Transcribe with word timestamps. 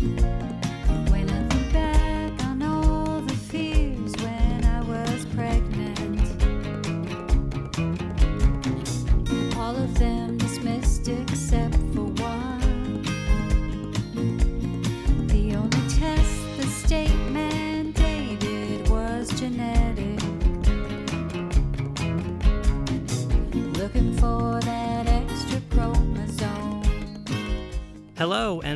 When 0.00 0.39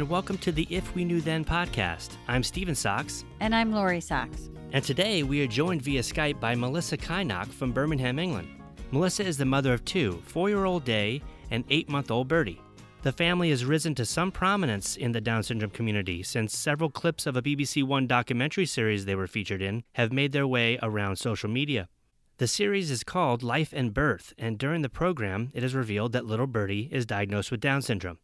and 0.04 0.10
welcome 0.10 0.36
to 0.36 0.52
the 0.52 0.66
If 0.68 0.94
We 0.94 1.02
Knew 1.02 1.22
Then 1.22 1.46
podcast. 1.46 2.18
I'm 2.28 2.42
Steven 2.42 2.74
Sachs, 2.74 3.24
And 3.40 3.54
I'm 3.54 3.72
Lori 3.72 4.02
Sachs. 4.02 4.50
and 4.72 4.84
today 4.84 5.22
we 5.22 5.42
are 5.42 5.46
joined 5.46 5.80
via 5.80 6.02
Skype 6.02 6.38
by 6.38 6.54
Melissa 6.54 6.98
Kynoch 6.98 7.46
from 7.46 7.72
Birmingham, 7.72 8.18
England. 8.18 8.48
Melissa 8.90 9.24
is 9.24 9.38
the 9.38 9.46
mother 9.46 9.72
of 9.72 9.82
two 9.86 10.20
four 10.26 10.50
year 10.50 10.66
old 10.66 10.84
Dei 10.84 11.22
and 11.50 11.64
eight 11.70 11.88
month 11.88 12.10
old 12.10 12.28
Bertie. 12.28 12.60
The 13.00 13.12
family 13.12 13.48
has 13.48 13.64
risen 13.64 13.94
to 13.94 14.04
some 14.04 14.30
prominence 14.30 14.96
in 14.96 15.12
the 15.12 15.22
Down 15.22 15.42
syndrome 15.42 15.70
community 15.70 16.22
since 16.22 16.54
several 16.54 16.90
clips 16.90 17.24
of 17.26 17.34
a 17.38 17.42
BBC 17.42 17.82
One 17.82 18.06
documentary 18.06 18.66
series 18.66 19.06
they 19.06 19.14
were 19.14 19.26
featured 19.26 19.62
in 19.62 19.84
have 19.94 20.12
made 20.12 20.32
their 20.32 20.46
way 20.46 20.78
around 20.82 21.16
social 21.16 21.48
media. 21.48 21.88
The 22.36 22.46
series 22.46 22.90
is 22.90 23.04
called 23.04 23.42
Life 23.42 23.72
and 23.74 23.94
Birth, 23.94 24.34
and 24.36 24.58
during 24.58 24.82
the 24.82 24.90
program, 24.90 25.50
it 25.54 25.64
is 25.64 25.74
revealed 25.74 26.12
that 26.12 26.26
little 26.26 26.46
Bertie 26.46 26.90
is 26.92 27.06
diagnosed 27.06 27.50
with 27.50 27.60
Down 27.60 27.80
syndrome. 27.80 28.18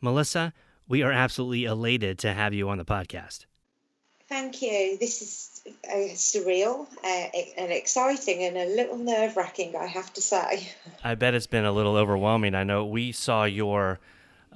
Melissa, 0.00 0.52
we 0.88 1.02
are 1.02 1.12
absolutely 1.12 1.64
elated 1.64 2.18
to 2.20 2.32
have 2.32 2.54
you 2.54 2.68
on 2.68 2.78
the 2.78 2.84
podcast. 2.84 3.46
Thank 4.28 4.62
you. 4.62 4.96
This 4.98 5.20
is 5.20 5.62
uh, 5.84 6.14
surreal 6.14 6.86
uh, 7.04 7.28
and 7.58 7.70
exciting 7.70 8.42
and 8.44 8.56
a 8.56 8.64
little 8.64 8.96
nerve 8.96 9.36
wracking, 9.36 9.76
I 9.76 9.86
have 9.86 10.12
to 10.14 10.22
say. 10.22 10.68
I 11.04 11.14
bet 11.14 11.34
it's 11.34 11.46
been 11.46 11.66
a 11.66 11.72
little 11.72 11.96
overwhelming. 11.96 12.54
I 12.54 12.64
know 12.64 12.86
we 12.86 13.12
saw 13.12 13.44
your 13.44 14.00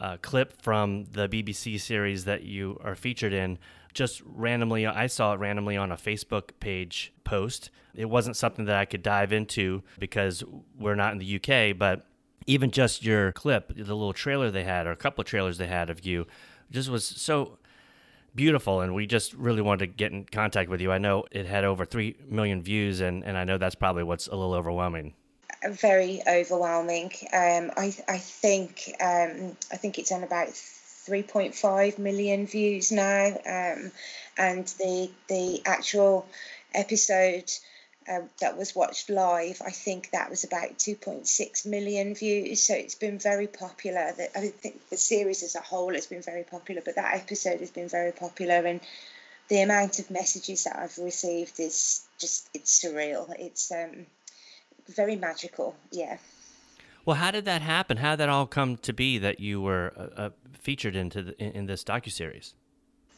uh, 0.00 0.16
clip 0.22 0.60
from 0.62 1.04
the 1.12 1.28
BBC 1.28 1.80
series 1.80 2.24
that 2.24 2.42
you 2.42 2.80
are 2.82 2.94
featured 2.94 3.32
in 3.32 3.58
just 3.92 4.22
randomly. 4.24 4.86
I 4.86 5.08
saw 5.08 5.34
it 5.34 5.41
randomly 5.41 5.77
on 5.77 5.92
a 5.92 5.97
Facebook 5.97 6.50
page 6.60 7.12
post. 7.24 7.70
It 7.94 8.06
wasn't 8.06 8.36
something 8.36 8.66
that 8.66 8.77
I 8.77 8.84
could 8.84 9.02
dive 9.02 9.32
into 9.32 9.82
because 9.98 10.44
we're 10.78 10.94
not 10.94 11.12
in 11.12 11.19
the 11.19 11.36
UK, 11.36 11.77
but 11.77 12.06
even 12.46 12.70
just 12.70 13.04
your 13.04 13.32
clip, 13.32 13.68
the 13.68 13.82
little 13.94 14.12
trailer 14.12 14.50
they 14.50 14.64
had, 14.64 14.86
or 14.86 14.92
a 14.92 14.96
couple 14.96 15.22
of 15.22 15.26
trailers 15.26 15.58
they 15.58 15.66
had 15.66 15.90
of 15.90 16.04
you, 16.04 16.26
just 16.70 16.88
was 16.88 17.04
so 17.04 17.58
beautiful. 18.34 18.80
And 18.80 18.94
we 18.94 19.06
just 19.06 19.34
really 19.34 19.62
wanted 19.62 19.86
to 19.86 19.86
get 19.86 20.12
in 20.12 20.24
contact 20.24 20.70
with 20.70 20.80
you. 20.80 20.92
I 20.92 20.98
know 20.98 21.24
it 21.30 21.46
had 21.46 21.64
over 21.64 21.84
3 21.84 22.16
million 22.28 22.62
views 22.62 23.00
and, 23.00 23.24
and 23.24 23.36
i 23.36 23.44
know 23.44 23.58
that's 23.58 23.74
probably 23.74 24.04
what's 24.04 24.26
a 24.26 24.36
little 24.36 24.54
overwhelming. 24.54 25.14
Very 25.68 26.20
overwhelming. 26.28 27.10
Um, 27.32 27.72
I, 27.76 27.94
I 28.08 28.18
think 28.18 28.92
um, 29.00 29.56
I 29.72 29.76
think 29.76 29.98
it's 29.98 30.12
on 30.12 30.22
about 30.22 30.48
3.5 30.48 31.98
million 31.98 32.46
views 32.46 32.92
now, 32.92 33.28
um, 33.46 33.90
and 34.36 34.66
the 34.78 35.10
the 35.28 35.62
actual 35.64 36.26
episode 36.74 37.50
um, 38.08 38.28
that 38.40 38.56
was 38.56 38.74
watched 38.74 39.10
live, 39.10 39.60
I 39.64 39.70
think 39.70 40.10
that 40.10 40.30
was 40.30 40.44
about 40.44 40.78
2.6 40.78 41.66
million 41.66 42.14
views. 42.14 42.62
So 42.62 42.74
it's 42.74 42.94
been 42.94 43.18
very 43.18 43.46
popular. 43.46 44.12
That 44.16 44.30
I 44.36 44.48
think 44.48 44.88
the 44.90 44.96
series 44.96 45.42
as 45.42 45.54
a 45.54 45.60
whole 45.60 45.94
has 45.94 46.06
been 46.06 46.22
very 46.22 46.44
popular, 46.44 46.82
but 46.84 46.96
that 46.96 47.14
episode 47.14 47.60
has 47.60 47.70
been 47.70 47.88
very 47.88 48.12
popular, 48.12 48.54
and 48.54 48.80
the 49.48 49.60
amount 49.60 49.98
of 49.98 50.10
messages 50.10 50.64
that 50.64 50.78
I've 50.78 50.98
received 50.98 51.58
is 51.58 52.06
just 52.18 52.48
it's 52.54 52.82
surreal. 52.82 53.32
It's 53.38 53.72
um, 53.72 54.06
very 54.88 55.16
magical. 55.16 55.75
Yeah. 55.91 56.19
Well, 57.04 57.16
how 57.16 57.31
did 57.31 57.44
that 57.44 57.62
happen? 57.62 57.98
How 57.98 58.12
did 58.12 58.20
that 58.20 58.28
all 58.28 58.47
come 58.47 58.76
to 58.78 58.92
be 58.92 59.19
that 59.19 59.38
you 59.38 59.60
were 59.60 59.92
uh, 59.97 60.20
uh, 60.20 60.31
featured 60.52 60.97
into 60.97 61.22
the, 61.22 61.42
in, 61.42 61.52
in 61.52 61.66
this 61.66 61.84
docuseries? 61.84 62.54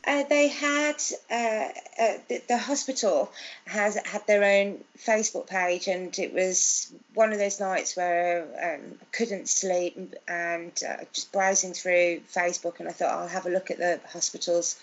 Uh, 0.04 0.22
they 0.24 0.48
had 0.48 0.96
uh, 1.30 1.68
uh, 2.00 2.18
the, 2.28 2.42
the 2.48 2.56
hospital 2.56 3.30
has 3.66 3.96
had 3.96 4.26
their 4.26 4.44
own 4.44 4.82
Facebook 4.96 5.46
page, 5.46 5.88
and 5.88 6.16
it 6.18 6.32
was 6.32 6.92
one 7.14 7.32
of 7.32 7.38
those 7.38 7.60
nights 7.60 7.96
where 7.96 8.42
um, 8.42 8.98
I 9.02 9.04
couldn't 9.12 9.48
sleep 9.48 10.14
and, 10.26 10.72
uh, 10.88 11.04
just 11.12 11.32
browsing 11.32 11.74
through 11.74 12.20
Facebook, 12.32 12.80
and 12.80 12.88
I 12.88 12.92
thought 12.92 13.12
I'll 13.12 13.28
have 13.28 13.46
a 13.46 13.50
look 13.50 13.70
at 13.70 13.78
the 13.78 14.00
hospital's 14.08 14.78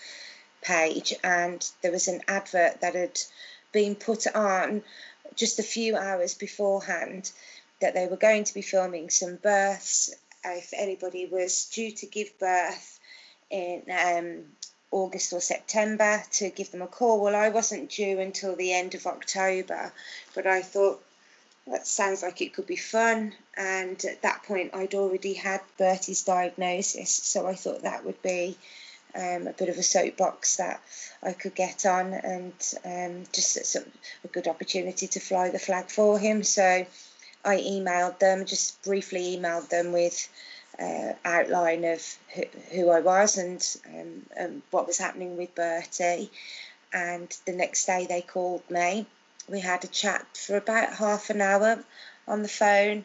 page, 0.62 1.14
and 1.24 1.66
there 1.82 1.92
was 1.92 2.08
an 2.08 2.20
advert 2.28 2.80
that 2.82 2.94
had 2.94 3.18
been 3.72 3.94
put 3.94 4.26
on 4.34 4.82
just 5.34 5.58
a 5.58 5.62
few 5.62 5.96
hours 5.96 6.34
beforehand 6.34 7.32
that 7.80 7.94
they 7.94 8.06
were 8.06 8.16
going 8.16 8.44
to 8.44 8.54
be 8.54 8.62
filming 8.62 9.10
some 9.10 9.36
births. 9.36 10.14
If 10.44 10.72
anybody 10.76 11.26
was 11.26 11.66
due 11.72 11.90
to 11.90 12.06
give 12.06 12.38
birth 12.38 13.00
in 13.50 13.82
um, 13.90 14.44
August 14.90 15.32
or 15.32 15.40
September, 15.40 16.22
to 16.32 16.50
give 16.50 16.70
them 16.70 16.82
a 16.82 16.86
call. 16.86 17.20
Well, 17.20 17.36
I 17.36 17.48
wasn't 17.48 17.90
due 17.90 18.20
until 18.20 18.56
the 18.56 18.72
end 18.72 18.94
of 18.94 19.06
October, 19.06 19.92
but 20.34 20.46
I 20.46 20.62
thought 20.62 21.02
that 21.66 21.86
sounds 21.86 22.22
like 22.22 22.40
it 22.40 22.54
could 22.54 22.66
be 22.66 22.76
fun. 22.76 23.34
And 23.56 24.02
at 24.04 24.22
that 24.22 24.44
point, 24.44 24.74
I'd 24.74 24.94
already 24.94 25.34
had 25.34 25.60
Bertie's 25.78 26.22
diagnosis, 26.22 27.10
so 27.10 27.46
I 27.46 27.54
thought 27.54 27.82
that 27.82 28.04
would 28.04 28.22
be 28.22 28.56
um, 29.14 29.46
a 29.46 29.52
bit 29.52 29.68
of 29.68 29.78
a 29.78 29.82
soapbox 29.82 30.56
that 30.56 30.80
I 31.22 31.32
could 31.32 31.54
get 31.54 31.86
on 31.86 32.12
and 32.12 32.52
um, 32.84 33.24
just 33.32 33.74
a, 33.74 33.84
a 34.24 34.28
good 34.28 34.46
opportunity 34.46 35.06
to 35.08 35.20
fly 35.20 35.50
the 35.50 35.58
flag 35.58 35.88
for 35.90 36.18
him. 36.18 36.42
So 36.42 36.86
I 37.44 37.56
emailed 37.58 38.18
them, 38.18 38.44
just 38.44 38.82
briefly 38.82 39.36
emailed 39.36 39.68
them 39.68 39.92
with 39.92 40.28
uh, 40.78 41.12
outline 41.24 41.84
of 41.84 42.02
who, 42.34 42.42
who 42.72 42.90
I 42.90 43.00
was 43.00 43.38
and 43.38 43.76
um, 43.88 44.26
um, 44.38 44.62
what 44.70 44.86
was 44.86 44.98
happening 44.98 45.36
with 45.36 45.54
Bertie. 45.54 46.30
And 46.92 47.28
the 47.46 47.52
next 47.52 47.86
day 47.86 48.06
they 48.08 48.22
called 48.22 48.68
me. 48.70 49.06
We 49.48 49.60
had 49.60 49.84
a 49.84 49.88
chat 49.88 50.26
for 50.36 50.56
about 50.56 50.94
half 50.94 51.30
an 51.30 51.40
hour 51.40 51.78
on 52.26 52.42
the 52.42 52.48
phone, 52.48 53.04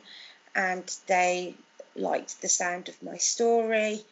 and 0.56 0.84
they 1.08 1.56
liked 1.96 2.42
the 2.42 2.50
sound 2.50 2.90
of 2.90 3.04
my 3.04 3.18
story 3.18 4.04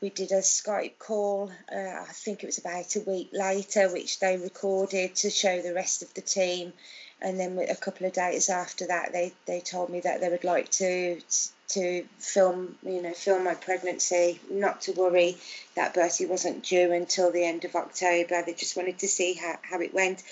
we 0.00 0.10
did 0.10 0.30
a 0.30 0.40
Skype 0.40 0.98
call. 0.98 1.50
Uh, 1.72 1.76
I 1.76 2.12
think 2.12 2.42
it 2.42 2.46
was 2.46 2.58
about 2.58 2.94
a 2.94 3.00
week 3.00 3.30
later, 3.32 3.88
which 3.88 4.20
they 4.20 4.36
recorded 4.36 5.16
to 5.16 5.30
show 5.30 5.60
the 5.60 5.74
rest 5.74 6.02
of 6.02 6.14
the 6.14 6.20
team. 6.20 6.72
And 7.20 7.38
then 7.38 7.58
a 7.58 7.74
couple 7.74 8.06
of 8.06 8.12
days 8.12 8.48
after 8.48 8.86
that, 8.86 9.12
they, 9.12 9.32
they 9.46 9.60
told 9.60 9.90
me 9.90 10.00
that 10.00 10.20
they 10.20 10.28
would 10.28 10.44
like 10.44 10.70
to 10.72 11.20
to 11.68 12.02
film, 12.18 12.78
you 12.82 13.02
know, 13.02 13.12
film 13.12 13.44
my 13.44 13.54
pregnancy. 13.54 14.40
Not 14.50 14.82
to 14.82 14.92
worry 14.92 15.36
that 15.74 15.94
Bertie 15.94 16.26
wasn't 16.26 16.64
due 16.64 16.92
until 16.92 17.30
the 17.30 17.44
end 17.44 17.64
of 17.64 17.76
October. 17.76 18.42
They 18.42 18.54
just 18.54 18.76
wanted 18.76 18.98
to 19.00 19.08
see 19.08 19.34
how, 19.34 19.58
how 19.62 19.80
it 19.80 19.92
went. 19.92 20.22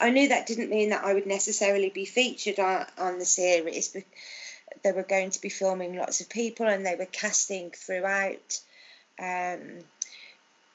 I 0.00 0.10
knew 0.10 0.28
that 0.28 0.46
didn't 0.46 0.70
mean 0.70 0.90
that 0.90 1.04
I 1.04 1.14
would 1.14 1.26
necessarily 1.26 1.90
be 1.90 2.04
featured 2.04 2.58
on, 2.58 2.86
on 2.98 3.18
the 3.18 3.24
series, 3.24 3.88
but 3.88 4.04
they 4.82 4.92
were 4.92 5.02
going 5.02 5.30
to 5.30 5.40
be 5.40 5.48
filming 5.48 5.96
lots 5.96 6.20
of 6.20 6.28
people 6.28 6.66
and 6.66 6.84
they 6.84 6.96
were 6.96 7.06
casting 7.06 7.70
throughout. 7.70 8.60
Um, 9.18 9.78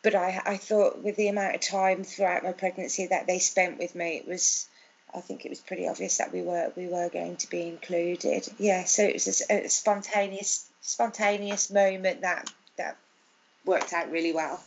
but 0.01 0.16
I, 0.16 0.41
I 0.46 0.57
thought 0.57 1.03
with 1.03 1.18
the 1.18 1.28
amount 1.28 1.56
of 1.56 1.62
time 1.62 2.03
throughout 2.03 2.44
my 2.44 2.53
pregnancy 2.53 3.07
that 3.07 3.28
they 3.28 3.40
spent 3.40 3.78
with 3.78 3.96
me, 3.96 4.18
it 4.18 4.28
was, 4.28 4.68
I 5.14 5.22
think 5.22 5.46
it 5.46 5.50
was 5.50 5.59
pretty 5.59 5.88
obvious 5.88 6.18
that 6.18 6.31
we 6.31 6.42
were 6.42 6.72
we 6.75 6.88
were 6.88 7.09
going 7.09 7.38
to 7.38 7.50
be 7.50 7.68
included. 7.68 8.47
Yeah, 8.58 8.84
so 8.86 9.03
it 9.03 9.14
was 9.14 9.44
a, 9.50 9.66
a 9.66 9.70
spontaneous 9.70 10.70
spontaneous 10.81 11.72
moment 11.72 12.22
that 12.22 12.52
that 12.78 12.97
worked 13.66 13.94
out 13.94 14.12
really 14.12 14.34
well. 14.34 14.62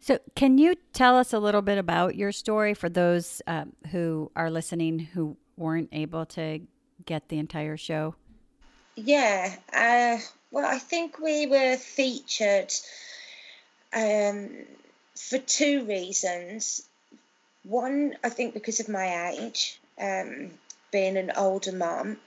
So, 0.00 0.18
can 0.34 0.58
you 0.58 0.74
tell 0.92 1.16
us 1.16 1.32
a 1.32 1.38
little 1.38 1.62
bit 1.62 1.78
about 1.78 2.16
your 2.16 2.32
story 2.32 2.74
for 2.74 2.88
those 2.88 3.40
um, 3.46 3.72
who 3.92 4.32
are 4.34 4.50
listening 4.50 4.98
who 4.98 5.36
weren't 5.56 5.90
able 5.92 6.26
to 6.26 6.60
get 7.04 7.28
the 7.28 7.38
entire 7.38 7.76
show? 7.76 8.16
Yeah, 8.96 9.54
uh, 9.72 10.18
well, 10.50 10.66
I 10.66 10.78
think 10.78 11.18
we 11.18 11.46
were 11.46 11.76
featured 11.76 12.72
um, 13.92 14.50
for 15.14 15.38
two 15.38 15.84
reasons. 15.84 16.82
One, 17.64 18.16
I 18.24 18.28
think 18.28 18.54
because 18.54 18.80
of 18.80 18.88
my 18.88 19.30
age, 19.30 19.80
um, 19.98 20.50
being 20.90 21.16
an 21.16 21.32
older 21.36 21.72
mum, 21.72 22.18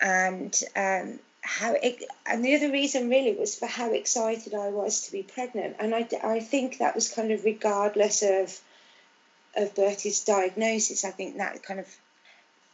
and 0.00 0.62
um, 0.76 1.18
how 1.42 1.74
it, 1.74 2.04
and 2.26 2.44
the 2.44 2.54
other 2.56 2.70
reason 2.70 3.08
really 3.08 3.34
was 3.34 3.58
for 3.58 3.66
how 3.66 3.92
excited 3.92 4.54
I 4.54 4.68
was 4.68 5.02
to 5.02 5.12
be 5.12 5.22
pregnant, 5.22 5.76
and 5.78 5.94
I, 5.94 6.06
I 6.22 6.40
think 6.40 6.78
that 6.78 6.94
was 6.94 7.12
kind 7.12 7.32
of 7.32 7.44
regardless 7.44 8.22
of 8.22 8.58
of 9.56 9.74
Bertie's 9.74 10.24
diagnosis. 10.24 11.04
I 11.04 11.10
think 11.10 11.38
that 11.38 11.62
kind 11.62 11.80
of 11.80 11.88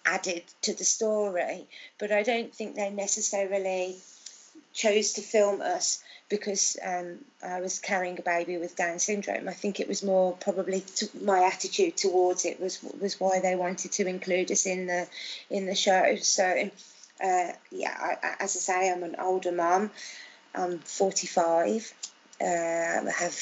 added 0.04 0.42
to 0.62 0.74
the 0.74 0.84
story, 0.84 1.66
but 1.98 2.12
I 2.12 2.22
don't 2.22 2.54
think 2.54 2.74
they 2.74 2.90
necessarily 2.90 3.96
chose 4.72 5.14
to 5.14 5.22
film 5.22 5.60
us 5.60 6.02
because 6.28 6.76
um, 6.84 7.18
I 7.44 7.60
was 7.60 7.78
carrying 7.78 8.18
a 8.18 8.22
baby 8.22 8.56
with 8.58 8.76
Down 8.76 8.98
syndrome. 8.98 9.48
I 9.48 9.52
think 9.52 9.78
it 9.78 9.88
was 9.88 10.02
more 10.02 10.32
probably 10.32 10.80
to, 10.96 11.08
my 11.22 11.44
attitude 11.44 11.96
towards 11.96 12.44
it 12.44 12.60
was 12.60 12.82
was 13.00 13.20
why 13.20 13.40
they 13.40 13.54
wanted 13.54 13.92
to 13.92 14.06
include 14.06 14.50
us 14.50 14.66
in 14.66 14.86
the 14.86 15.06
in 15.50 15.66
the 15.66 15.74
show. 15.74 16.16
So 16.16 16.70
uh, 17.22 17.52
yeah, 17.70 18.16
I, 18.22 18.36
as 18.40 18.56
I 18.56 18.60
say, 18.60 18.90
I'm 18.90 19.02
an 19.02 19.16
older 19.18 19.52
mum. 19.52 19.90
I'm 20.54 20.78
45. 20.78 21.92
Uh, 22.40 22.44
I 22.44 23.10
have 23.18 23.38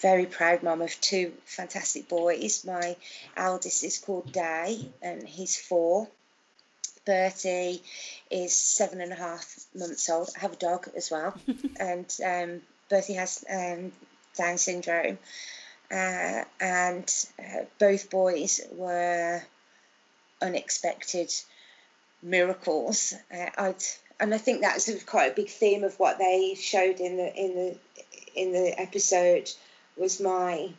very 0.00 0.26
proud 0.26 0.62
mum 0.62 0.82
of 0.82 0.98
two 1.00 1.32
fantastic 1.44 2.08
boys. 2.08 2.64
My 2.64 2.96
eldest 3.36 3.84
is 3.84 3.98
called 3.98 4.32
Dei, 4.32 4.90
and 5.02 5.26
he's 5.26 5.60
four. 5.60 6.08
Bertie 7.10 7.82
is 8.30 8.54
seven 8.54 9.00
and 9.00 9.10
a 9.10 9.16
half 9.16 9.66
months 9.74 10.08
old. 10.08 10.30
I 10.36 10.38
have 10.38 10.52
a 10.52 10.56
dog 10.56 10.88
as 10.94 11.10
well, 11.10 11.34
and 11.80 12.06
um, 12.24 12.60
Bertie 12.88 13.14
has 13.14 13.44
um, 13.50 13.90
Down 14.36 14.58
syndrome. 14.58 15.18
Uh, 15.90 16.44
and 16.60 17.12
uh, 17.36 17.62
both 17.80 18.10
boys 18.10 18.60
were 18.70 19.42
unexpected 20.40 21.32
miracles. 22.22 23.12
Uh, 23.34 23.50
I'd, 23.58 23.82
and 24.20 24.32
I 24.32 24.38
think 24.38 24.60
that's 24.60 25.02
quite 25.02 25.32
a 25.32 25.34
big 25.34 25.48
theme 25.48 25.82
of 25.82 25.98
what 25.98 26.18
they 26.18 26.54
showed 26.54 27.00
in 27.00 27.16
the 27.16 27.34
in 27.34 27.54
the 27.56 27.76
in 28.36 28.52
the 28.52 28.80
episode 28.80 29.50
was 29.96 30.20
my 30.20 30.72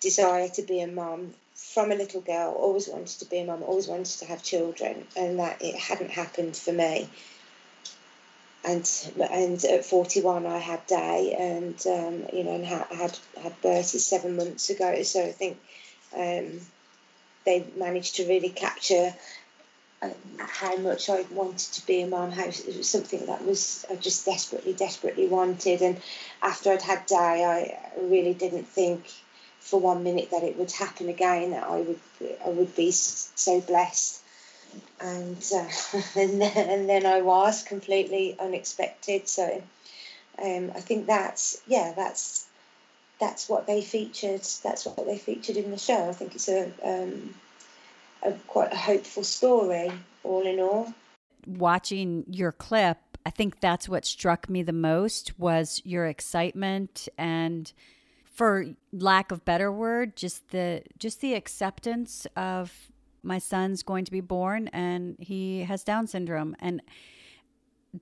desire 0.00 0.48
to 0.50 0.62
be 0.62 0.82
a 0.82 0.86
mum 0.86 1.32
from 1.54 1.92
a 1.92 1.94
little 1.94 2.20
girl, 2.20 2.52
always 2.52 2.88
wanted 2.88 3.18
to 3.18 3.24
be 3.26 3.38
a 3.38 3.44
mum, 3.44 3.62
always 3.62 3.86
wanted 3.86 4.18
to 4.18 4.26
have 4.26 4.42
children, 4.42 5.06
and 5.16 5.38
that 5.38 5.62
it 5.62 5.76
hadn't 5.76 6.10
happened 6.10 6.56
for 6.56 6.72
me. 6.72 7.08
And 8.64 8.90
and 9.30 9.62
at 9.64 9.84
41, 9.84 10.46
I 10.46 10.58
had 10.58 10.86
Dei, 10.86 11.34
and 11.38 11.86
um, 11.86 12.26
you 12.32 12.44
know, 12.44 12.54
and 12.54 12.64
had 12.64 12.86
had, 12.86 13.18
had 13.40 13.60
Bertie 13.60 13.98
seven 13.98 14.36
months 14.36 14.70
ago. 14.70 15.02
So 15.02 15.22
I 15.22 15.32
think 15.32 15.58
um, 16.16 16.60
they 17.44 17.66
managed 17.76 18.16
to 18.16 18.26
really 18.26 18.48
capture 18.48 19.14
uh, 20.02 20.10
how 20.38 20.76
much 20.76 21.10
I 21.10 21.22
wanted 21.30 21.72
to 21.74 21.86
be 21.86 22.00
a 22.00 22.06
mum. 22.06 22.30
How 22.30 22.44
it 22.44 22.76
was 22.76 22.88
something 22.88 23.26
that 23.26 23.44
was 23.44 23.84
I 23.90 23.96
just 23.96 24.24
desperately, 24.24 24.72
desperately 24.72 25.28
wanted. 25.28 25.82
And 25.82 26.00
after 26.42 26.72
I'd 26.72 26.82
had 26.82 27.06
Dei, 27.06 27.16
I 27.16 27.78
really 28.00 28.34
didn't 28.34 28.66
think 28.66 29.04
for 29.64 29.80
one 29.80 30.04
minute 30.04 30.30
that 30.30 30.42
it 30.42 30.58
would 30.58 30.70
happen 30.70 31.08
again. 31.08 31.52
That 31.52 31.64
I 31.64 31.80
would 31.80 32.00
I 32.44 32.50
would 32.50 32.76
be 32.76 32.90
so 32.92 33.60
blessed, 33.62 34.22
and 35.00 35.42
uh, 35.54 35.68
and, 36.16 36.40
then, 36.40 36.68
and 36.68 36.88
then 36.88 37.06
I 37.06 37.22
was 37.22 37.62
completely 37.62 38.36
unexpected. 38.38 39.28
So 39.28 39.62
um, 40.38 40.72
I 40.74 40.80
think 40.80 41.06
that's 41.06 41.60
yeah 41.66 41.94
that's 41.96 42.46
that's 43.20 43.48
what 43.48 43.66
they 43.66 43.80
featured. 43.80 44.42
That's 44.62 44.84
what 44.84 45.06
they 45.06 45.16
featured 45.16 45.56
in 45.56 45.70
the 45.70 45.78
show. 45.78 46.08
I 46.08 46.12
think 46.12 46.34
it's 46.34 46.48
a, 46.48 46.70
um, 46.82 47.34
a 48.22 48.32
quite 48.46 48.72
a 48.72 48.76
hopeful 48.76 49.24
story, 49.24 49.90
all 50.22 50.46
in 50.46 50.60
all. 50.60 50.92
Watching 51.46 52.24
your 52.28 52.52
clip, 52.52 52.98
I 53.24 53.30
think 53.30 53.60
that's 53.60 53.88
what 53.88 54.04
struck 54.04 54.50
me 54.50 54.62
the 54.62 54.72
most 54.72 55.38
was 55.38 55.80
your 55.84 56.06
excitement 56.06 57.08
and 57.16 57.72
for 58.34 58.66
lack 58.92 59.30
of 59.30 59.44
better 59.44 59.72
word, 59.72 60.16
just 60.16 60.50
the 60.50 60.82
just 60.98 61.20
the 61.20 61.34
acceptance 61.34 62.26
of 62.36 62.90
my 63.22 63.38
son's 63.38 63.82
going 63.82 64.04
to 64.04 64.12
be 64.12 64.20
born 64.20 64.68
and 64.68 65.16
he 65.18 65.60
has 65.62 65.82
Down 65.82 66.06
syndrome. 66.06 66.54
And 66.60 66.82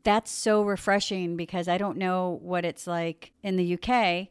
that's 0.03 0.31
so 0.31 0.63
refreshing 0.63 1.37
because 1.37 1.69
I 1.69 1.79
don't 1.79 1.99
know 1.99 2.41
what 2.43 2.65
it's 2.65 2.87
like 2.87 3.33
in 3.43 3.57
the 3.57 3.75
UK, 3.75 4.29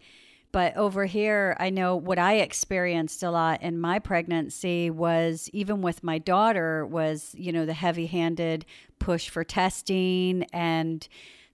but 0.52 0.76
over 0.76 1.06
here, 1.06 1.56
I 1.60 1.70
know 1.70 1.96
what 1.96 2.20
I 2.20 2.38
experienced 2.38 3.24
a 3.24 3.32
lot 3.32 3.62
in 3.62 3.80
my 3.80 4.00
pregnancy 4.00 4.90
was 4.90 5.50
even 5.54 5.82
with 5.82 6.04
my 6.04 6.18
daughter 6.18 6.86
was, 6.86 7.34
you 7.38 7.52
know, 7.52 7.66
the 7.66 7.74
heavy-handed 7.74 8.66
push 9.00 9.30
for 9.30 9.44
testing 9.44 10.46
and 10.52 11.08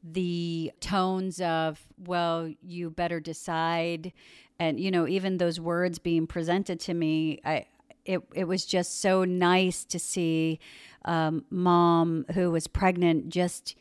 the 0.03 0.71
tones 0.79 1.41
of, 1.41 1.79
well, 2.05 2.51
you 2.61 2.89
better 2.89 3.19
decide. 3.19 4.13
And, 4.59 4.79
you 4.79 4.91
know, 4.91 5.07
even 5.07 5.37
those 5.37 5.59
words 5.59 5.99
being 5.99 6.27
presented 6.27 6.79
to 6.81 6.93
me, 6.93 7.39
I, 7.43 7.65
it, 8.05 8.21
it 8.33 8.45
was 8.45 8.65
just 8.65 9.01
so 9.01 9.25
nice 9.25 9.83
to 9.85 9.99
see 9.99 10.59
um, 11.05 11.45
mom 11.49 12.25
who 12.33 12.51
was 12.51 12.67
pregnant 12.67 13.29
just 13.29 13.75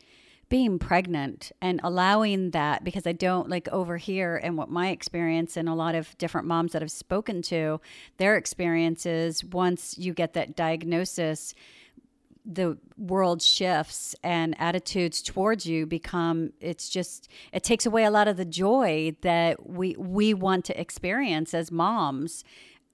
being 0.49 0.79
pregnant 0.79 1.51
and 1.61 1.81
allowing 1.83 2.51
that 2.51 2.83
because 2.83 3.05
I 3.05 3.11
don't 3.11 3.49
like 3.49 3.67
over 3.69 3.97
here 3.97 4.39
and 4.41 4.57
what 4.57 4.69
my 4.69 4.89
experience 4.89 5.57
and 5.57 5.67
a 5.67 5.73
lot 5.73 5.93
of 5.93 6.17
different 6.17 6.47
moms 6.47 6.71
that 6.71 6.81
I've 6.81 6.91
spoken 6.91 7.41
to, 7.43 7.81
their 8.17 8.37
experiences 8.37 9.43
once 9.43 9.97
you 9.97 10.13
get 10.13 10.33
that 10.33 10.55
diagnosis, 10.55 11.53
the 12.49 12.77
world 12.97 13.41
shifts 13.41 14.15
and 14.23 14.55
attitudes 14.57 15.21
towards 15.21 15.65
you 15.65 15.85
become 15.85 16.53
it's 16.61 16.87
just 16.87 17.27
it 17.51 17.61
takes 17.61 17.85
away 17.85 18.05
a 18.05 18.09
lot 18.09 18.29
of 18.29 18.37
the 18.37 18.45
joy 18.45 19.13
that 19.21 19.69
we 19.69 19.95
we 19.97 20.33
want 20.33 20.63
to 20.63 20.79
experience 20.79 21.53
as 21.53 21.71
moms 21.71 22.45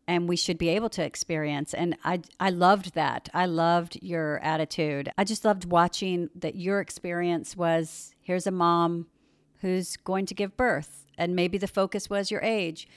and 0.08 0.28
we 0.28 0.36
should 0.36 0.58
be 0.58 0.70
able 0.70 0.90
to 0.90 1.04
experience. 1.04 1.74
And 1.74 1.98
i 2.04 2.22
i 2.40 2.50
loved 2.50 2.96
that. 2.96 3.30
I 3.34 3.46
loved 3.46 4.00
your 4.02 4.40
attitude. 4.40 5.10
I 5.18 5.24
just 5.24 5.46
loved 5.46 5.66
watching 5.66 6.30
that 6.36 6.56
your 6.56 6.82
experience 6.82 7.56
was 7.56 8.14
here's 8.22 8.48
a 8.48 8.52
mom 8.52 9.08
who's 9.62 9.98
going 9.98 10.26
to 10.26 10.34
give 10.34 10.58
birth 10.58 11.06
and 11.18 11.36
maybe 11.36 11.58
the 11.58 11.68
focus 11.68 12.10
was 12.10 12.32
your 12.32 12.42
age. 12.42 12.88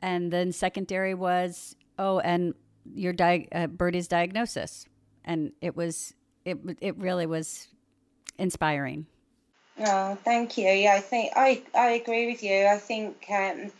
And 0.00 0.32
then 0.32 0.52
secondary 0.52 1.14
was 1.14 1.76
oh 1.98 2.18
and 2.20 2.54
your 2.94 3.12
di- 3.12 3.48
uh, 3.52 3.66
Bertie's 3.66 4.08
diagnosis 4.08 4.86
and 5.28 5.52
it 5.60 5.76
was 5.76 6.14
it 6.44 6.58
it 6.80 6.96
really 6.96 7.26
was 7.26 7.68
inspiring. 8.38 9.06
Oh, 9.80 10.18
thank 10.24 10.58
you. 10.58 10.68
Yeah, 10.68 10.94
I 10.94 11.00
think 11.00 11.32
I 11.36 11.62
I 11.74 11.90
agree 11.90 12.26
with 12.26 12.42
you. 12.42 12.66
I 12.66 12.78
think 12.78 13.24
um, 13.30 13.70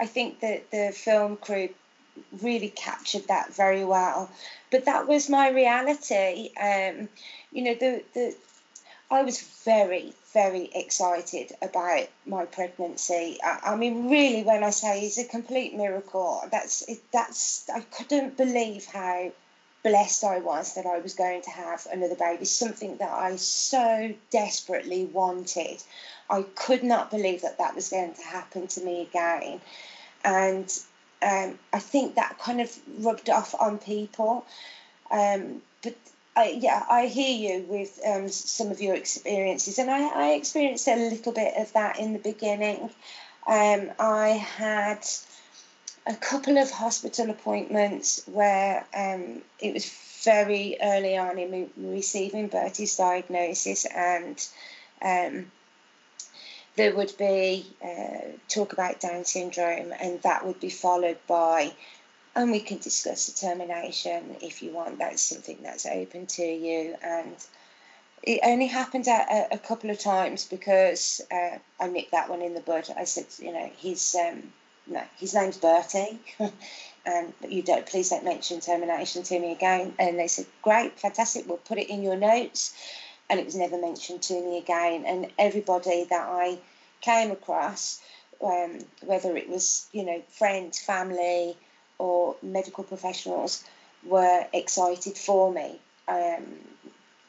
I 0.00 0.06
think 0.06 0.40
that 0.40 0.70
the 0.70 0.92
film 0.94 1.36
crew 1.36 1.68
really 2.40 2.70
captured 2.70 3.28
that 3.28 3.54
very 3.54 3.84
well. 3.84 4.30
But 4.70 4.86
that 4.86 5.06
was 5.08 5.28
my 5.28 5.50
reality. 5.50 6.50
Um, 6.58 7.08
you 7.50 7.64
know, 7.64 7.74
the 7.74 8.02
the 8.14 8.34
I 9.10 9.22
was 9.22 9.42
very 9.64 10.14
very 10.32 10.70
excited 10.74 11.52
about 11.60 12.08
my 12.24 12.46
pregnancy. 12.46 13.38
I, 13.44 13.72
I, 13.72 13.76
mean, 13.76 14.08
really, 14.08 14.42
when 14.44 14.64
I 14.64 14.70
say 14.70 15.02
it's 15.02 15.18
a 15.18 15.24
complete 15.24 15.74
miracle, 15.74 16.42
that's 16.50 16.88
it, 16.88 17.00
that's 17.12 17.68
I 17.68 17.80
couldn't 17.80 18.38
believe 18.38 18.86
how 18.86 19.30
blessed 19.82 20.24
I 20.24 20.38
was 20.38 20.74
that 20.74 20.86
I 20.86 20.98
was 20.98 21.14
going 21.14 21.42
to 21.42 21.50
have 21.50 21.86
another 21.92 22.14
baby, 22.14 22.44
something 22.44 22.96
that 22.98 23.10
I 23.10 23.36
so 23.36 24.14
desperately 24.30 25.06
wanted. 25.06 25.82
I 26.30 26.42
could 26.54 26.82
not 26.82 27.10
believe 27.10 27.42
that 27.42 27.58
that 27.58 27.74
was 27.74 27.88
going 27.88 28.14
to 28.14 28.22
happen 28.22 28.66
to 28.68 28.80
me 28.80 29.02
again. 29.02 29.60
And 30.24 30.72
um, 31.22 31.58
I 31.72 31.78
think 31.78 32.14
that 32.14 32.38
kind 32.38 32.60
of 32.60 32.76
rubbed 32.98 33.28
off 33.28 33.54
on 33.58 33.78
people. 33.78 34.44
Um, 35.10 35.62
but 35.82 35.94
I, 36.36 36.58
yeah, 36.60 36.84
I 36.88 37.06
hear 37.06 37.52
you 37.52 37.66
with 37.68 38.00
um, 38.06 38.28
some 38.28 38.70
of 38.70 38.80
your 38.80 38.94
experiences, 38.94 39.78
and 39.78 39.90
I, 39.90 40.06
I, 40.08 40.32
experienced 40.32 40.88
a 40.88 40.96
little 40.96 41.32
bit 41.32 41.54
of 41.58 41.72
that 41.74 41.98
in 41.98 42.14
the 42.14 42.18
beginning. 42.18 42.90
Um, 43.46 43.90
I 43.98 44.28
had 44.28 45.04
a 46.06 46.14
couple 46.14 46.58
of 46.58 46.70
hospital 46.70 47.30
appointments 47.30 48.22
where 48.26 48.84
um, 48.94 49.42
it 49.60 49.72
was 49.72 49.86
very 50.24 50.76
early 50.80 51.16
on 51.16 51.38
in 51.38 51.70
receiving 51.76 52.48
Bertie's 52.48 52.96
diagnosis, 52.96 53.84
and 53.84 54.48
um, 55.00 55.50
there 56.76 56.94
would 56.94 57.12
be 57.18 57.66
uh, 57.84 58.36
talk 58.48 58.72
about 58.72 59.00
Down 59.00 59.24
syndrome, 59.24 59.92
and 60.00 60.20
that 60.22 60.44
would 60.46 60.60
be 60.60 60.70
followed 60.70 61.18
by, 61.26 61.72
and 62.34 62.50
we 62.50 62.60
can 62.60 62.78
discuss 62.78 63.26
the 63.26 63.46
termination 63.46 64.36
if 64.40 64.62
you 64.62 64.72
want. 64.72 64.98
That's 64.98 65.22
something 65.22 65.58
that's 65.62 65.86
open 65.86 66.26
to 66.26 66.44
you, 66.44 66.96
and 67.02 67.36
it 68.22 68.40
only 68.44 68.66
happened 68.66 69.06
a, 69.08 69.48
a, 69.52 69.58
couple 69.58 69.90
of 69.90 69.98
times 69.98 70.46
because 70.46 71.20
uh, 71.30 71.58
I 71.80 71.88
nipped 71.88 72.12
that 72.12 72.30
one 72.30 72.42
in 72.42 72.54
the 72.54 72.60
bud. 72.60 72.88
I 72.96 73.04
said, 73.04 73.26
you 73.38 73.52
know, 73.52 73.70
he's 73.76 74.14
um, 74.14 74.52
no, 74.86 75.02
his 75.18 75.34
name's 75.34 75.58
Bertie. 75.58 76.18
and 77.06 77.32
you 77.48 77.62
don't 77.62 77.86
please 77.86 78.10
don't 78.10 78.24
mention 78.24 78.60
termination 78.60 79.22
to 79.24 79.38
me 79.38 79.52
again. 79.52 79.94
And 79.98 80.18
they 80.18 80.28
said, 80.28 80.46
Great, 80.62 80.98
fantastic, 80.98 81.46
we'll 81.48 81.58
put 81.58 81.78
it 81.78 81.88
in 81.88 82.02
your 82.02 82.16
notes. 82.16 82.74
And 83.30 83.40
it 83.40 83.46
was 83.46 83.54
never 83.54 83.80
mentioned 83.80 84.22
to 84.22 84.34
me 84.34 84.58
again. 84.58 85.04
And 85.06 85.28
everybody 85.38 86.04
that 86.04 86.28
I 86.28 86.58
came 87.00 87.30
across, 87.30 88.00
um, 88.42 88.78
whether 89.02 89.36
it 89.36 89.48
was, 89.48 89.86
you 89.92 90.04
know, 90.04 90.22
friends, 90.28 90.78
family, 90.80 91.56
or 91.98 92.36
medical 92.42 92.84
professionals, 92.84 93.64
were 94.04 94.46
excited 94.52 95.16
for 95.16 95.52
me. 95.52 95.78
Um, 96.08 96.42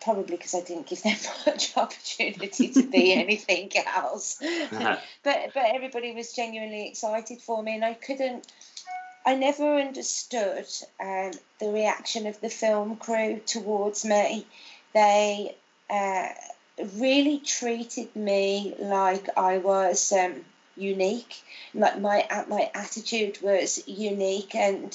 probably 0.04 0.36
because 0.36 0.54
I 0.54 0.62
didn't 0.62 0.88
give 0.88 1.02
them 1.02 1.16
much 1.46 1.76
opportunity 1.78 2.70
to 2.70 2.84
be 2.84 3.14
anything 3.20 3.72
else. 3.76 4.42
Uh-huh. 4.42 4.98
but 5.24 5.52
but 5.54 5.64
everybody 5.74 6.14
was 6.14 6.34
genuinely 6.34 6.88
excited 6.88 7.42
for 7.42 7.64
me, 7.64 7.76
and 7.76 7.86
I 7.86 7.94
couldn't. 7.94 8.52
I 9.26 9.36
never 9.36 9.78
understood 9.78 10.66
um, 11.00 11.32
the 11.60 11.70
reaction 11.70 12.28
of 12.28 12.42
the 12.42 12.50
film 12.50 12.98
crew 12.98 13.40
towards 13.46 14.04
me. 14.04 14.46
They 14.94 15.56
uh, 15.90 16.28
really 16.98 17.40
treated 17.40 18.14
me 18.18 18.76
like 18.80 19.30
I 19.38 19.60
was 19.60 20.12
um, 20.12 20.44
unique. 20.76 21.42
Like 21.74 22.00
my 22.00 22.28
my 22.50 22.70
attitude 22.74 23.42
was 23.42 23.88
unique, 23.88 24.56
and 24.56 24.94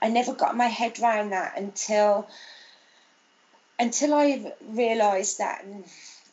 I 0.00 0.08
never 0.08 0.32
got 0.34 0.56
my 0.56 0.66
head 0.66 1.00
around 1.00 1.30
that 1.30 1.58
until 1.58 2.28
until 3.78 4.14
I 4.14 4.52
realised 4.68 5.38
that 5.38 5.64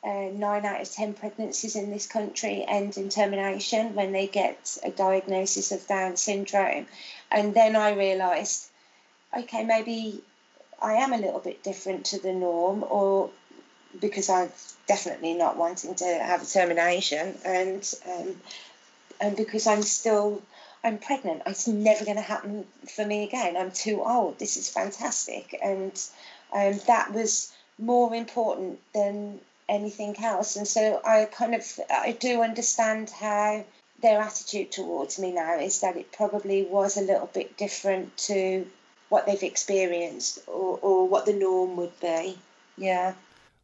uh, 0.04 0.30
nine 0.34 0.66
out 0.66 0.82
of 0.82 0.92
ten 0.92 1.14
pregnancies 1.14 1.76
in 1.76 1.92
this 1.92 2.08
country 2.08 2.66
end 2.68 2.98
in 2.98 3.10
termination 3.10 3.96
when 3.96 4.12
they 4.12 4.28
get 4.28 4.78
a 4.84 4.92
diagnosis 4.92 5.72
of 5.72 5.88
Down 5.88 6.18
syndrome, 6.18 6.88
and 7.32 7.54
then 7.54 7.76
I 7.76 7.94
realised, 7.94 8.68
okay, 9.38 9.64
maybe 9.64 10.22
I 10.82 10.96
am 10.96 11.14
a 11.14 11.18
little 11.18 11.40
bit 11.40 11.64
different 11.64 12.06
to 12.08 12.22
the 12.22 12.34
norm, 12.34 12.84
or 12.84 13.30
because 14.00 14.30
I'm 14.30 14.52
definitely 14.88 15.34
not 15.34 15.56
wanting 15.56 15.96
to 15.96 16.06
have 16.06 16.44
a 16.44 16.46
termination, 16.46 17.38
and 17.46 17.94
um, 18.06 18.36
and 19.22 19.38
because 19.38 19.68
I'm 19.68 19.84
still 19.84 20.42
I'm 20.84 20.98
pregnant. 20.98 21.44
It's 21.46 21.68
never 21.68 22.04
going 22.04 22.18
to 22.18 22.24
happen 22.24 22.66
for 22.94 23.06
me 23.06 23.24
again. 23.24 23.56
I'm 23.56 23.72
too 23.72 24.04
old. 24.04 24.38
This 24.38 24.58
is 24.58 24.70
fantastic, 24.70 25.58
and 25.64 25.98
um, 26.54 26.80
that 26.88 27.14
was 27.14 27.52
more 27.78 28.14
important 28.14 28.80
than 28.94 29.40
anything 29.68 30.16
else. 30.24 30.56
And 30.56 30.68
so 30.68 31.02
I 31.06 31.26
kind 31.26 31.56
of 31.56 31.80
I 31.90 32.12
do 32.12 32.42
understand 32.42 33.10
how 33.10 33.66
their 34.02 34.20
attitude 34.20 34.72
towards 34.72 35.18
me 35.18 35.32
now 35.32 35.60
is 35.60 35.80
that 35.82 35.96
it 35.96 36.12
probably 36.12 36.64
was 36.64 36.98
a 36.98 37.02
little 37.02 37.30
bit 37.34 37.58
different 37.58 38.16
to 38.18 38.68
what 39.10 39.26
they've 39.26 39.44
experienced 39.44 40.40
or, 40.48 40.78
or 40.82 41.08
what 41.08 41.26
the 41.26 41.34
norm 41.34 41.78
would 41.78 41.98
be. 42.00 42.38
Yeah. 42.78 43.14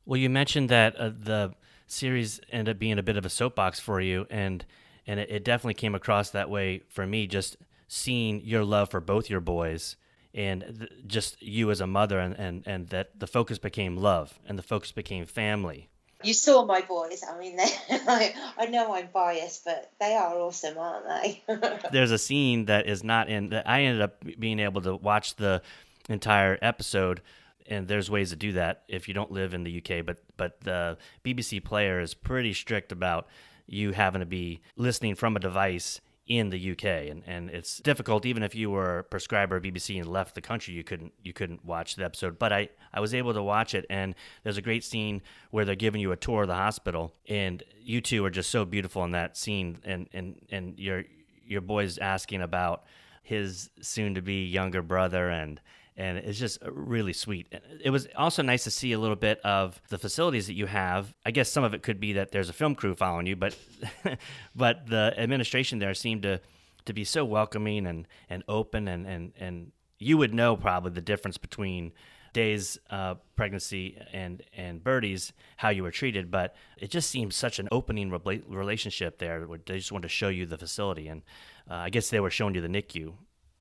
Well, 0.06 0.18
you 0.18 0.30
mentioned 0.30 0.70
that 0.70 0.96
uh, 0.96 1.10
the 1.10 1.54
series 1.88 2.40
ended 2.52 2.76
up 2.76 2.80
being 2.80 3.00
a 3.00 3.04
bit 3.04 3.18
of 3.18 3.26
a 3.26 3.30
soapbox 3.30 3.80
for 3.80 4.00
you, 4.00 4.26
and 4.30 4.66
and 5.06 5.20
it, 5.20 5.30
it 5.30 5.44
definitely 5.44 5.74
came 5.74 5.96
across 5.96 6.30
that 6.32 6.50
way 6.50 6.84
for 6.90 7.06
me. 7.06 7.28
Just 7.28 7.58
seeing 7.88 8.42
your 8.42 8.64
love 8.64 8.90
for 8.90 9.02
both 9.02 9.30
your 9.30 9.42
boys, 9.42 9.96
and 10.34 10.62
th- 10.80 10.92
just 11.08 11.42
you 11.42 11.72
as 11.72 11.82
a 11.82 11.88
mother, 11.88 12.20
and, 12.20 12.36
and 12.38 12.64
and 12.66 12.88
that 12.90 13.20
the 13.20 13.28
focus 13.28 13.58
became 13.58 13.98
love, 13.98 14.40
and 14.48 14.58
the 14.58 14.64
focus 14.64 14.92
became 14.92 15.26
family. 15.26 15.90
You 16.24 16.34
saw 16.34 16.66
my 16.66 16.82
boys. 16.82 17.24
I 17.28 17.38
mean, 17.38 17.56
they, 17.58 17.70
I, 17.90 18.34
I 18.58 18.66
know 18.66 18.94
I'm 18.94 19.08
biased, 19.14 19.64
but 19.64 19.92
they 20.00 20.16
are 20.16 20.38
awesome, 20.38 20.78
aren't 20.78 21.08
they? 21.08 21.44
There's 21.92 22.12
a 22.12 22.18
scene 22.18 22.66
that 22.66 22.88
is 22.88 23.04
not 23.04 23.30
in 23.30 23.50
that 23.50 23.68
I 23.68 23.84
ended 23.84 24.02
up 24.02 24.24
being 24.38 24.60
able 24.60 24.82
to 24.82 24.96
watch 24.96 25.36
the 25.36 25.62
entire 26.10 26.58
episode 26.62 27.22
and 27.70 27.88
there's 27.88 28.10
ways 28.10 28.32
to 28.32 28.36
do 28.36 28.54
that 28.54 28.84
if 28.88 29.08
you 29.08 29.14
don't 29.14 29.32
live 29.32 29.54
in 29.54 29.64
the 29.64 29.78
UK. 29.78 30.06
But 30.06 30.18
but 30.36 30.60
the 30.62 30.98
BBC 31.24 31.64
player 31.64 32.00
is 32.00 32.14
pretty 32.14 32.54
strict 32.54 32.92
about 32.92 33.28
you 33.68 33.92
having 33.92 34.20
to 34.20 34.26
be 34.26 34.62
listening 34.76 35.16
from 35.16 35.36
a 35.36 35.40
device 35.40 36.02
in 36.30 36.52
the 36.52 36.72
UK, 36.72 36.86
and, 37.10 37.24
and 37.26 37.50
it's 37.50 37.80
difficult 37.80 38.24
even 38.24 38.44
if 38.44 38.54
you 38.54 38.70
were 38.70 39.00
a 39.00 39.04
prescriber 39.04 39.56
of 39.56 39.64
BBC 39.64 39.98
and 39.98 40.08
left 40.08 40.36
the 40.36 40.42
country, 40.42 40.76
you 40.76 40.84
couldn't 40.84 41.12
you 41.24 41.34
couldn't 41.34 41.66
watch 41.66 41.96
the 41.96 42.06
episode. 42.06 42.38
But 42.38 42.54
I 42.54 42.70
I 42.94 43.00
was 43.00 43.16
able 43.16 43.34
to 43.34 43.42
watch 43.42 43.74
it, 43.74 43.86
and 43.90 44.14
there's 44.44 44.58
a 44.58 44.62
great 44.62 44.84
scene 44.84 45.24
where 45.50 45.66
they're 45.66 45.76
giving 45.76 46.00
you 46.00 46.12
a 46.12 46.16
tour 46.16 46.44
of 46.44 46.48
the 46.48 46.54
hospital, 46.54 47.16
and 47.28 47.64
you 47.82 48.00
two 48.00 48.24
are 48.26 48.30
just 48.30 48.52
so 48.52 48.64
beautiful 48.64 49.04
in 49.04 49.12
that 49.12 49.38
scene, 49.38 49.80
and 49.84 50.08
and 50.14 50.36
and 50.52 50.80
your 50.80 51.04
your 51.48 51.62
boy's 51.62 51.98
asking 51.98 52.44
about 52.44 52.84
his 53.24 53.72
soon 53.82 54.14
to 54.14 54.22
be 54.22 54.46
younger 54.46 54.84
brother 54.84 55.30
and 55.30 55.60
and 56.00 56.18
it's 56.18 56.40
just 56.40 56.60
really 56.66 57.12
sweet. 57.12 57.54
It 57.84 57.90
was 57.90 58.08
also 58.16 58.42
nice 58.42 58.64
to 58.64 58.72
see 58.72 58.94
a 58.94 59.00
little 59.00 59.18
bit 59.18 59.42
of 59.42 59.82
the 59.90 59.98
facilities 59.98 60.48
that 60.48 60.54
you 60.54 60.66
have. 60.66 61.14
I 61.26 61.32
guess 61.32 61.52
some 61.52 61.66
of 61.66 61.74
it 61.74 61.84
could 61.84 62.00
be 62.00 62.14
that 62.14 62.32
there's 62.32 62.48
a 62.48 62.54
film 62.54 62.74
crew 62.74 62.96
following 62.96 63.28
you, 63.28 63.36
but 63.36 63.58
but 64.56 64.88
the 64.88 65.14
administration 65.18 65.80
there 65.80 65.94
seemed 65.94 66.24
to 66.24 66.40
to 66.86 66.94
be 66.94 67.04
so 67.04 67.26
welcoming 67.26 67.86
and 67.86 68.08
and 68.30 68.44
open 68.48 68.88
and 68.88 69.06
and 69.06 69.34
and 69.38 69.72
you 70.00 70.18
would 70.18 70.34
know 70.34 70.56
probably 70.56 70.92
the 70.92 71.02
difference 71.02 71.38
between 71.38 71.92
Dei's 72.32 72.78
uh, 72.90 73.16
pregnancy 73.36 73.98
and 74.14 74.42
and 74.56 74.82
Bertie's 74.82 75.34
how 75.58 75.68
you 75.68 75.84
were 75.84 75.92
treated, 75.92 76.32
but 76.32 76.56
it 76.78 76.92
just 76.92 77.10
seemed 77.10 77.34
such 77.34 77.60
an 77.60 77.68
opening 77.74 78.10
re- 78.10 78.42
relationship 78.48 79.18
there. 79.18 79.46
They 79.66 79.78
just 79.78 79.92
wanted 79.92 80.04
to 80.04 80.14
show 80.14 80.30
you 80.30 80.46
the 80.46 80.58
facility, 80.58 81.10
and 81.10 81.24
uh, 81.70 81.76
I 81.76 81.90
guess 81.90 82.10
they 82.10 82.22
were 82.22 82.30
showing 82.30 82.56
you 82.56 82.62
the 82.62 82.70
NICU 82.70 83.16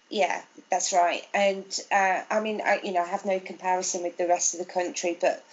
yeah, 0.08 0.42
that's 0.70 0.92
right. 0.92 1.22
And 1.34 1.64
uh, 1.92 2.22
I 2.30 2.40
mean, 2.40 2.60
I, 2.64 2.80
you 2.82 2.92
know, 2.92 3.02
I 3.02 3.06
have 3.06 3.24
no 3.24 3.38
comparison 3.40 4.02
with 4.02 4.16
the 4.16 4.26
rest 4.26 4.54
of 4.54 4.60
the 4.60 4.72
country, 4.72 5.16
but 5.20 5.44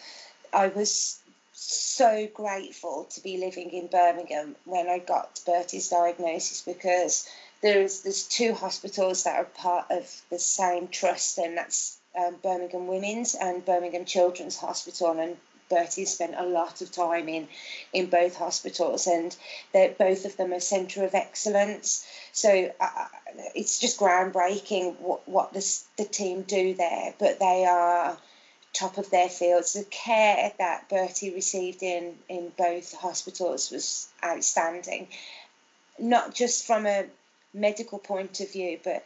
I 0.53 0.67
was 0.67 1.19
so 1.53 2.27
grateful 2.33 3.07
to 3.11 3.21
be 3.21 3.37
living 3.37 3.71
in 3.71 3.87
Birmingham 3.87 4.55
when 4.65 4.89
I 4.89 4.99
got 4.99 5.39
Bertie's 5.45 5.89
diagnosis 5.89 6.61
because 6.61 7.29
there's 7.61 8.01
there's 8.01 8.23
two 8.23 8.53
hospitals 8.53 9.23
that 9.23 9.37
are 9.37 9.45
part 9.45 9.87
of 9.89 10.21
the 10.29 10.39
same 10.39 10.87
trust, 10.87 11.37
and 11.37 11.57
that's 11.57 11.97
um, 12.17 12.35
Birmingham 12.43 12.87
Women's 12.87 13.35
and 13.35 13.65
Birmingham 13.65 14.05
Children's 14.05 14.57
Hospital, 14.57 15.11
and 15.11 15.37
Bertie 15.69 16.05
spent 16.05 16.35
a 16.37 16.45
lot 16.45 16.81
of 16.81 16.91
time 16.91 17.27
in 17.27 17.47
in 17.93 18.07
both 18.07 18.35
hospitals, 18.35 19.07
and 19.07 19.35
both 19.73 20.25
of 20.25 20.37
them 20.37 20.53
are 20.53 20.59
centre 20.59 21.03
of 21.03 21.15
excellence. 21.15 22.05
So 22.31 22.71
uh, 22.79 23.07
it's 23.55 23.79
just 23.79 23.99
groundbreaking 23.99 24.99
what 24.99 25.27
what 25.27 25.53
the 25.53 25.65
the 25.97 26.05
team 26.05 26.43
do 26.43 26.73
there. 26.73 27.13
But 27.17 27.39
they 27.39 27.65
are 27.65 28.17
top 28.73 28.97
of 28.97 29.09
their 29.09 29.29
fields. 29.29 29.73
The 29.73 29.85
care 29.85 30.51
that 30.59 30.89
Bertie 30.89 31.33
received 31.33 31.81
in 31.81 32.17
in 32.29 32.51
both 32.57 32.93
hospitals 32.93 33.71
was 33.71 34.09
outstanding, 34.23 35.07
not 35.97 36.35
just 36.35 36.67
from 36.67 36.85
a 36.85 37.05
medical 37.53 37.99
point 37.99 38.39
of 38.41 38.51
view, 38.51 38.79
but 38.83 39.05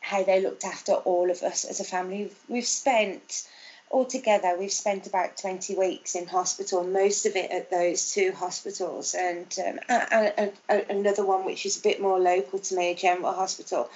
how 0.00 0.22
they 0.22 0.40
looked 0.40 0.64
after 0.64 0.92
all 0.92 1.30
of 1.30 1.42
us 1.42 1.64
as 1.64 1.80
a 1.80 1.84
family. 1.84 2.30
We've 2.48 2.66
spent 2.66 3.48
altogether, 3.90 4.56
we've 4.58 4.72
spent 4.72 5.06
about 5.06 5.36
20 5.36 5.74
weeks 5.74 6.14
in 6.14 6.26
hospital, 6.26 6.84
most 6.84 7.26
of 7.26 7.36
it 7.36 7.50
at 7.50 7.70
those 7.70 8.12
two 8.12 8.32
hospitals, 8.32 9.14
and, 9.14 9.56
um, 9.66 9.80
and, 9.88 10.52
another 10.90 11.24
one 11.24 11.44
which 11.44 11.64
is 11.64 11.78
a 11.78 11.82
bit 11.82 12.00
more 12.00 12.18
local 12.18 12.58
to 12.58 12.76
me, 12.76 12.90
a 12.90 12.94
General 12.94 13.32
Hospital. 13.32 13.90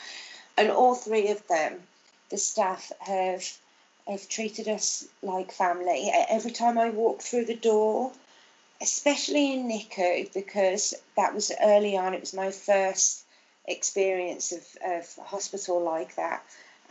And 0.57 0.71
all 0.71 0.95
three 0.95 1.29
of 1.29 1.47
them, 1.49 1.83
the 2.31 2.39
staff 2.39 2.93
have 3.01 3.59
have 4.09 4.29
treated 4.29 4.67
us 4.67 5.07
like 5.23 5.53
family. 5.53 6.11
Every 6.29 6.51
time 6.51 6.77
I 6.77 6.91
walk 6.91 7.23
through 7.23 7.45
the 7.45 7.55
door, 7.55 8.11
especially 8.81 9.53
in 9.53 9.69
NICU, 9.69 10.33
because 10.35 10.95
that 11.17 11.33
was 11.35 11.53
early 11.63 11.97
on, 11.97 12.13
it 12.13 12.21
was 12.21 12.35
my 12.35 12.51
first 12.51 13.25
experience 13.65 14.51
of, 14.51 14.67
of 14.85 15.15
hospital 15.25 15.81
like 15.81 16.17
that 16.17 16.43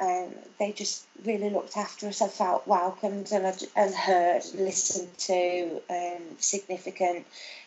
um, 0.01 0.33
they 0.57 0.71
just 0.71 1.05
really 1.23 1.51
looked 1.51 1.77
after 1.77 2.07
us. 2.07 2.21
I 2.21 2.27
felt 2.27 2.67
welcomed 2.67 3.31
and, 3.31 3.45
and 3.75 3.93
heard, 3.93 4.41
listened 4.55 5.15
to, 5.19 5.81
um, 5.89 6.21
significant. 6.39 7.25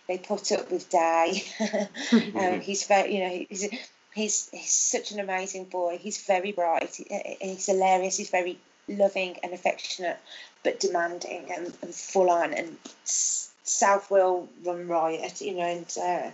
They 0.09 0.19
put 0.19 0.51
up 0.51 0.71
with 0.71 0.91
Dei. 0.91 1.45
um, 2.35 2.61
he's 2.61 2.87
very, 2.87 3.15
you 3.15 3.21
know, 3.21 3.47
he's 3.49 3.69
he's 4.15 4.51
he's 4.51 4.73
such 4.73 5.13
an 5.13 5.21
amazing 5.21 5.65
boy. 5.67 5.99
He's 5.99 6.23
very 6.25 6.51
bright. 6.51 7.01
He's 7.41 7.67
hilarious. 7.67 8.17
He's 8.17 8.31
very 8.31 8.59
loving 8.89 9.37
and 9.45 9.53
affectionate, 9.53 10.19
but 10.65 10.81
demanding 10.81 11.53
and, 11.53 11.73
and 11.83 11.95
full 11.95 12.31
on 12.31 12.53
and 12.53 12.77
self 13.05 14.11
will 14.11 14.49
run 14.65 14.89
riot. 14.89 15.41
You 15.41 15.55
know, 15.55 15.63
and. 15.63 15.97
Uh, 16.03 16.31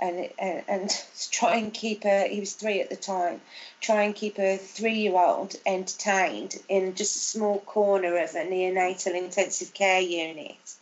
and, 0.00 0.28
and, 0.38 0.90
try 1.30 1.56
and 1.56 1.72
keep 1.72 2.04
a 2.04 2.28
he 2.28 2.40
was 2.40 2.54
three 2.54 2.80
at 2.80 2.90
the 2.90 2.96
time 2.96 3.40
try 3.80 4.02
and 4.02 4.14
keep 4.14 4.38
a 4.38 4.56
three-year-old 4.56 5.56
entertained 5.66 6.56
in 6.68 6.94
just 6.94 7.16
a 7.16 7.20
small 7.20 7.60
corner 7.60 8.16
of 8.18 8.34
a 8.34 8.44
neonatal 8.46 9.14
intensive 9.14 9.72
care 9.74 10.00
unit 10.00 10.74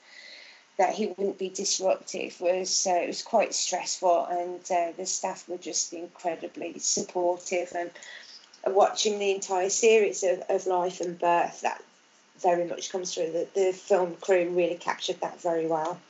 that 0.79 0.95
he 0.95 1.07
wouldn't 1.07 1.39
be 1.39 1.49
disruptive 1.49 2.41
was 2.41 2.87
uh, 2.87 2.95
it 2.95 3.07
was 3.07 3.23
quite 3.23 3.55
stressful 3.55 4.25
and 4.27 4.61
uh, 4.71 4.93
the 4.97 5.07
staff 5.07 5.49
were 5.49 5.59
just 5.59 5.93
incredibly 5.93 6.79
supportive 6.79 7.73
and 7.77 7.91
watching 8.67 9.19
the 9.19 9.31
entire 9.33 9.71
series 9.71 10.23
of, 10.23 10.43
of 10.49 10.67
life 10.67 11.01
and 11.01 11.19
birth. 11.19 11.61
That 11.61 11.83
very 12.41 12.65
much 12.65 12.91
comes 12.91 13.15
through. 13.15 13.33
The, 13.33 13.49
the 13.55 13.73
film 13.73 14.17
crew 14.21 14.49
really 14.51 14.77
captured 14.77 15.21
that 15.21 15.41
very 15.41 15.67
well 15.67 16.01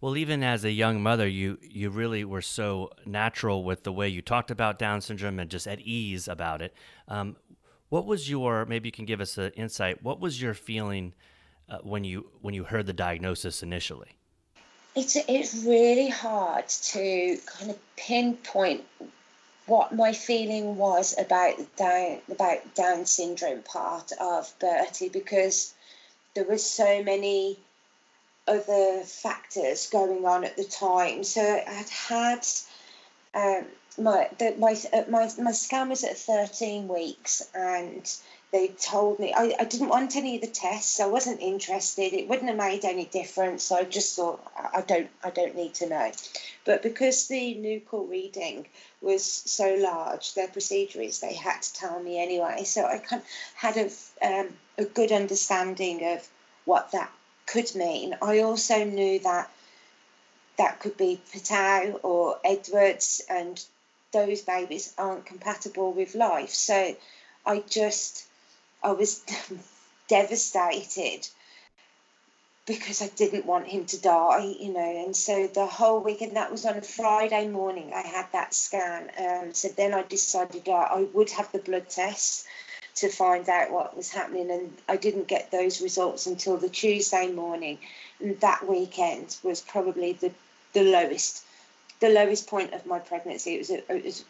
well, 0.00 0.16
even 0.16 0.42
as 0.42 0.64
a 0.64 0.70
young 0.70 1.02
mother, 1.02 1.28
you 1.28 1.58
you 1.60 1.90
really 1.90 2.24
were 2.24 2.42
so 2.42 2.90
natural 3.04 3.64
with 3.64 3.82
the 3.82 3.92
way 3.92 4.08
you 4.08 4.22
talked 4.22 4.50
about 4.50 4.78
Down 4.78 5.00
syndrome 5.00 5.38
and 5.38 5.50
just 5.50 5.66
at 5.66 5.80
ease 5.80 6.26
about 6.26 6.62
it. 6.62 6.74
Um, 7.06 7.36
what 7.90 8.06
was 8.06 8.30
your 8.30 8.64
maybe 8.64 8.88
you 8.88 8.92
can 8.92 9.04
give 9.04 9.20
us 9.20 9.36
an 9.36 9.52
insight? 9.52 10.02
What 10.02 10.20
was 10.20 10.40
your 10.40 10.54
feeling 10.54 11.12
uh, 11.68 11.78
when 11.82 12.04
you 12.04 12.30
when 12.40 12.54
you 12.54 12.64
heard 12.64 12.86
the 12.86 12.94
diagnosis 12.94 13.62
initially? 13.62 14.16
It's 14.96 15.16
it's 15.16 15.64
really 15.64 16.08
hard 16.08 16.68
to 16.68 17.38
kind 17.46 17.70
of 17.70 17.78
pinpoint 17.96 18.84
what 19.66 19.94
my 19.94 20.12
feeling 20.12 20.76
was 20.76 21.16
about 21.18 21.76
Down 21.76 22.20
about 22.30 22.74
Down 22.74 23.04
syndrome 23.04 23.62
part 23.62 24.12
of 24.18 24.52
Bertie 24.58 25.10
because 25.10 25.74
there 26.34 26.44
was 26.44 26.64
so 26.64 27.02
many 27.02 27.58
other 28.50 29.02
factors 29.04 29.88
going 29.88 30.24
on 30.26 30.44
at 30.44 30.56
the 30.56 30.64
time. 30.64 31.22
So 31.22 31.40
I'd 31.40 31.88
had 31.88 32.46
um, 33.32 33.64
my 33.96 34.28
the, 34.38 34.54
my 34.58 34.76
uh, 34.92 35.04
my 35.08 35.30
my 35.38 35.52
scan 35.52 35.88
was 35.88 36.04
at 36.04 36.18
13 36.18 36.88
weeks, 36.88 37.48
and 37.54 38.12
they 38.52 38.68
told 38.68 39.20
me 39.20 39.32
I, 39.32 39.54
I 39.60 39.64
didn't 39.64 39.88
want 39.88 40.16
any 40.16 40.34
of 40.34 40.40
the 40.40 40.48
tests. 40.48 40.98
I 40.98 41.06
wasn't 41.06 41.40
interested. 41.40 42.12
It 42.12 42.28
wouldn't 42.28 42.48
have 42.48 42.58
made 42.58 42.84
any 42.84 43.04
difference. 43.04 43.64
So 43.64 43.76
I 43.76 43.84
just 43.84 44.16
thought 44.16 44.40
I 44.56 44.80
don't 44.80 45.10
I 45.22 45.30
don't 45.30 45.54
need 45.54 45.74
to 45.74 45.88
know. 45.88 46.10
But 46.64 46.82
because 46.82 47.28
the 47.28 47.54
nuchal 47.54 48.10
reading 48.10 48.66
was 49.00 49.24
so 49.24 49.74
large, 49.74 50.34
their 50.34 50.48
procedure 50.48 51.00
is 51.00 51.20
they 51.20 51.34
had 51.34 51.62
to 51.62 51.74
tell 51.74 52.00
me 52.02 52.20
anyway. 52.20 52.64
So 52.64 52.84
I 52.84 52.98
kind 52.98 53.22
of 53.22 53.28
had 53.54 53.76
a 53.76 53.90
um, 54.26 54.48
a 54.76 54.84
good 54.84 55.12
understanding 55.12 56.04
of 56.04 56.28
what 56.64 56.90
that 56.92 57.12
could 57.50 57.74
mean. 57.74 58.16
I 58.22 58.40
also 58.40 58.84
knew 58.84 59.18
that 59.20 59.50
that 60.56 60.78
could 60.78 60.96
be 60.96 61.20
Patau 61.32 61.98
or 62.04 62.38
Edwards, 62.44 63.22
and 63.28 63.62
those 64.12 64.42
babies 64.42 64.94
aren't 64.96 65.26
compatible 65.26 65.92
with 65.92 66.14
life. 66.14 66.50
So 66.50 66.96
I 67.44 67.58
just, 67.68 68.24
I 68.84 68.92
was 68.92 69.24
devastated 70.08 71.26
because 72.66 73.02
I 73.02 73.08
didn't 73.08 73.46
want 73.46 73.66
him 73.66 73.84
to 73.86 74.00
die, 74.00 74.54
you 74.60 74.72
know. 74.72 75.04
And 75.04 75.16
so 75.16 75.48
the 75.48 75.66
whole 75.66 76.00
week, 76.00 76.20
and 76.20 76.36
that 76.36 76.52
was 76.52 76.64
on 76.64 76.76
a 76.76 76.82
Friday 76.82 77.48
morning, 77.48 77.92
I 77.92 78.02
had 78.02 78.26
that 78.32 78.54
scan. 78.54 79.10
Um, 79.18 79.54
so 79.54 79.68
then 79.68 79.92
I 79.92 80.02
decided 80.02 80.68
I 80.68 81.08
would 81.12 81.30
have 81.30 81.50
the 81.50 81.58
blood 81.58 81.88
tests 81.88 82.46
to 82.96 83.08
find 83.08 83.48
out 83.48 83.70
what 83.70 83.96
was 83.96 84.10
happening. 84.10 84.50
And 84.50 84.72
I 84.88 84.96
didn't 84.96 85.28
get 85.28 85.50
those 85.50 85.80
results 85.80 86.26
until 86.26 86.56
the 86.56 86.68
Tuesday 86.68 87.30
morning. 87.30 87.78
And 88.20 88.38
that 88.40 88.68
weekend 88.68 89.36
was 89.42 89.60
probably 89.60 90.12
the, 90.14 90.32
the 90.72 90.82
lowest, 90.82 91.44
the 92.00 92.10
lowest 92.10 92.48
point 92.48 92.72
of 92.74 92.86
my 92.86 92.98
pregnancy. 92.98 93.54
It 93.54 93.58
was, 93.58 93.70
it 93.70 94.04
was 94.04 94.24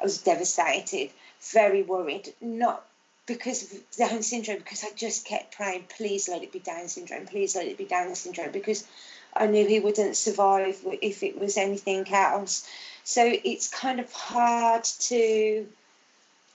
I 0.00 0.04
was 0.04 0.18
devastated, 0.18 1.10
very 1.52 1.82
worried, 1.82 2.32
not 2.40 2.84
because 3.26 3.62
of 3.72 3.96
Down 3.96 4.22
syndrome, 4.22 4.58
because 4.58 4.84
I 4.84 4.88
just 4.94 5.24
kept 5.24 5.56
praying, 5.56 5.84
please 5.96 6.28
let 6.28 6.42
it 6.42 6.52
be 6.52 6.58
Down 6.58 6.88
syndrome, 6.88 7.26
please 7.26 7.56
let 7.56 7.66
it 7.66 7.78
be 7.78 7.84
Down 7.84 8.14
syndrome, 8.14 8.50
because 8.50 8.86
I 9.34 9.46
knew 9.46 9.66
he 9.66 9.80
wouldn't 9.80 10.16
survive 10.16 10.78
if 11.00 11.22
it 11.22 11.38
was 11.38 11.56
anything 11.56 12.12
else. 12.12 12.68
So 13.04 13.22
it's 13.44 13.68
kind 13.68 14.00
of 14.00 14.12
hard 14.12 14.84
to 14.84 15.66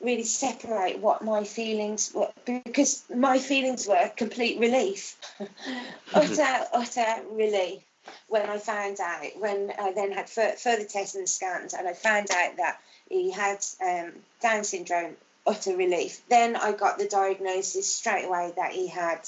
really 0.01 0.23
separate 0.23 0.99
what 0.99 1.23
my 1.23 1.43
feelings 1.43 2.11
were 2.13 2.31
because 2.45 3.03
my 3.13 3.37
feelings 3.37 3.87
were 3.87 4.11
complete 4.15 4.59
relief, 4.59 5.17
utter, 6.13 6.65
utter 6.73 7.15
relief 7.31 7.81
when 8.27 8.49
I 8.49 8.57
found 8.57 8.99
out, 8.99 9.25
when 9.37 9.71
I 9.77 9.91
then 9.91 10.11
had 10.11 10.29
further 10.29 10.85
tests 10.85 11.15
and 11.15 11.27
scans, 11.27 11.73
and 11.73 11.87
I 11.87 11.93
found 11.93 12.31
out 12.31 12.57
that 12.57 12.79
he 13.09 13.31
had 13.31 13.65
um, 13.85 14.13
Down 14.41 14.63
syndrome, 14.63 15.15
utter 15.45 15.75
relief. 15.75 16.21
Then 16.29 16.55
I 16.55 16.71
got 16.71 16.97
the 16.97 17.07
diagnosis 17.07 17.91
straight 17.91 18.25
away 18.25 18.53
that 18.55 18.71
he 18.71 18.87
had 18.87 19.19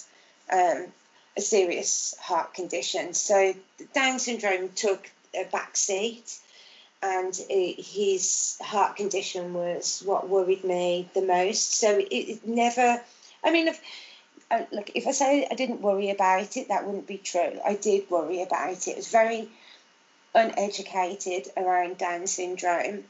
um, 0.52 0.88
a 1.38 1.42
serious 1.42 2.16
heart 2.20 2.54
condition. 2.54 3.14
So 3.14 3.54
Down 3.94 4.20
syndrome 4.20 4.70
took 4.70 5.10
a 5.34 5.46
back 5.46 5.76
seat 5.76 6.40
and 7.04 7.34
it, 7.50 7.84
his 7.84 8.58
heart 8.62 8.96
condition 8.96 9.54
was 9.54 10.04
what 10.06 10.30
worried 10.30 10.64
me 10.64 11.10
the 11.14 11.22
most. 11.22 11.74
So 11.74 11.98
it, 11.98 12.06
it 12.06 12.48
never, 12.48 13.02
I 13.44 13.52
mean, 13.52 13.70
if, 13.70 13.82
uh, 14.52 14.64
look, 14.72 14.92
if 14.94 15.08
I 15.08 15.12
say 15.12 15.48
I 15.50 15.56
didn't 15.56 15.82
worry 15.82 16.10
about 16.12 16.58
it, 16.58 16.68
that 16.68 16.86
wouldn't 16.86 17.08
be 17.08 17.18
true. 17.18 17.60
I 17.66 17.76
did 17.76 18.10
worry 18.10 18.44
about 18.44 18.88
it. 18.88 18.94
I 18.94 18.98
was 18.98 19.08
very 19.08 19.50
uneducated 20.36 21.48
around 21.58 21.98
Down 21.98 22.28
syndrome. 22.28 23.06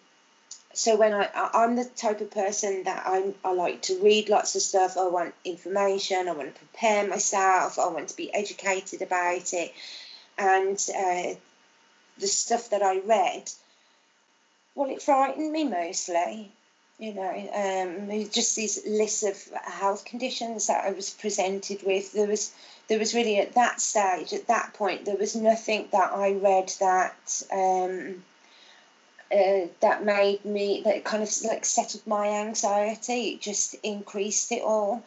So 0.73 0.95
when 0.95 1.13
I, 1.13 1.30
I'm 1.54 1.75
the 1.75 1.84
type 1.84 2.21
of 2.21 2.32
person 2.32 2.84
that 2.86 3.04
I, 3.06 3.34
I 3.43 3.54
like 3.54 3.82
to 3.84 4.01
read 4.01 4.30
lots 4.30 4.56
of 4.56 4.62
stuff. 4.62 4.97
I 4.97 5.08
want 5.08 5.34
information. 5.43 6.30
I 6.30 6.32
want 6.32 6.54
to 6.54 6.60
prepare 6.60 7.06
myself. 7.08 7.77
I 7.77 7.88
want 7.89 8.08
to 8.10 8.15
be 8.15 8.34
educated 8.34 9.01
about 9.01 9.54
it. 9.54 9.73
And 10.38 10.77
uh, 10.97 11.36
the 12.17 12.27
stuff 12.27 12.69
that 12.69 12.82
I 12.82 12.99
read 12.99 13.51
well, 14.75 14.89
it 14.89 15.01
frightened 15.01 15.51
me 15.51 15.63
mostly. 15.63 16.51
You 16.99 17.15
know, 17.15 17.31
um, 17.31 18.29
just 18.29 18.55
these 18.55 18.86
lists 18.86 19.23
of 19.23 19.62
health 19.63 20.05
conditions 20.05 20.67
that 20.67 20.86
I 20.86 20.91
was 20.91 21.10
presented 21.10 21.81
with. 21.84 22.13
There 22.13 22.27
was, 22.27 22.53
there 22.88 22.99
was 22.99 23.15
really 23.15 23.39
at 23.39 23.55
that 23.55 23.81
stage, 23.81 24.34
at 24.34 24.47
that 24.47 24.75
point, 24.75 25.05
there 25.05 25.15
was 25.15 25.36
nothing 25.36 25.88
that 25.91 26.12
I 26.12 26.34
read 26.34 26.71
that 26.79 27.43
um, 27.51 28.23
uh, 29.31 29.67
that 29.79 30.03
made 30.03 30.43
me 30.45 30.81
that 30.84 31.03
kind 31.03 31.23
of 31.23 31.29
like 31.43 31.65
settled 31.65 32.05
my 32.05 32.27
anxiety. 32.27 33.29
It 33.29 33.41
just 33.41 33.75
increased 33.81 34.51
it 34.51 34.62
all. 34.62 35.03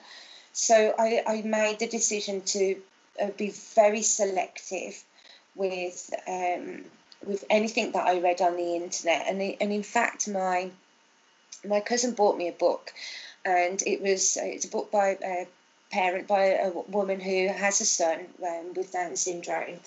So 0.53 0.94
I, 0.98 1.22
I 1.27 1.42
made 1.42 1.79
the 1.79 1.87
decision 1.87 2.40
to 2.42 2.77
uh, 3.20 3.31
be 3.37 3.50
very 3.50 4.03
selective 4.03 5.03
with 5.55 6.11
um, 6.27 6.85
with 7.26 7.44
anything 7.50 7.92
that 7.92 8.06
I 8.06 8.20
read 8.20 8.40
on 8.40 8.56
the 8.56 8.76
internet. 8.76 9.26
And, 9.28 9.40
and 9.60 9.72
in 9.72 9.82
fact, 9.82 10.28
my 10.28 10.70
my 11.66 11.80
cousin 11.80 12.12
bought 12.12 12.37
me 12.37 12.48
a 12.48 12.52
book, 12.52 12.92
and 13.44 13.82
it 13.87 14.00
was 14.00 14.37
it's 14.40 14.64
a 14.64 14.70
book 14.70 14.90
by 14.90 15.18
a 15.24 15.46
parent 15.90 16.26
by 16.26 16.46
a 16.46 16.70
woman 16.70 17.20
who 17.20 17.48
has 17.48 17.80
a 17.80 17.84
son 17.84 18.18
um, 18.46 18.74
with 18.74 18.92
Down 18.92 19.16
syndrome. 19.16 19.78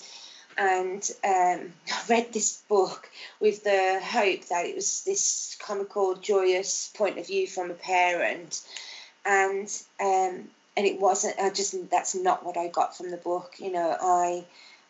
And 0.57 1.07
um, 1.23 1.73
I 1.91 2.01
read 2.09 2.33
this 2.33 2.61
book 2.67 3.09
with 3.39 3.63
the 3.63 3.99
hope 4.03 4.47
that 4.47 4.65
it 4.65 4.75
was 4.75 5.03
this 5.03 5.57
comical, 5.59 6.15
joyous 6.15 6.91
point 6.95 7.19
of 7.19 7.27
view 7.27 7.47
from 7.47 7.71
a 7.71 7.75
parent, 7.75 8.61
and 9.25 9.67
um, 9.99 10.49
and 10.75 10.85
it 10.85 10.99
wasn't. 10.99 11.39
I 11.39 11.49
just 11.49 11.89
that's 11.89 12.15
not 12.15 12.45
what 12.45 12.57
I 12.57 12.67
got 12.67 12.97
from 12.97 13.11
the 13.11 13.17
book. 13.17 13.55
You 13.59 13.71
know, 13.71 13.95
I 13.99 14.45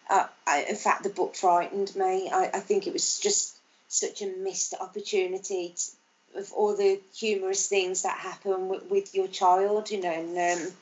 uh, 0.10 0.28
I, 0.46 0.65
in 0.70 0.76
fact, 0.76 1.04
the 1.04 1.10
book 1.10 1.36
frightened 1.36 1.96
me. 1.96 2.30
I, 2.32 2.50
I 2.54 2.60
think 2.60 2.88
it 2.88 2.93
was 2.93 3.20
just 3.20 3.56
such 3.88 4.22
a 4.22 4.28
missed 4.28 4.74
opportunity 4.80 5.76
to, 5.76 6.39
of 6.39 6.52
all 6.54 6.76
the 6.76 7.00
humorous 7.15 7.67
things 7.67 8.04
that 8.04 8.17
happen 8.17 8.67
with, 8.67 8.89
with 8.89 9.15
your 9.15 9.28
child, 9.28 9.89
you 9.89 10.02
know. 10.02 10.12
And 10.12 10.62
um, 10.62 10.74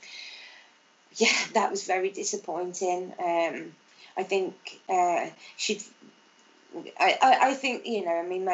yeah, 1.16 1.38
that 1.54 1.72
was 1.72 1.86
very 1.86 2.10
disappointing. 2.10 3.14
Um, 3.20 3.74
I 4.18 4.24
think 4.24 4.56
uh, 4.90 5.28
she'd. 5.58 5.82
I, 7.00 7.18
I, 7.22 7.38
I 7.50 7.54
think 7.54 7.86
you 7.86 8.04
know 8.04 8.12
I 8.12 8.28
mean 8.28 8.46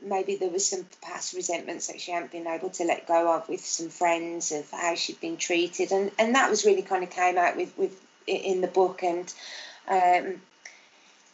maybe 0.00 0.36
there 0.36 0.50
was 0.50 0.64
some 0.64 0.86
past 1.02 1.34
resentments 1.34 1.88
that 1.88 2.00
she 2.00 2.12
hadn't 2.12 2.30
been 2.30 2.46
able 2.46 2.70
to 2.70 2.84
let 2.84 3.08
go 3.08 3.34
of 3.34 3.48
with 3.48 3.64
some 3.64 3.88
friends 3.88 4.52
of 4.52 4.70
how 4.70 4.94
she'd 4.94 5.20
been 5.20 5.36
treated 5.36 5.90
and, 5.90 6.12
and 6.16 6.36
that 6.36 6.48
was 6.48 6.64
really 6.64 6.82
kind 6.82 7.02
of 7.02 7.10
came 7.10 7.36
out 7.36 7.56
with, 7.56 7.76
with 7.76 8.00
in 8.28 8.60
the 8.60 8.68
book 8.68 9.02
and 9.02 9.34
um, 9.88 10.40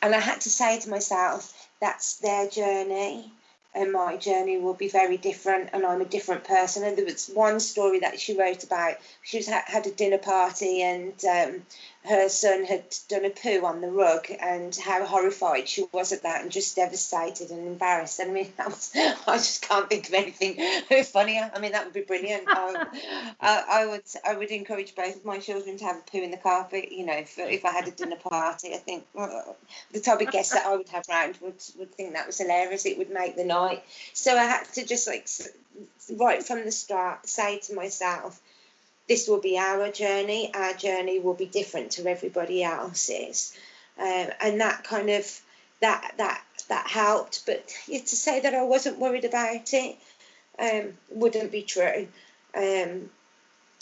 and 0.02 0.14
I 0.14 0.18
had 0.18 0.40
to 0.42 0.50
say 0.50 0.80
to 0.80 0.90
myself, 0.90 1.68
that's 1.80 2.16
their 2.16 2.48
journey 2.48 3.32
and 3.74 3.92
my 3.92 4.16
journey 4.16 4.58
will 4.58 4.74
be 4.74 4.88
very 4.88 5.16
different 5.16 5.70
and 5.72 5.86
I'm 5.86 6.00
a 6.00 6.06
different 6.06 6.44
person. 6.44 6.84
And 6.84 6.96
there 6.96 7.04
was 7.04 7.30
one 7.32 7.60
story 7.60 8.00
that 8.00 8.20
she 8.20 8.36
wrote 8.36 8.64
about. 8.64 8.96
She 9.22 9.38
was 9.38 9.46
had 9.46 9.86
a 9.86 9.90
dinner 9.90 10.18
party 10.18 10.82
and 10.82 11.14
um, 11.24 11.62
her 12.04 12.28
son 12.28 12.64
had 12.64 12.82
done 13.08 13.24
a 13.24 13.30
poo 13.30 13.64
on 13.64 13.80
the 13.80 13.90
rug 13.90 14.26
and 14.40 14.74
how 14.74 15.04
horrified 15.04 15.68
she 15.68 15.84
was 15.92 16.10
at 16.12 16.22
that 16.22 16.42
and 16.42 16.50
just 16.50 16.74
devastated 16.74 17.50
and 17.50 17.66
embarrassed. 17.66 18.20
I 18.20 18.24
mean, 18.24 18.52
was, 18.58 18.90
I 18.94 19.36
just 19.36 19.62
can't 19.62 19.88
think 19.88 20.08
of 20.08 20.14
anything 20.14 20.56
funnier. 21.04 21.50
I 21.54 21.60
mean, 21.60 21.72
that 21.72 21.84
would 21.84 21.94
be 21.94 22.02
brilliant. 22.02 22.44
I, 22.48 22.86
I, 23.40 23.64
I, 23.70 23.86
would 23.86 24.02
I 24.26 24.34
would 24.34 24.50
encourage 24.50 24.96
both 24.96 25.16
of 25.16 25.24
my 25.24 25.38
children 25.38 25.76
to 25.78 25.84
have 25.84 25.96
a 25.98 26.10
poo 26.10 26.22
in 26.22 26.32
the 26.32 26.36
carpet. 26.36 26.90
You 26.90 27.06
know, 27.06 27.16
if, 27.16 27.38
if 27.38 27.64
I 27.64 27.70
had 27.70 27.86
a 27.86 27.92
dinner 27.92 28.16
party, 28.16 28.74
I 28.74 28.78
think 28.78 29.06
uh, 29.16 29.42
the 29.92 30.00
type 30.00 30.20
of 30.20 30.30
guests 30.32 30.54
that 30.54 30.66
I 30.66 30.76
would 30.76 30.88
have 30.88 31.04
round 31.08 31.38
would 31.40 31.62
would 31.78 31.94
think 31.94 32.14
that 32.14 32.26
was 32.26 32.38
hilarious. 32.38 32.84
It 32.84 32.98
would 32.98 33.10
make 33.10 33.36
the 33.36 33.44
night. 33.44 33.84
So 34.12 34.36
I 34.36 34.44
had 34.44 34.64
to 34.74 34.84
just 34.84 35.06
like 35.06 35.28
right 36.18 36.42
from 36.42 36.64
the 36.64 36.72
start 36.72 37.28
say 37.28 37.58
to 37.60 37.74
myself 37.74 38.40
this 39.12 39.28
will 39.28 39.40
be 39.40 39.58
our 39.58 39.90
journey. 39.90 40.50
Our 40.54 40.72
journey 40.72 41.18
will 41.18 41.34
be 41.34 41.44
different 41.44 41.90
to 41.92 42.06
everybody 42.06 42.64
else's, 42.64 43.54
um, 43.98 44.28
and 44.40 44.62
that 44.62 44.84
kind 44.84 45.10
of 45.10 45.26
that 45.80 46.14
that 46.16 46.42
that 46.68 46.86
helped. 46.86 47.44
But 47.44 47.68
to 47.68 48.16
say 48.16 48.40
that 48.40 48.54
I 48.54 48.62
wasn't 48.62 48.98
worried 48.98 49.26
about 49.26 49.74
it 49.74 49.98
um, 50.58 50.94
wouldn't 51.10 51.52
be 51.52 51.60
true. 51.60 52.08
Um, 52.56 53.10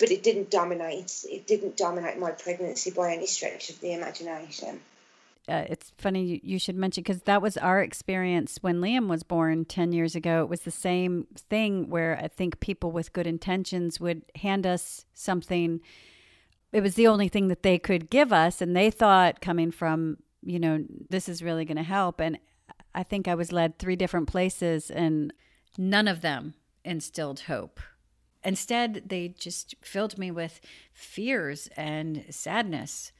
but 0.01 0.11
it 0.11 0.25
didn't 0.25 0.51
dominate. 0.51 1.25
It 1.31 1.47
didn't 1.47 1.77
dominate 1.77 2.19
my 2.19 2.33
pregnancy 2.33 2.90
by 2.90 3.12
any 3.12 3.27
stretch 3.27 3.71
of 3.71 3.81
the 3.81 3.93
imagination. 3.93 4.81
Uh, 5.48 5.64
it's 5.68 5.92
funny 5.98 6.24
you, 6.24 6.40
you 6.42 6.59
should 6.59 6.76
mention 6.76 7.03
because 7.03 7.22
that 7.22 7.42
was 7.42 7.57
our 7.57 7.83
experience 7.83 8.59
when 8.61 8.81
Liam 8.81 9.09
was 9.09 9.22
born 9.22 9.64
10 9.64 9.92
years 9.92 10.14
ago. 10.14 10.42
It 10.42 10.48
was 10.48 10.61
the 10.61 10.70
same 10.70 11.26
thing 11.48 11.88
where 11.88 12.18
I 12.22 12.29
think 12.29 12.61
people 12.61 12.92
with 12.92 13.12
good 13.12 13.26
intentions 13.26 13.98
would 13.98 14.22
hand 14.37 14.66
us 14.66 15.07
something. 15.14 15.81
It 16.72 16.83
was 16.83 16.94
the 16.94 17.09
only 17.09 17.29
thing 17.29 17.48
that 17.48 17.62
they 17.62 17.79
could 17.79 18.11
give 18.11 18.33
us, 18.33 18.61
and 18.61 18.76
they 18.76 18.90
thought 18.90 19.40
coming 19.40 19.70
from, 19.70 20.18
you 20.42 20.59
know, 20.59 20.85
this 21.09 21.29
is 21.29 21.42
really 21.42 21.64
going 21.64 21.79
to 21.79 21.83
help. 21.83 22.20
And 22.20 22.38
I 22.94 23.03
think 23.03 23.26
I 23.26 23.35
was 23.35 23.50
led 23.50 23.79
three 23.79 23.96
different 23.96 24.29
places, 24.29 24.90
and 24.90 25.33
none 25.76 26.07
of 26.07 26.20
them 26.20 26.55
instilled 26.85 27.40
hope. 27.40 27.81
Instead, 28.42 29.03
they 29.07 29.29
just 29.29 29.74
filled 29.83 30.18
me 30.18 30.31
with 30.31 30.61
fears 30.92 31.68
and 31.76 32.24
sadness. 32.31 33.12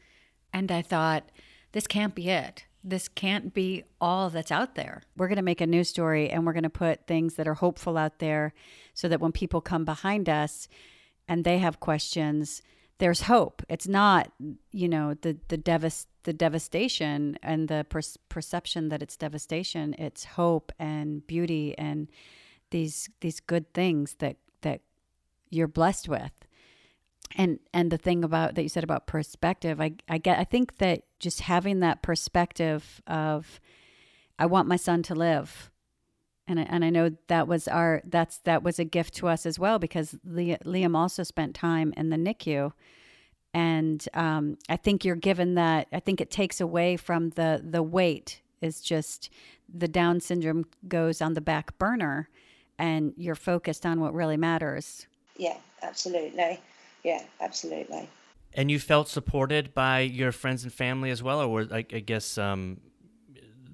And 0.53 0.73
I 0.73 0.83
thought, 0.83 1.31
this 1.73 1.87
can't 1.87 2.15
be 2.15 2.29
it. 2.29 2.65
This 2.83 3.09
can't 3.09 3.53
be 3.53 3.85
all 4.01 4.31
that's 4.31 4.51
out 4.51 4.75
there. 4.75 5.03
We're 5.17 5.29
going 5.29 5.37
to 5.37 5.43
make 5.43 5.61
a 5.61 5.67
news 5.67 5.89
story 5.89 6.31
and 6.31 6.47
we're 6.47 6.55
going 6.55 6.63
to 6.63 6.71
put 6.71 7.07
things 7.07 7.35
that 7.35 7.47
are 7.47 7.55
hopeful 7.55 7.99
out 7.99 8.19
there 8.19 8.55
so 8.95 9.09
that 9.09 9.21
when 9.21 9.33
people 9.33 9.61
come 9.61 9.85
behind 9.85 10.29
us 10.29 10.67
and 11.29 11.45
they 11.45 11.59
have 11.59 11.79
questions, 11.79 12.63
there's 12.99 13.23
hope. 13.23 13.63
It's 13.69 13.89
not, 13.89 14.33
you 14.73 14.89
know, 14.89 15.15
the 15.15 15.39
the 15.49 15.59
devast 15.59 16.07
the 16.25 16.33
devastation 16.33 17.39
and 17.43 17.69
the 17.69 17.87
per- 17.89 18.01
perception 18.29 18.91
that 18.91 19.03
it's 19.03 19.17
devastation. 19.17 19.95
It's 19.99 20.25
hope 20.25 20.71
and 20.79 21.27
beauty 21.27 21.75
and 21.79 22.09
these 22.71 23.09
these 23.21 23.41
good 23.41 23.73
things 23.75 24.15
that 24.19 24.37
that 24.63 24.81
you're 25.51 25.69
blessed 25.69 26.09
with 26.09 26.33
and 27.37 27.59
and 27.73 27.91
the 27.91 27.99
thing 27.99 28.25
about 28.25 28.55
that 28.55 28.63
you 28.63 28.69
said 28.69 28.85
about 28.85 29.07
perspective 29.07 29.81
i 29.81 29.93
i 30.09 30.19
get 30.19 30.39
i 30.39 30.45
think 30.45 30.79
that 30.79 31.03
just 31.19 31.43
having 31.43 31.81
that 31.81 32.03
perspective 32.03 33.01
of 33.07 33.61
i 34.39 34.47
want 34.47 34.69
my 34.69 34.77
son 34.77 35.03
to 35.03 35.15
live 35.15 35.71
and 36.49 36.59
I, 36.59 36.63
and 36.65 36.85
I 36.85 36.91
know 36.91 37.13
that 37.29 37.47
was 37.47 37.69
our 37.69 38.03
that's 38.05 38.39
that 38.39 38.65
was 38.65 38.81
a 38.81 38.85
gift 38.85 39.15
to 39.17 39.29
us 39.29 39.47
as 39.47 39.57
well 39.57 39.79
because 39.79 40.17
Liam 40.27 40.97
also 40.97 41.23
spent 41.23 41.55
time 41.55 41.95
in 41.97 42.11
the 42.11 42.17
NICU 42.17 42.73
and 43.55 44.07
um, 44.15 44.59
I 44.69 44.77
think 44.77 45.05
you're 45.05 45.17
given 45.17 45.55
that 45.55 45.89
I 45.93 46.01
think 46.01 46.21
it 46.21 46.31
takes 46.31 46.61
away 46.61 46.97
from 46.97 47.31
the 47.31 47.63
the 47.65 47.83
weight 47.83 48.43
is 48.61 48.81
just 48.81 49.31
the 49.73 49.89
Down 49.89 50.21
syndrome 50.21 50.67
goes 50.89 51.23
on 51.23 51.35
the 51.35 51.41
back 51.41 51.79
burner 51.79 52.29
and 52.79 53.13
you're 53.17 53.35
focused 53.35 53.87
on 53.87 54.01
what 54.01 54.15
really 54.15 54.37
matters. 54.37 55.07
Yeah, 55.37 55.57
absolutely. 55.83 56.61
Yeah, 57.05 57.23
absolutely. 57.41 58.09
And 58.53 58.71
you 58.71 58.79
felt 58.79 59.09
supported 59.09 59.75
by 59.75 60.01
your 60.01 60.33
friends 60.33 60.65
and 60.65 60.73
family 60.73 61.11
as 61.11 61.23
well, 61.23 61.41
or 61.41 61.49
were, 61.49 61.69
I, 61.71 61.79
I 61.79 62.01
guess 62.01 62.37
um, 62.37 62.81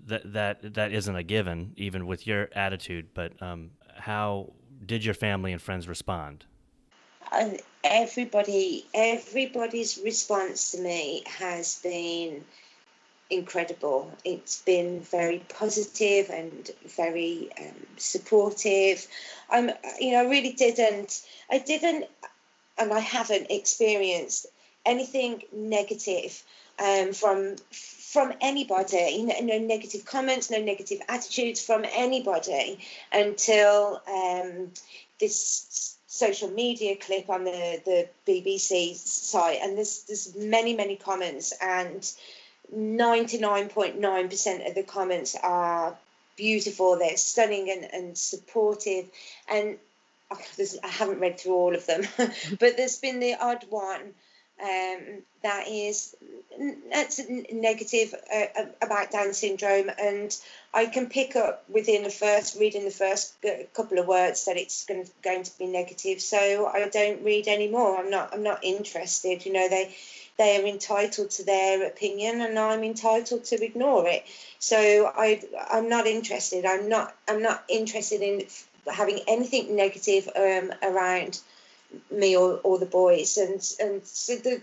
that 0.06 0.32
that 0.32 0.74
that 0.74 0.92
isn't 0.92 1.16
a 1.16 1.22
given, 1.22 1.72
even 1.76 2.06
with 2.06 2.26
your 2.26 2.48
attitude. 2.54 3.08
But 3.14 3.40
um, 3.40 3.70
how 3.96 4.52
did 4.84 5.04
your 5.04 5.14
family 5.14 5.52
and 5.52 5.60
friends 5.60 5.88
respond? 5.88 6.44
Uh, 7.32 7.50
everybody, 7.82 8.86
everybody's 8.94 9.98
response 9.98 10.72
to 10.72 10.80
me 10.80 11.24
has 11.26 11.80
been 11.82 12.44
incredible. 13.30 14.12
It's 14.24 14.62
been 14.62 15.00
very 15.00 15.40
positive 15.48 16.30
and 16.30 16.70
very 16.84 17.50
um, 17.58 17.86
supportive. 17.96 19.06
I'm, 19.50 19.70
you 19.98 20.12
know, 20.12 20.20
I 20.20 20.28
really 20.28 20.52
didn't. 20.52 21.22
I 21.50 21.58
didn't 21.58 22.06
and 22.78 22.92
I 22.92 23.00
haven't 23.00 23.50
experienced 23.50 24.46
anything 24.84 25.42
negative 25.52 26.42
um, 26.78 27.12
from 27.12 27.56
from 27.70 28.32
anybody. 28.40 29.22
No, 29.22 29.34
no, 29.40 29.58
negative 29.58 30.04
comments, 30.04 30.50
no 30.50 30.60
negative 30.60 31.02
attitudes 31.08 31.64
from 31.64 31.84
anybody 31.90 32.78
until 33.12 34.00
um, 34.08 34.70
this 35.20 35.96
social 36.06 36.48
media 36.48 36.96
clip 36.96 37.28
on 37.28 37.44
the 37.44 37.80
the 37.84 38.08
BBC 38.26 38.94
site, 38.94 39.58
and 39.62 39.76
there's 39.76 40.04
there's 40.04 40.34
many 40.36 40.74
many 40.74 40.96
comments, 40.96 41.52
and 41.60 42.10
99.9% 42.74 44.68
of 44.68 44.74
the 44.74 44.82
comments 44.82 45.36
are 45.42 45.96
beautiful. 46.36 46.98
They're 46.98 47.16
stunning 47.16 47.70
and, 47.70 47.84
and 47.92 48.18
supportive, 48.18 49.08
and 49.48 49.78
I 50.30 50.88
haven't 50.88 51.20
read 51.20 51.38
through 51.38 51.54
all 51.54 51.74
of 51.74 51.86
them, 51.86 52.02
but 52.58 52.76
there's 52.76 52.98
been 52.98 53.20
the 53.20 53.34
odd 53.34 53.64
one 53.68 54.14
um, 54.60 55.22
that 55.42 55.68
is 55.68 56.16
that's 56.90 57.20
negative 57.52 58.14
uh, 58.34 58.64
about 58.80 59.10
Down 59.10 59.34
syndrome, 59.34 59.90
and 59.98 60.36
I 60.72 60.86
can 60.86 61.08
pick 61.08 61.36
up 61.36 61.64
within 61.68 62.02
the 62.02 62.10
first 62.10 62.58
reading 62.58 62.84
the 62.84 62.90
first 62.90 63.36
couple 63.74 63.98
of 63.98 64.06
words 64.06 64.46
that 64.46 64.56
it's 64.56 64.86
going 64.86 65.04
to, 65.04 65.10
going 65.22 65.42
to 65.42 65.58
be 65.58 65.66
negative. 65.66 66.20
So 66.20 66.66
I 66.66 66.88
don't 66.88 67.22
read 67.22 67.48
anymore. 67.48 67.98
I'm 67.98 68.10
not 68.10 68.32
I'm 68.32 68.42
not 68.42 68.64
interested. 68.64 69.44
You 69.44 69.52
know 69.52 69.68
they 69.68 69.94
they 70.38 70.60
are 70.60 70.66
entitled 70.66 71.30
to 71.32 71.44
their 71.44 71.86
opinion 71.86 72.40
and 72.40 72.58
I'm 72.58 72.82
entitled 72.82 73.44
to 73.44 73.62
ignore 73.62 74.08
it. 74.08 74.24
So 74.58 75.12
I 75.14 75.42
I'm 75.70 75.88
not 75.88 76.06
interested. 76.06 76.64
I'm 76.64 76.88
not 76.88 77.14
I'm 77.28 77.42
not 77.42 77.62
interested 77.68 78.22
in 78.22 78.46
having 78.92 79.20
anything 79.26 79.76
negative 79.76 80.28
um, 80.36 80.72
around 80.82 81.40
me 82.10 82.36
or, 82.36 82.60
or 82.62 82.78
the 82.78 82.86
boys. 82.86 83.36
And, 83.38 83.60
and 83.80 84.06
so 84.06 84.36
the 84.36 84.60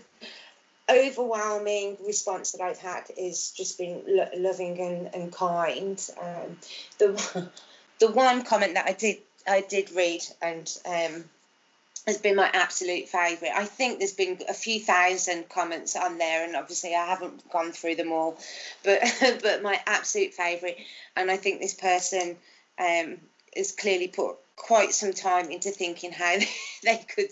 overwhelming 0.88 1.96
response 2.06 2.52
that 2.52 2.60
I've 2.60 2.78
had 2.78 3.04
is 3.16 3.52
just 3.52 3.78
been 3.78 4.02
lo- 4.06 4.28
loving 4.36 4.80
and, 4.80 5.14
and 5.14 5.32
kind. 5.32 6.10
Um, 6.20 6.56
the, 6.98 7.50
the 8.00 8.10
one 8.10 8.42
comment 8.44 8.74
that 8.74 8.86
I 8.86 8.92
did 8.92 9.18
I 9.46 9.60
did 9.60 9.92
read 9.92 10.22
and 10.40 10.78
um, 10.86 11.24
has 12.06 12.18
been 12.18 12.36
my 12.36 12.50
absolute 12.52 13.08
favourite. 13.08 13.54
I 13.54 13.64
think 13.64 13.98
there's 13.98 14.12
been 14.12 14.38
a 14.48 14.54
few 14.54 14.80
thousand 14.80 15.48
comments 15.48 15.96
on 15.96 16.18
there, 16.18 16.44
and 16.44 16.56
obviously 16.56 16.94
I 16.94 17.06
haven't 17.06 17.48
gone 17.50 17.72
through 17.72 17.96
them 17.96 18.12
all, 18.12 18.38
but 18.84 19.00
but 19.42 19.62
my 19.62 19.80
absolute 19.86 20.34
favourite, 20.34 20.78
and 21.16 21.30
I 21.30 21.36
think 21.36 21.60
this 21.60 21.74
person 21.74 22.36
um, 22.78 23.18
has 23.56 23.72
clearly 23.72 24.08
put 24.08 24.36
quite 24.56 24.92
some 24.92 25.12
time 25.12 25.50
into 25.50 25.70
thinking 25.70 26.12
how 26.12 26.36
they 26.84 27.04
could 27.14 27.30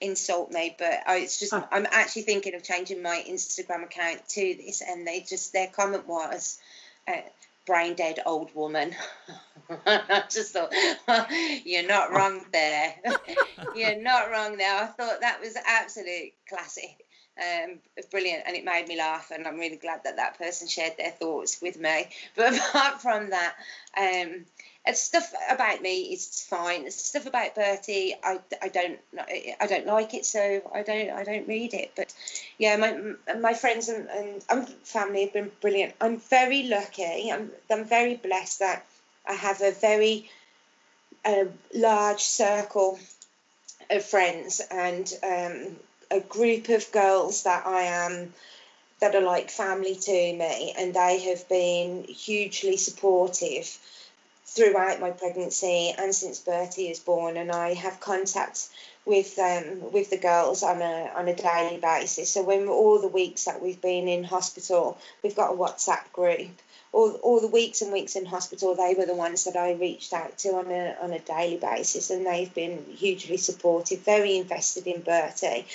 insult 0.00 0.50
me 0.50 0.74
but 0.78 1.00
I, 1.06 1.16
it's 1.18 1.38
just 1.38 1.52
i'm 1.52 1.86
actually 1.90 2.22
thinking 2.22 2.54
of 2.54 2.62
changing 2.62 3.02
my 3.02 3.22
instagram 3.28 3.84
account 3.84 4.26
to 4.30 4.54
this 4.56 4.80
and 4.80 5.06
they 5.06 5.20
just 5.20 5.52
their 5.52 5.66
comment 5.66 6.08
was 6.08 6.58
uh, 7.06 7.20
brain 7.66 7.94
dead 7.94 8.18
old 8.26 8.52
woman. 8.54 8.94
I 9.86 10.24
just 10.28 10.52
thought 10.52 10.72
you're 11.64 11.86
not 11.86 12.10
wrong 12.10 12.40
there. 12.52 12.94
You're 13.76 14.00
not 14.02 14.30
wrong 14.30 14.56
there. 14.56 14.74
I 14.74 14.86
thought 14.86 15.20
that 15.20 15.40
was 15.40 15.56
absolute 15.66 16.32
classic 16.48 17.04
um, 17.40 17.78
brilliant 18.10 18.42
and 18.46 18.56
it 18.56 18.64
made 18.64 18.88
me 18.88 18.98
laugh 18.98 19.30
and 19.30 19.46
i'm 19.46 19.58
really 19.58 19.76
glad 19.76 20.00
that 20.04 20.16
that 20.16 20.36
person 20.36 20.68
shared 20.68 20.94
their 20.98 21.10
thoughts 21.10 21.62
with 21.62 21.78
me. 21.78 22.08
But 22.36 22.54
apart 22.56 23.00
from 23.00 23.30
that 23.30 23.54
um, 23.96 24.44
stuff 24.94 25.32
about 25.50 25.82
me 25.82 26.12
is 26.12 26.42
fine. 26.48 26.90
Stuff 26.90 27.26
about 27.26 27.54
Bertie, 27.54 28.14
I, 28.22 28.38
I 28.62 28.68
don't 28.68 28.98
I 29.60 29.66
don't 29.66 29.86
like 29.86 30.14
it, 30.14 30.24
so 30.24 30.62
I 30.74 30.82
don't 30.82 31.10
I 31.10 31.24
don't 31.24 31.46
read 31.46 31.74
it. 31.74 31.92
But 31.96 32.12
yeah, 32.58 32.76
my 32.76 33.34
my 33.38 33.54
friends 33.54 33.88
and, 33.88 34.08
and 34.48 34.68
family 34.82 35.24
have 35.24 35.32
been 35.32 35.50
brilliant. 35.60 35.94
I'm 36.00 36.18
very 36.18 36.64
lucky. 36.64 37.30
I'm 37.30 37.50
I'm 37.70 37.84
very 37.84 38.16
blessed 38.16 38.60
that 38.60 38.86
I 39.28 39.34
have 39.34 39.60
a 39.60 39.72
very 39.72 40.30
uh, 41.24 41.44
large 41.74 42.22
circle 42.22 42.98
of 43.90 44.04
friends 44.04 44.60
and 44.70 45.12
um, 45.22 45.76
a 46.10 46.20
group 46.20 46.68
of 46.68 46.90
girls 46.92 47.42
that 47.42 47.66
I 47.66 47.82
am 47.82 48.32
that 49.00 49.14
are 49.14 49.22
like 49.22 49.50
family 49.50 49.94
to 49.94 50.12
me, 50.12 50.74
and 50.78 50.94
they 50.94 51.20
have 51.20 51.48
been 51.48 52.04
hugely 52.04 52.76
supportive 52.76 53.78
throughout 54.52 55.00
my 55.00 55.10
pregnancy 55.10 55.94
and 55.96 56.12
since 56.12 56.40
Bertie 56.40 56.90
is 56.90 56.98
born, 56.98 57.36
and 57.36 57.52
I 57.52 57.74
have 57.74 58.00
contact 58.00 58.68
with 59.06 59.38
um, 59.38 59.92
with 59.92 60.10
the 60.10 60.18
girls 60.18 60.62
on 60.62 60.82
a 60.82 61.10
on 61.14 61.28
a 61.28 61.36
daily 61.36 61.78
basis. 61.78 62.30
So 62.30 62.42
when 62.42 62.66
all 62.68 63.00
the 63.00 63.08
weeks 63.08 63.44
that 63.44 63.62
we've 63.62 63.80
been 63.80 64.08
in 64.08 64.24
hospital, 64.24 64.98
we've 65.22 65.36
got 65.36 65.52
a 65.52 65.56
WhatsApp 65.56 66.12
group. 66.12 66.50
All, 66.92 67.12
all 67.22 67.40
the 67.40 67.46
weeks 67.46 67.82
and 67.82 67.92
weeks 67.92 68.16
in 68.16 68.24
hospital, 68.26 68.74
they 68.74 68.94
were 68.98 69.06
the 69.06 69.14
ones 69.14 69.44
that 69.44 69.54
I 69.54 69.74
reached 69.74 70.12
out 70.12 70.36
to 70.38 70.48
on 70.56 70.66
a 70.72 70.96
on 71.00 71.12
a 71.12 71.20
daily 71.20 71.56
basis, 71.56 72.10
and 72.10 72.26
they've 72.26 72.52
been 72.52 72.84
hugely 72.96 73.36
supportive, 73.36 74.00
very 74.00 74.36
invested 74.36 74.88
in 74.88 75.00
Bertie. 75.02 75.66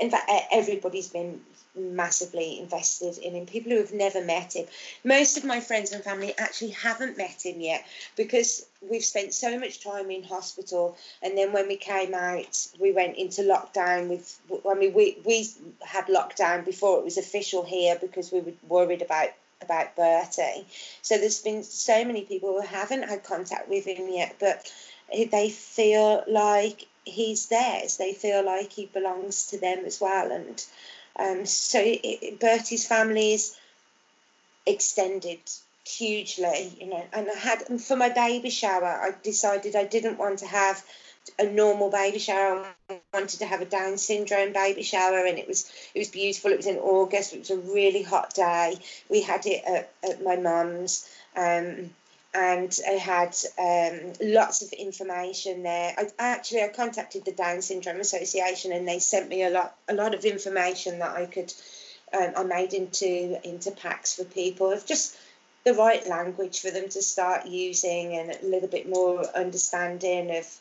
In 0.00 0.10
fact, 0.10 0.30
everybody's 0.50 1.08
been 1.08 1.40
massively 1.76 2.58
invested 2.58 3.18
in 3.18 3.34
him. 3.34 3.46
People 3.46 3.72
who 3.72 3.78
have 3.78 3.92
never 3.92 4.24
met 4.24 4.54
him. 4.54 4.66
Most 5.04 5.36
of 5.36 5.44
my 5.44 5.60
friends 5.60 5.92
and 5.92 6.02
family 6.02 6.34
actually 6.38 6.70
haven't 6.70 7.16
met 7.16 7.44
him 7.44 7.60
yet 7.60 7.84
because 8.16 8.66
we've 8.80 9.04
spent 9.04 9.34
so 9.34 9.58
much 9.58 9.82
time 9.82 10.10
in 10.10 10.22
hospital. 10.22 10.96
And 11.22 11.36
then 11.36 11.52
when 11.52 11.68
we 11.68 11.76
came 11.76 12.14
out, 12.14 12.66
we 12.78 12.92
went 12.92 13.16
into 13.16 13.42
lockdown. 13.42 14.08
With 14.08 14.40
I 14.68 14.74
mean, 14.74 14.94
we 14.94 15.18
we 15.24 15.48
had 15.82 16.06
lockdown 16.06 16.64
before 16.64 16.98
it 16.98 17.04
was 17.04 17.18
official 17.18 17.64
here 17.64 17.96
because 18.00 18.32
we 18.32 18.40
were 18.40 18.52
worried 18.68 19.02
about 19.02 19.30
about 19.62 19.96
Bertie. 19.96 20.66
So 21.02 21.18
there's 21.18 21.42
been 21.42 21.62
so 21.62 22.04
many 22.04 22.22
people 22.22 22.52
who 22.52 22.66
haven't 22.66 23.08
had 23.08 23.24
contact 23.24 23.68
with 23.68 23.86
him 23.86 24.08
yet, 24.08 24.36
but 24.38 24.70
they 25.10 25.50
feel 25.50 26.24
like 26.26 26.86
he's 27.04 27.46
theirs. 27.46 27.96
They 27.96 28.12
feel 28.12 28.44
like 28.44 28.72
he 28.72 28.86
belongs 28.86 29.48
to 29.48 29.58
them 29.58 29.84
as 29.84 30.00
well. 30.00 30.30
And 30.30 30.62
um, 31.18 31.46
so 31.46 31.80
it, 31.82 32.40
Bertie's 32.40 32.86
family 32.86 33.34
is 33.34 33.56
extended 34.66 35.38
hugely, 35.86 36.72
you 36.80 36.88
know. 36.88 37.04
And 37.12 37.28
I 37.30 37.38
had 37.38 37.80
for 37.80 37.96
my 37.96 38.08
baby 38.08 38.50
shower, 38.50 38.84
I 38.86 39.14
decided 39.22 39.76
I 39.76 39.84
didn't 39.84 40.18
want 40.18 40.40
to 40.40 40.46
have 40.46 40.84
a 41.38 41.44
normal 41.44 41.90
baby 41.90 42.18
shower. 42.18 42.66
I 42.90 43.00
wanted 43.12 43.38
to 43.38 43.46
have 43.46 43.60
a 43.60 43.64
Down 43.64 43.98
syndrome 43.98 44.52
baby 44.52 44.82
shower, 44.82 45.24
and 45.24 45.38
it 45.38 45.48
was 45.48 45.70
it 45.94 45.98
was 45.98 46.08
beautiful. 46.08 46.52
It 46.52 46.58
was 46.58 46.66
in 46.66 46.78
August. 46.78 47.32
It 47.32 47.40
was 47.40 47.50
a 47.50 47.56
really 47.56 48.02
hot 48.02 48.34
day. 48.34 48.76
We 49.08 49.22
had 49.22 49.46
it 49.46 49.62
at, 49.64 49.92
at 50.08 50.22
my 50.22 50.36
mum's. 50.36 51.08
Um, 51.36 51.90
and 52.36 52.78
I 52.86 52.92
had 52.92 53.34
um, 53.58 54.12
lots 54.20 54.60
of 54.60 54.70
information 54.72 55.62
there. 55.62 55.94
I 55.96 56.10
actually 56.18 56.62
I 56.62 56.68
contacted 56.68 57.24
the 57.24 57.32
Down 57.32 57.62
Syndrome 57.62 57.98
Association, 57.98 58.72
and 58.72 58.86
they 58.86 58.98
sent 58.98 59.30
me 59.30 59.42
a 59.42 59.50
lot 59.50 59.74
a 59.88 59.94
lot 59.94 60.14
of 60.14 60.24
information 60.26 60.98
that 60.98 61.16
I 61.16 61.24
could 61.24 61.52
um, 62.12 62.32
I 62.36 62.42
made 62.42 62.74
into 62.74 63.40
into 63.42 63.70
packs 63.70 64.16
for 64.16 64.24
people 64.24 64.70
of 64.70 64.84
just 64.84 65.16
the 65.64 65.72
right 65.72 66.06
language 66.06 66.60
for 66.60 66.70
them 66.70 66.90
to 66.90 67.00
start 67.00 67.46
using 67.46 68.14
and 68.16 68.30
a 68.30 68.46
little 68.46 68.68
bit 68.68 68.86
more 68.86 69.24
understanding 69.34 70.36
of 70.36 70.60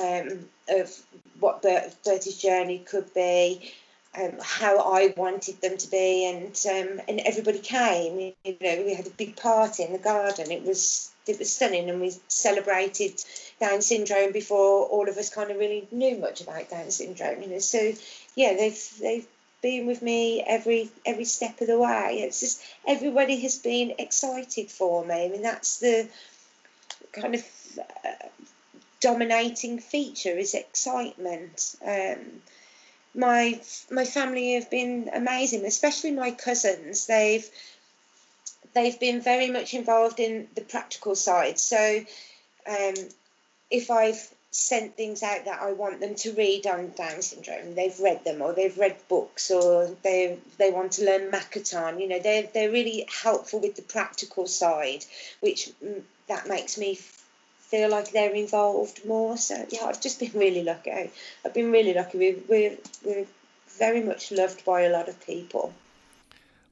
um, 0.00 0.48
of 0.68 0.96
what 1.40 1.62
Bertie's 1.62 2.40
journey 2.40 2.78
could 2.78 3.12
be. 3.14 3.72
Um, 4.18 4.32
how 4.40 4.78
I 4.78 5.12
wanted 5.14 5.60
them 5.60 5.76
to 5.76 5.90
be, 5.90 6.24
and 6.24 6.56
um, 6.70 7.00
and 7.08 7.20
everybody 7.20 7.58
came. 7.58 8.32
You 8.44 8.56
know, 8.62 8.82
we 8.84 8.94
had 8.94 9.08
a 9.08 9.10
big 9.10 9.36
party 9.36 9.82
in 9.82 9.92
the 9.92 9.98
garden. 9.98 10.50
It 10.50 10.62
was 10.62 11.12
it 11.26 11.38
was 11.38 11.54
stunning, 11.54 11.90
and 11.90 12.00
we 12.00 12.12
celebrated 12.28 13.22
Down 13.60 13.82
syndrome 13.82 14.32
before 14.32 14.86
all 14.86 15.08
of 15.08 15.16
us 15.16 15.30
kind 15.30 15.50
of 15.50 15.58
really 15.58 15.88
knew 15.90 16.18
much 16.18 16.40
about 16.40 16.70
Down 16.70 16.90
syndrome. 16.90 17.42
You 17.42 17.48
know, 17.48 17.58
so 17.58 17.92
yeah, 18.34 18.54
they've 18.54 18.98
they've 19.00 19.26
been 19.62 19.86
with 19.86 20.02
me 20.02 20.42
every 20.42 20.90
every 21.04 21.24
step 21.24 21.60
of 21.60 21.66
the 21.66 21.78
way. 21.78 22.20
It's 22.22 22.40
just 22.40 22.62
everybody 22.86 23.40
has 23.40 23.58
been 23.58 23.94
excited 23.98 24.70
for 24.70 25.04
me. 25.04 25.24
I 25.24 25.28
mean, 25.28 25.42
that's 25.42 25.80
the 25.80 26.08
kind 27.12 27.34
of 27.34 27.44
uh, 27.78 28.26
dominating 29.00 29.78
feature 29.78 30.36
is 30.36 30.54
excitement. 30.54 31.76
Um, 31.84 32.42
my 33.14 33.60
my 33.90 34.04
family 34.04 34.54
have 34.54 34.70
been 34.70 35.10
amazing, 35.12 35.64
especially 35.64 36.10
my 36.12 36.30
cousins. 36.30 37.06
They've 37.06 37.48
they've 38.76 39.00
been 39.00 39.22
very 39.22 39.50
much 39.50 39.72
involved 39.72 40.20
in 40.20 40.46
the 40.54 40.60
practical 40.60 41.14
side. 41.14 41.58
So 41.58 42.04
um, 42.68 42.94
if 43.70 43.90
I've 43.90 44.30
sent 44.50 44.96
things 44.96 45.22
out 45.22 45.46
that 45.46 45.60
I 45.60 45.72
want 45.72 46.00
them 46.00 46.14
to 46.14 46.32
read 46.32 46.66
on 46.66 46.90
Down 46.90 47.22
syndrome, 47.22 47.74
they've 47.74 47.98
read 47.98 48.22
them, 48.24 48.42
or 48.42 48.52
they've 48.52 48.76
read 48.76 48.96
books, 49.08 49.50
or 49.50 49.90
they 50.02 50.38
they 50.58 50.70
want 50.70 50.92
to 50.92 51.06
learn 51.06 51.30
Makaton. 51.30 52.00
You 52.00 52.08
know, 52.08 52.18
they're 52.18 52.48
they're 52.52 52.70
really 52.70 53.08
helpful 53.22 53.60
with 53.60 53.76
the 53.76 53.82
practical 53.82 54.46
side, 54.46 55.04
which 55.40 55.70
mm, 55.82 56.02
that 56.28 56.46
makes 56.46 56.76
me 56.76 56.98
feel 57.70 57.88
like 57.90 58.12
they're 58.12 58.34
involved 58.34 59.04
more. 59.06 59.38
So 59.38 59.66
yeah, 59.70 59.86
I've 59.86 60.02
just 60.02 60.20
been 60.20 60.32
really 60.34 60.62
lucky. 60.62 61.10
I've 61.44 61.54
been 61.54 61.72
really 61.72 61.94
lucky. 61.94 62.18
We're 62.18 62.36
we're, 62.48 62.76
we're 63.04 63.26
very 63.78 64.02
much 64.02 64.32
loved 64.32 64.66
by 64.66 64.82
a 64.82 64.92
lot 64.92 65.08
of 65.08 65.26
people. 65.26 65.72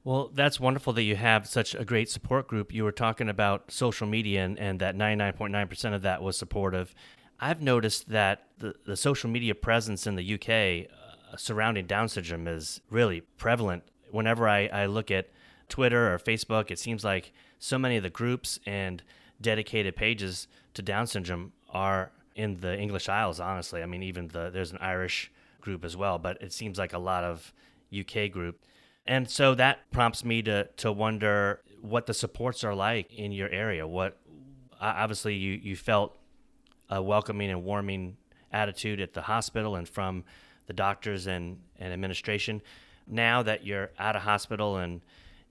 Well, 0.05 0.29
that's 0.31 0.59
wonderful 0.59 0.93
that 0.93 1.01
you 1.01 1.15
have 1.15 1.47
such 1.47 1.73
a 1.73 1.83
great 1.83 2.11
support 2.11 2.47
group. 2.47 2.71
You 2.71 2.83
were 2.83 2.91
talking 2.91 3.27
about 3.27 3.71
social 3.71 4.05
media 4.05 4.45
and, 4.45 4.59
and 4.59 4.79
that 4.79 4.95
99.9% 4.95 5.95
of 5.95 6.03
that 6.03 6.21
was 6.21 6.37
supportive. 6.37 6.93
I've 7.39 7.59
noticed 7.59 8.09
that 8.09 8.43
the, 8.59 8.75
the 8.85 8.95
social 8.95 9.31
media 9.31 9.55
presence 9.55 10.05
in 10.05 10.15
the 10.15 10.35
UK 10.35 10.91
uh, 10.93 11.37
surrounding 11.37 11.87
Down 11.87 12.07
syndrome 12.07 12.47
is 12.47 12.81
really 12.91 13.21
prevalent. 13.21 13.81
Whenever 14.11 14.47
I, 14.47 14.67
I 14.67 14.85
look 14.85 15.09
at 15.09 15.31
Twitter 15.69 16.13
or 16.13 16.19
Facebook, 16.19 16.69
it 16.69 16.77
seems 16.77 17.03
like 17.03 17.33
so 17.57 17.79
many 17.79 17.97
of 17.97 18.03
the 18.03 18.11
groups 18.11 18.59
and 18.67 19.01
dedicated 19.41 19.95
pages 19.95 20.47
to 20.75 20.83
Down 20.83 21.07
syndrome 21.07 21.51
are 21.71 22.11
in 22.35 22.59
the 22.59 22.77
English 22.77 23.09
Isles, 23.09 23.39
honestly. 23.39 23.81
I 23.81 23.87
mean, 23.87 24.03
even 24.03 24.27
the 24.27 24.51
there's 24.51 24.71
an 24.71 24.77
Irish 24.81 25.31
group 25.61 25.83
as 25.83 25.97
well, 25.97 26.19
but 26.19 26.39
it 26.43 26.53
seems 26.53 26.77
like 26.77 26.93
a 26.93 26.99
lot 26.99 27.23
of 27.23 27.51
UK 27.91 28.29
group. 28.29 28.59
And 29.05 29.29
so 29.29 29.55
that 29.55 29.91
prompts 29.91 30.25
me 30.25 30.41
to 30.43 30.65
to 30.77 30.91
wonder 30.91 31.61
what 31.81 32.05
the 32.07 32.13
supports 32.13 32.63
are 32.63 32.73
like 32.73 33.13
in 33.13 33.31
your 33.31 33.49
area. 33.49 33.87
What 33.87 34.17
obviously 34.81 35.35
you 35.35 35.53
you 35.53 35.75
felt 35.75 36.17
a 36.89 37.01
welcoming 37.01 37.49
and 37.49 37.63
warming 37.63 38.17
attitude 38.51 38.99
at 38.99 39.13
the 39.13 39.21
hospital 39.21 39.75
and 39.75 39.87
from 39.87 40.23
the 40.67 40.73
doctors 40.73 41.27
and, 41.27 41.59
and 41.79 41.93
administration. 41.93 42.61
Now 43.07 43.43
that 43.43 43.65
you're 43.65 43.91
out 43.99 44.15
of 44.15 44.23
hospital 44.23 44.77
and 44.77 45.01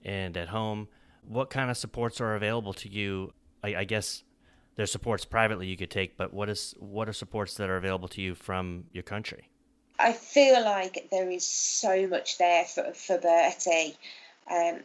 and 0.05 0.37
at 0.37 0.49
home, 0.49 0.89
what 1.27 1.49
kind 1.51 1.71
of 1.71 1.77
supports 1.77 2.21
are 2.21 2.35
available 2.35 2.75
to 2.75 2.89
you? 2.89 3.33
I, 3.63 3.77
I 3.77 3.85
guess 3.85 4.25
there's 4.75 4.91
supports 4.91 5.25
privately 5.25 5.67
you 5.69 5.77
could 5.77 5.91
take, 5.91 6.17
but 6.17 6.35
what 6.35 6.49
is 6.49 6.75
what 6.79 7.09
are 7.09 7.13
supports 7.13 7.55
that 7.55 7.71
are 7.71 7.77
available 7.77 8.09
to 8.09 8.21
you 8.21 8.35
from 8.35 8.85
your 8.93 9.05
country? 9.05 9.49
I 9.99 10.13
feel 10.13 10.63
like 10.65 11.09
there 11.11 11.31
is 11.31 11.47
so 11.47 12.07
much 12.07 12.39
there 12.39 12.65
for, 12.65 12.93
for 12.93 13.19
Bertie. 13.19 13.97
Um, 14.51 14.81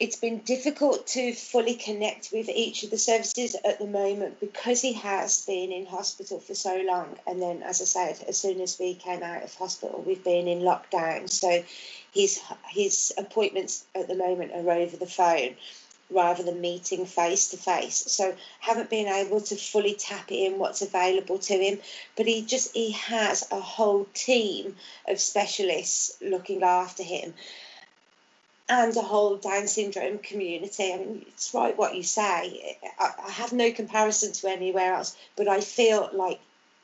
it's 0.00 0.16
been 0.16 0.38
difficult 0.38 1.08
to 1.08 1.32
fully 1.32 1.74
connect 1.74 2.30
with 2.32 2.48
each 2.48 2.84
of 2.84 2.90
the 2.90 2.98
services 2.98 3.56
at 3.64 3.78
the 3.78 3.86
moment 3.86 4.38
because 4.38 4.80
he 4.80 4.92
has 4.92 5.44
been 5.44 5.72
in 5.72 5.86
hospital 5.86 6.38
for 6.38 6.54
so 6.54 6.82
long. 6.86 7.16
And 7.26 7.42
then, 7.42 7.62
as 7.62 7.80
I 7.80 7.84
said, 7.84 8.24
as 8.28 8.36
soon 8.36 8.60
as 8.60 8.78
we 8.78 8.94
came 8.94 9.22
out 9.22 9.42
of 9.42 9.54
hospital, 9.54 10.02
we've 10.06 10.22
been 10.22 10.46
in 10.46 10.60
lockdown. 10.60 11.28
So 11.28 11.64
his 12.12 12.40
his 12.68 13.12
appointments 13.18 13.84
at 13.94 14.06
the 14.06 14.14
moment 14.14 14.52
are 14.52 14.70
over 14.70 14.96
the 14.96 15.06
phone 15.06 15.56
rather 16.10 16.42
than 16.42 16.60
meeting 16.60 17.06
face 17.06 17.48
to 17.48 17.56
face. 17.56 17.96
So 17.96 18.34
haven't 18.60 18.90
been 18.90 19.08
able 19.08 19.40
to 19.42 19.56
fully 19.56 19.94
tap 19.94 20.30
in 20.30 20.58
what's 20.58 20.82
available 20.82 21.38
to 21.38 21.54
him. 21.54 21.78
But 22.16 22.26
he 22.26 22.42
just 22.42 22.74
he 22.74 22.92
has 22.92 23.46
a 23.50 23.60
whole 23.60 24.06
team 24.14 24.76
of 25.06 25.20
specialists 25.20 26.16
looking 26.20 26.62
after 26.62 27.02
him. 27.02 27.34
And 28.70 28.94
a 28.96 29.02
whole 29.02 29.36
Down 29.36 29.66
syndrome 29.66 30.18
community. 30.18 30.92
I 30.92 30.98
mean, 30.98 31.24
it's 31.28 31.54
right 31.54 31.76
what 31.76 31.96
you 31.96 32.02
say. 32.02 32.78
I, 32.98 33.12
I 33.26 33.30
have 33.30 33.52
no 33.52 33.72
comparison 33.72 34.32
to 34.32 34.48
anywhere 34.48 34.92
else, 34.92 35.16
but 35.36 35.48
I 35.48 35.60
feel 35.60 36.10
like 36.12 36.38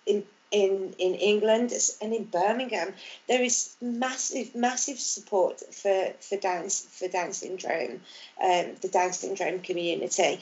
in 0.07 0.25
in 0.55 0.95
in 0.99 1.15
England 1.15 1.73
and 2.01 2.15
in 2.15 2.25
Birmingham, 2.25 2.95
there 3.27 3.43
is 3.43 3.77
massive 3.81 4.55
massive 4.55 5.01
support 5.01 5.61
for 5.75 6.13
for 6.21 6.37
Down 6.37 6.69
for 6.71 7.09
Down 7.09 7.33
syndrome, 7.33 8.01
um, 8.41 8.67
the 8.81 8.89
Down 8.89 9.13
syndrome 9.13 9.61
community. 9.61 10.41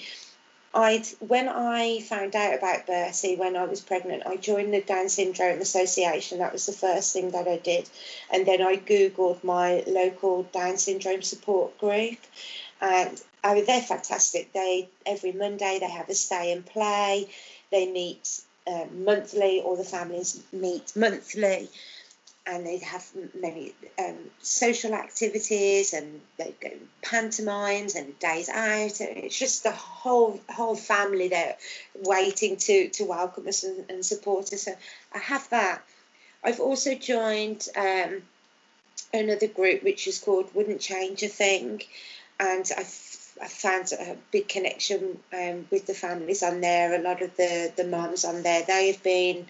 I'd 0.74 1.06
when 1.20 1.48
I 1.48 2.00
found 2.00 2.36
out 2.36 2.54
about 2.54 2.86
Bertie 2.86 3.36
when 3.36 3.56
I 3.56 3.64
was 3.64 3.80
pregnant, 3.80 4.26
I 4.26 4.36
joined 4.36 4.72
the 4.72 4.82
Down 4.82 5.08
Syndrome 5.08 5.60
Association. 5.60 6.38
That 6.38 6.52
was 6.52 6.66
the 6.66 6.72
first 6.72 7.12
thing 7.12 7.30
that 7.30 7.48
I 7.48 7.56
did, 7.56 7.88
and 8.30 8.46
then 8.46 8.62
I 8.62 8.76
googled 8.76 9.42
my 9.42 9.82
local 9.86 10.44
Down 10.44 10.76
syndrome 10.76 11.22
support 11.22 11.78
group, 11.78 12.18
and 12.80 13.20
I 13.42 13.54
mean, 13.54 13.64
they're 13.64 13.80
fantastic. 13.80 14.52
They 14.52 14.90
every 15.06 15.32
Monday 15.32 15.78
they 15.80 15.90
have 15.90 16.08
a 16.10 16.14
stay 16.14 16.52
and 16.52 16.64
play. 16.64 17.30
They 17.70 17.90
meet 17.90 18.42
uh, 18.66 18.86
monthly, 18.92 19.60
or 19.60 19.76
the 19.76 19.84
families 19.84 20.42
meet 20.52 20.94
monthly, 20.94 21.68
and 22.46 22.66
they 22.66 22.78
have 22.78 23.08
many 23.40 23.72
um, 23.98 24.16
social 24.40 24.94
activities, 24.94 25.92
and 25.92 26.20
they 26.38 26.54
go 26.60 26.70
pantomimes 27.02 27.94
and 27.94 28.18
days 28.18 28.48
out. 28.48 29.00
It's 29.00 29.38
just 29.38 29.62
the 29.62 29.72
whole 29.72 30.40
whole 30.48 30.76
family 30.76 31.28
there, 31.28 31.56
waiting 31.94 32.56
to 32.56 32.88
to 32.90 33.04
welcome 33.04 33.46
us 33.48 33.64
and, 33.64 33.84
and 33.88 34.04
support 34.04 34.52
us. 34.52 34.62
So 34.62 34.74
I 35.14 35.18
have 35.18 35.48
that. 35.50 35.82
I've 36.44 36.60
also 36.60 36.94
joined 36.96 37.68
um, 37.76 38.22
another 39.14 39.46
group 39.46 39.82
which 39.84 40.06
is 40.08 40.18
called 40.18 40.54
Wouldn't 40.54 40.80
Change 40.80 41.22
a 41.22 41.28
Thing, 41.28 41.82
and 42.40 42.68
I've 42.76 43.21
I 43.40 43.48
found 43.48 43.92
a 43.92 44.16
big 44.30 44.48
connection 44.48 45.18
um, 45.32 45.66
with 45.70 45.86
the 45.86 45.94
families 45.94 46.42
on 46.42 46.60
there. 46.60 46.94
A 46.94 47.02
lot 47.02 47.22
of 47.22 47.36
the 47.36 47.72
the 47.76 47.84
mums 47.84 48.24
on 48.24 48.42
there, 48.42 48.62
they 48.66 48.88
have 48.88 49.02
been 49.02 49.46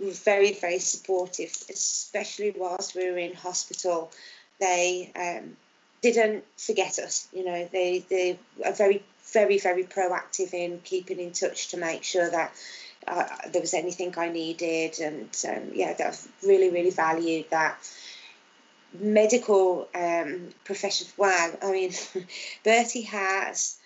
very 0.00 0.54
very 0.54 0.78
supportive, 0.78 1.52
especially 1.68 2.54
whilst 2.56 2.94
we 2.94 3.10
were 3.10 3.18
in 3.18 3.34
hospital. 3.34 4.10
They 4.58 5.10
um, 5.14 5.56
didn't 6.02 6.44
forget 6.56 6.98
us. 6.98 7.28
You 7.32 7.44
know, 7.44 7.68
they 7.70 8.04
they 8.08 8.38
are 8.64 8.72
very 8.72 9.02
very 9.32 9.58
very 9.58 9.84
proactive 9.84 10.52
in 10.54 10.80
keeping 10.82 11.20
in 11.20 11.32
touch 11.32 11.68
to 11.68 11.76
make 11.76 12.02
sure 12.02 12.28
that 12.28 12.52
uh, 13.06 13.26
there 13.52 13.60
was 13.60 13.74
anything 13.74 14.14
I 14.18 14.28
needed, 14.28 14.98
and 15.00 15.28
um, 15.48 15.70
yeah, 15.74 15.94
that 15.94 16.26
really 16.42 16.70
really 16.70 16.90
valued 16.90 17.50
that 17.50 17.78
medical 18.98 19.88
um, 19.94 20.48
profession. 20.64 21.06
Wow, 21.16 21.50
I 21.62 21.72
mean, 21.72 21.92
Bertie 22.64 23.02
has 23.02 23.78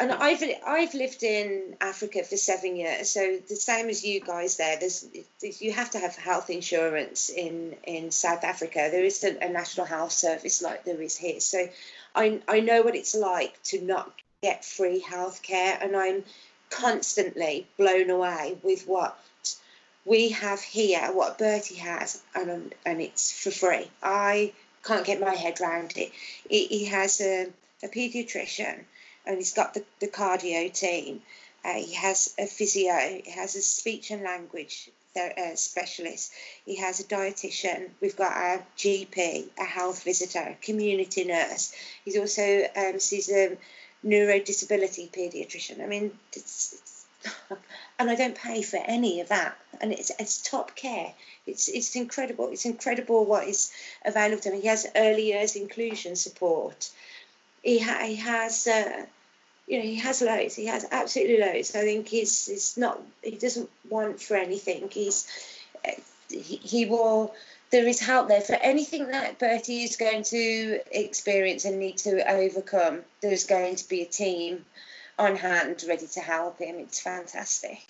and 0.00 0.12
I've 0.12 0.42
I've 0.66 0.94
lived 0.94 1.22
in 1.22 1.76
Africa 1.78 2.24
for 2.24 2.36
seven 2.38 2.74
years, 2.74 3.10
so 3.10 3.38
the 3.48 3.54
same 3.54 3.90
as 3.90 4.02
you 4.02 4.20
guys 4.20 4.56
there. 4.56 4.78
There's 4.78 5.06
you 5.42 5.72
have 5.72 5.90
to 5.90 5.98
have 5.98 6.16
health 6.16 6.48
insurance 6.48 7.28
in 7.28 7.76
in 7.84 8.10
South 8.10 8.42
Africa. 8.42 8.88
There 8.90 9.04
isn't 9.04 9.42
a 9.42 9.50
national 9.50 9.84
health 9.84 10.12
service 10.12 10.62
like 10.62 10.84
there 10.84 11.00
is 11.02 11.18
here, 11.18 11.38
so 11.40 11.68
I 12.14 12.40
I 12.48 12.60
know 12.60 12.80
what 12.80 12.96
it's 12.96 13.14
like 13.14 13.62
to 13.64 13.82
not 13.82 14.10
get 14.42 14.64
free 14.64 15.00
health 15.00 15.42
care, 15.42 15.78
and 15.80 15.94
I'm 15.94 16.24
constantly 16.70 17.66
blown 17.76 18.08
away 18.08 18.56
with 18.62 18.86
what 18.88 19.18
we 20.04 20.30
have 20.30 20.60
here, 20.60 21.10
what 21.12 21.38
Bertie 21.38 21.76
has, 21.76 22.22
and 22.34 22.74
and 22.84 23.00
it's 23.00 23.32
for 23.32 23.50
free. 23.50 23.90
I 24.02 24.52
can't 24.84 25.04
get 25.04 25.20
my 25.20 25.34
head 25.34 25.60
around 25.60 25.92
it. 25.96 26.12
He, 26.48 26.86
has 26.86 27.20
a, 27.20 27.48
a 27.82 27.88
paediatrician 27.88 28.84
and 29.26 29.36
he's 29.36 29.52
got 29.52 29.74
the, 29.74 29.84
the 30.00 30.08
cardio 30.08 30.72
team. 30.72 31.22
Uh, 31.64 31.74
he 31.74 31.94
has 31.94 32.34
a 32.38 32.46
physio, 32.46 33.20
he 33.24 33.30
has 33.30 33.54
a 33.54 33.62
speech 33.62 34.10
and 34.10 34.22
language 34.22 34.90
uh, 35.16 35.54
specialist, 35.54 36.32
he 36.64 36.76
has 36.76 37.00
a 37.00 37.04
dietitian, 37.04 37.90
we've 38.00 38.16
got 38.16 38.32
a 38.32 38.62
GP, 38.78 39.48
a 39.58 39.64
health 39.64 40.04
visitor, 40.04 40.38
a 40.40 40.54
community 40.64 41.24
nurse. 41.24 41.74
He's 42.04 42.16
also 42.16 42.62
um, 42.76 42.98
sees 42.98 43.30
a 43.30 43.58
neurodisability 44.06 45.10
paediatrician. 45.10 45.82
I 45.82 45.86
mean, 45.86 46.12
it's, 46.32 46.72
it's 46.72 46.99
and 47.98 48.10
I 48.10 48.14
don't 48.14 48.34
pay 48.34 48.62
for 48.62 48.78
any 48.84 49.20
of 49.20 49.28
that. 49.28 49.56
And 49.80 49.92
it's 49.92 50.10
it's 50.18 50.42
top 50.42 50.74
care. 50.76 51.12
It's 51.46 51.68
it's 51.68 51.96
incredible. 51.96 52.48
It's 52.48 52.66
incredible 52.66 53.24
what 53.24 53.48
is 53.48 53.72
available 54.04 54.42
to 54.42 54.50
him. 54.50 54.60
He 54.60 54.68
has 54.68 54.86
early 54.94 55.26
years 55.26 55.56
inclusion 55.56 56.16
support 56.16 56.90
he, 57.62 57.78
ha- 57.78 58.04
he 58.04 58.16
has 58.16 58.66
uh, 58.66 59.04
you 59.66 59.78
know 59.78 59.84
he 59.84 59.96
has 59.96 60.22
loads 60.22 60.54
he 60.54 60.66
has 60.66 60.86
absolutely 60.90 61.38
loads 61.38 61.74
i 61.74 61.80
think 61.80 62.08
he's 62.08 62.46
he's 62.46 62.76
not 62.76 63.00
he 63.22 63.36
doesn't 63.36 63.70
want 63.88 64.20
for 64.20 64.36
anything 64.36 64.88
he's 64.90 65.28
he, 66.28 66.56
he 66.56 66.86
will 66.86 67.34
there 67.70 67.86
is 67.86 68.00
help 68.00 68.26
there 68.26 68.40
for 68.40 68.54
anything 68.54 69.08
that 69.08 69.38
Bertie 69.38 69.84
is 69.84 69.96
going 69.96 70.24
to 70.24 70.80
experience 70.90 71.64
and 71.64 71.78
need 71.78 71.98
to 71.98 72.28
overcome. 72.28 73.02
There's 73.20 73.44
going 73.44 73.76
to 73.76 73.88
be 73.88 74.02
a 74.02 74.06
team 74.06 74.64
on 75.18 75.36
hand 75.36 75.84
ready 75.88 76.06
to 76.06 76.20
help 76.20 76.58
him. 76.58 76.76
It's 76.78 77.00
fantastic. 77.00 77.80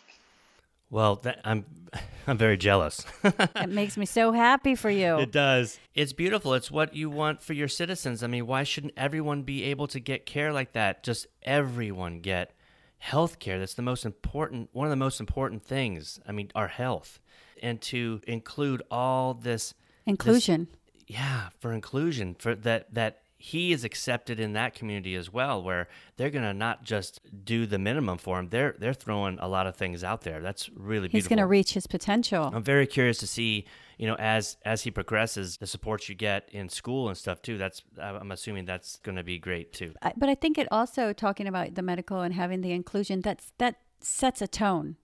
Well, 0.90 1.16
that, 1.16 1.40
I'm 1.44 1.64
I'm 2.26 2.36
very 2.36 2.56
jealous. 2.56 3.04
it 3.24 3.70
makes 3.70 3.96
me 3.96 4.06
so 4.06 4.32
happy 4.32 4.74
for 4.74 4.90
you. 4.90 5.18
It 5.18 5.32
does. 5.32 5.78
It's 5.94 6.12
beautiful. 6.12 6.54
It's 6.54 6.70
what 6.70 6.94
you 6.94 7.10
want 7.10 7.42
for 7.42 7.54
your 7.54 7.68
citizens. 7.68 8.22
I 8.22 8.26
mean, 8.26 8.46
why 8.46 8.62
shouldn't 8.62 8.94
everyone 8.96 9.42
be 9.42 9.64
able 9.64 9.86
to 9.88 10.00
get 10.00 10.26
care 10.26 10.52
like 10.52 10.72
that? 10.72 11.02
Just 11.02 11.26
everyone 11.42 12.20
get 12.20 12.52
health 12.98 13.38
care. 13.38 13.58
That's 13.58 13.74
the 13.74 13.82
most 13.82 14.04
important 14.04 14.70
one 14.72 14.86
of 14.86 14.90
the 14.90 14.96
most 14.96 15.20
important 15.20 15.64
things. 15.64 16.20
I 16.26 16.32
mean, 16.32 16.50
our 16.54 16.68
health. 16.68 17.20
And 17.62 17.80
to 17.82 18.20
include 18.26 18.82
all 18.90 19.34
this 19.34 19.74
inclusion. 20.06 20.68
This, 20.70 21.18
yeah, 21.18 21.48
for 21.58 21.72
inclusion, 21.72 22.34
for 22.38 22.54
that 22.54 22.94
that 22.94 23.22
he 23.42 23.72
is 23.72 23.84
accepted 23.84 24.38
in 24.38 24.52
that 24.52 24.74
community 24.74 25.14
as 25.14 25.32
well 25.32 25.62
where 25.62 25.88
they're 26.18 26.28
going 26.28 26.44
to 26.44 26.52
not 26.52 26.84
just 26.84 27.22
do 27.42 27.64
the 27.64 27.78
minimum 27.78 28.18
for 28.18 28.38
him 28.38 28.50
they're 28.50 28.74
they're 28.78 28.92
throwing 28.92 29.38
a 29.40 29.48
lot 29.48 29.66
of 29.66 29.74
things 29.74 30.04
out 30.04 30.20
there. 30.20 30.42
That's 30.42 30.68
really 30.68 31.08
beautiful 31.08 31.18
he's 31.18 31.26
going 31.26 31.38
to 31.38 31.46
reach 31.46 31.72
his 31.72 31.86
potential. 31.86 32.50
I'm 32.54 32.62
very 32.62 32.86
curious 32.86 33.16
to 33.18 33.26
see 33.26 33.64
you 33.96 34.06
know 34.06 34.14
as 34.16 34.58
as 34.66 34.82
he 34.82 34.90
progresses 34.90 35.56
the 35.56 35.66
support 35.66 36.06
you 36.06 36.14
get 36.14 36.50
in 36.52 36.68
school 36.68 37.08
and 37.08 37.16
stuff 37.16 37.42
too 37.42 37.58
that's 37.58 37.82
i'm 38.00 38.32
assuming 38.32 38.64
that's 38.64 38.96
going 38.98 39.16
to 39.16 39.24
be 39.24 39.38
great 39.38 39.72
too. 39.72 39.94
But 40.16 40.28
i 40.28 40.34
think 40.34 40.58
it 40.58 40.68
also 40.70 41.14
talking 41.14 41.46
about 41.46 41.74
the 41.74 41.82
medical 41.82 42.20
and 42.20 42.34
having 42.34 42.60
the 42.60 42.72
inclusion 42.72 43.22
that's 43.22 43.52
that 43.56 43.76
sets 44.00 44.42
a 44.42 44.48
tone 44.48 44.96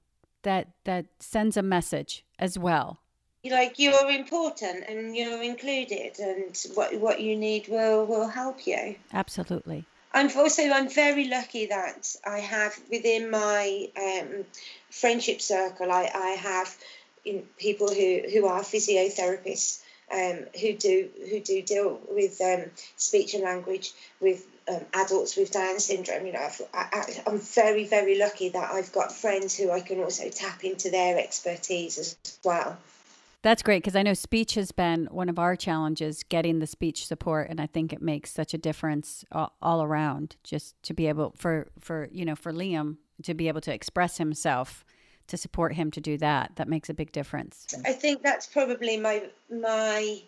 that 0.43 0.73
that 0.85 1.07
sends 1.21 1.57
a 1.57 1.63
message 1.63 2.25
as 2.39 2.59
well 2.59 3.01
like 3.45 3.79
you're 3.79 4.11
important 4.11 4.85
and 4.89 5.17
you're 5.17 5.43
included 5.43 6.19
and 6.19 6.57
what 6.75 6.99
what 7.01 7.21
you 7.21 7.37
need 7.37 7.69
will 7.69 8.05
will 8.05 8.29
help 8.29 8.67
you 8.67 8.97
absolutely 9.13 9.85
i'm 10.13 10.31
also 10.37 10.63
i'm 10.71 10.89
very 10.89 11.29
lucky 11.29 11.67
that 11.67 12.15
i 12.27 12.39
have 12.39 12.77
within 12.91 13.31
my 13.31 13.89
um, 13.97 14.45
friendship 14.91 15.41
circle 15.41 15.91
i 15.91 16.11
i 16.15 16.31
have 16.31 16.77
in 17.25 17.43
people 17.59 17.89
who 17.89 18.23
who 18.33 18.47
are 18.47 18.63
physiotherapists 18.63 19.83
um, 20.13 20.39
who 20.61 20.73
do 20.75 21.09
who 21.31 21.41
do 21.41 21.63
deal 21.63 22.01
with 22.09 22.41
um, 22.41 22.71
speech 22.97 23.35
and 23.35 23.43
language 23.43 23.93
with 24.21 24.47
um, 24.69 24.81
adults 24.95 25.37
with 25.37 25.51
Down 25.51 25.81
syndrome. 25.81 26.27
You 26.27 26.33
know, 26.33 26.49
I, 26.73 27.23
am 27.27 27.41
very 27.41 27.87
very 27.87 28.17
lucky 28.17 28.51
that 28.51 28.71
I've 28.73 28.93
got 28.93 29.13
friends 29.13 29.57
who 29.57 29.71
I 29.71 29.81
can 29.81 30.01
also 30.01 30.29
tap 30.31 30.65
into 30.65 30.91
their 30.91 31.19
expertise 31.19 31.99
as 31.99 32.17
well. 32.45 32.79
That's 33.47 33.63
great 33.63 33.85
because 33.85 33.95
I 33.95 34.03
know 34.03 34.13
speech 34.13 34.57
has 34.57 34.73
been 34.73 35.07
one 35.13 35.29
of 35.29 35.39
our 35.39 35.55
challenges, 35.55 36.25
getting 36.25 36.59
the 36.59 36.67
speech 36.67 37.07
support, 37.07 37.49
and 37.49 37.61
I 37.61 37.67
think 37.67 37.93
it 37.93 38.03
makes 38.03 38.33
such 38.33 38.55
a 38.55 38.59
difference 38.59 39.25
all, 39.31 39.53
all 39.63 39.85
around. 39.85 40.35
Just 40.43 40.75
to 40.83 40.93
be 40.93 41.07
able 41.07 41.33
for 41.37 41.69
for 41.79 42.09
you 42.11 42.25
know 42.25 42.35
for 42.35 42.53
Liam 42.53 42.97
to 43.23 43.35
be 43.35 43.47
able 43.47 43.61
to 43.61 43.73
express 43.73 44.19
himself, 44.19 44.85
to 45.29 45.37
support 45.37 45.75
him 45.75 45.93
to 45.93 46.01
do 46.01 46.19
that, 46.19 46.57
that 46.57 46.67
makes 46.67 46.89
a 46.89 46.95
big 46.95 47.13
difference. 47.13 47.69
I 47.85 47.93
think 47.93 48.25
that's 48.25 48.49
probably 48.49 48.97
my 48.97 49.23
my 49.49 50.19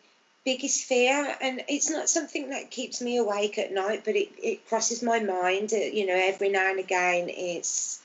biggest 0.44 0.84
fear, 0.84 1.36
and 1.42 1.64
it's 1.66 1.90
not 1.90 2.08
something 2.08 2.50
that 2.50 2.70
keeps 2.70 3.02
me 3.02 3.16
awake 3.16 3.58
at 3.58 3.72
night, 3.72 4.02
but 4.04 4.14
it, 4.14 4.28
it 4.40 4.68
crosses 4.68 5.02
my 5.02 5.18
mind. 5.18 5.72
Uh, 5.72 5.78
you 5.78 6.06
know, 6.06 6.14
every 6.14 6.50
now 6.50 6.70
and 6.70 6.78
again, 6.78 7.28
it's 7.30 8.00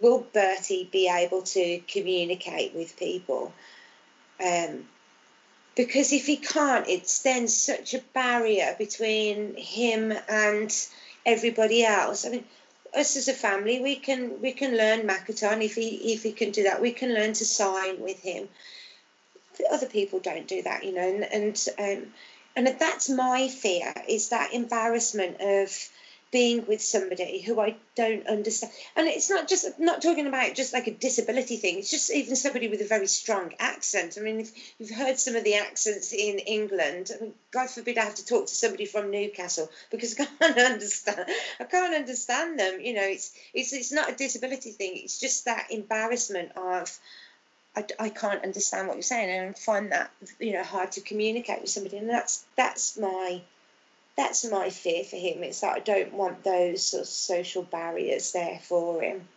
will 0.00 0.24
Bertie 0.32 0.88
be 0.92 1.10
able 1.12 1.42
to 1.42 1.80
communicate 1.88 2.72
with 2.72 2.96
people? 2.96 3.52
Um, 4.44 4.88
because 5.74 6.12
if 6.12 6.26
he 6.26 6.36
can't, 6.36 6.88
it's 6.88 7.20
then 7.20 7.46
such 7.46 7.94
a 7.94 8.02
barrier 8.12 8.74
between 8.76 9.54
him 9.56 10.12
and 10.28 10.74
everybody 11.24 11.84
else. 11.84 12.26
I 12.26 12.30
mean, 12.30 12.44
us 12.94 13.16
as 13.16 13.28
a 13.28 13.32
family, 13.32 13.80
we 13.80 13.96
can 13.96 14.40
we 14.40 14.52
can 14.52 14.76
learn 14.76 15.06
Makaton 15.06 15.64
if 15.64 15.74
he 15.74 16.12
if 16.12 16.22
he 16.22 16.32
can 16.32 16.50
do 16.50 16.64
that. 16.64 16.82
We 16.82 16.92
can 16.92 17.14
learn 17.14 17.32
to 17.34 17.44
sign 17.44 18.00
with 18.00 18.20
him. 18.20 18.48
Other 19.70 19.86
people 19.86 20.20
don't 20.20 20.46
do 20.46 20.62
that, 20.62 20.84
you 20.84 20.92
know, 20.92 21.02
and 21.02 21.24
and 21.24 21.68
um, 21.78 22.12
and 22.56 22.78
that's 22.78 23.08
my 23.08 23.48
fear 23.48 23.92
is 24.08 24.30
that 24.30 24.52
embarrassment 24.52 25.40
of 25.40 25.88
being 26.30 26.66
with 26.66 26.82
somebody 26.82 27.40
who 27.40 27.58
I 27.58 27.76
don't 27.94 28.26
understand. 28.26 28.72
And 28.96 29.08
it's 29.08 29.30
not 29.30 29.48
just 29.48 29.78
not 29.78 30.02
talking 30.02 30.26
about 30.26 30.54
just 30.54 30.74
like 30.74 30.86
a 30.86 30.92
disability 30.92 31.56
thing. 31.56 31.78
It's 31.78 31.90
just 31.90 32.12
even 32.12 32.36
somebody 32.36 32.68
with 32.68 32.82
a 32.82 32.86
very 32.86 33.06
strong 33.06 33.52
accent. 33.58 34.18
I 34.18 34.22
mean, 34.22 34.40
if 34.40 34.52
you've 34.78 34.90
heard 34.90 35.18
some 35.18 35.36
of 35.36 35.44
the 35.44 35.54
accents 35.54 36.12
in 36.12 36.38
England, 36.38 37.10
I 37.14 37.22
mean, 37.22 37.34
God 37.50 37.70
forbid 37.70 37.96
I 37.96 38.04
have 38.04 38.16
to 38.16 38.26
talk 38.26 38.46
to 38.46 38.54
somebody 38.54 38.84
from 38.84 39.10
Newcastle 39.10 39.70
because 39.90 40.18
I 40.20 40.26
can't 40.26 40.58
understand. 40.58 41.26
I 41.60 41.64
can't 41.64 41.94
understand 41.94 42.58
them. 42.58 42.80
You 42.80 42.94
know, 42.94 43.06
it's 43.06 43.32
it's 43.54 43.72
it's 43.72 43.92
not 43.92 44.10
a 44.10 44.16
disability 44.16 44.72
thing. 44.72 44.92
It's 44.96 45.18
just 45.18 45.46
that 45.46 45.68
embarrassment 45.70 46.52
of. 46.56 46.96
I, 47.76 47.84
I 48.00 48.08
can't 48.08 48.42
understand 48.42 48.88
what 48.88 48.96
you're 48.96 49.02
saying 49.02 49.28
and 49.28 49.56
find 49.56 49.92
that 49.92 50.10
you 50.40 50.54
know 50.54 50.64
hard 50.64 50.92
to 50.92 51.00
communicate 51.00 51.60
with 51.60 51.70
somebody 51.70 51.98
and 51.98 52.08
that's 52.08 52.44
that's 52.56 52.96
my 52.96 53.42
that's 54.18 54.44
my 54.50 54.68
fear 54.68 55.04
for 55.04 55.14
him. 55.14 55.44
It's 55.44 55.60
that 55.60 55.76
I 55.76 55.78
don't 55.78 56.12
want 56.12 56.42
those 56.42 56.82
sort 56.82 57.02
of 57.02 57.06
social 57.06 57.62
barriers 57.62 58.32
there 58.32 58.58
for 58.60 59.00
him. 59.00 59.28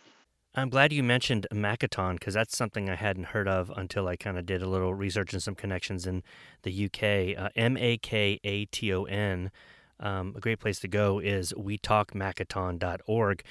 I'm 0.56 0.70
glad 0.70 0.92
you 0.92 1.04
mentioned 1.04 1.46
Makaton 1.52 2.14
because 2.14 2.34
that's 2.34 2.56
something 2.56 2.90
I 2.90 2.96
hadn't 2.96 3.26
heard 3.26 3.46
of 3.46 3.72
until 3.76 4.08
I 4.08 4.16
kind 4.16 4.36
of 4.36 4.44
did 4.44 4.60
a 4.60 4.68
little 4.68 4.92
research 4.92 5.32
and 5.32 5.42
some 5.42 5.54
connections 5.54 6.04
in 6.04 6.24
the 6.62 6.86
UK. 6.86 7.40
Uh, 7.40 7.48
M 7.54 7.76
A 7.76 7.96
K 7.96 8.40
A 8.42 8.64
T 8.66 8.92
O 8.92 9.04
N. 9.04 9.52
Um, 10.00 10.34
a 10.36 10.40
great 10.40 10.58
place 10.58 10.80
to 10.80 10.88
go 10.88 11.20
is 11.20 11.52
wetalkmakaton.org. 11.56 13.42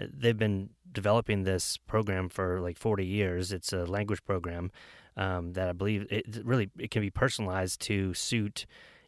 Uh, 0.00 0.04
they've 0.10 0.38
been 0.38 0.70
developing 0.90 1.44
this 1.44 1.76
program 1.76 2.30
for 2.30 2.60
like 2.60 2.78
40 2.78 3.04
years. 3.04 3.52
It's 3.52 3.74
a 3.74 3.84
language 3.84 4.24
program 4.24 4.72
um, 5.18 5.52
that 5.52 5.68
I 5.68 5.72
believe 5.72 6.06
it 6.10 6.24
really 6.42 6.70
it 6.78 6.90
can 6.90 7.02
be 7.02 7.10
personalized 7.10 7.82
to 7.82 8.14
suit 8.14 8.64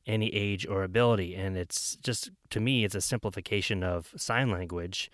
any 0.07 0.29
age 0.35 0.67
or 0.67 0.83
ability. 0.83 1.35
And 1.35 1.57
it's 1.57 1.97
just, 1.97 2.31
to 2.51 2.61
me, 2.61 2.85
it's 2.85 2.95
a 2.95 3.01
simplification 3.01 3.83
of 3.83 4.13
sign 4.17 4.51
language 4.51 5.11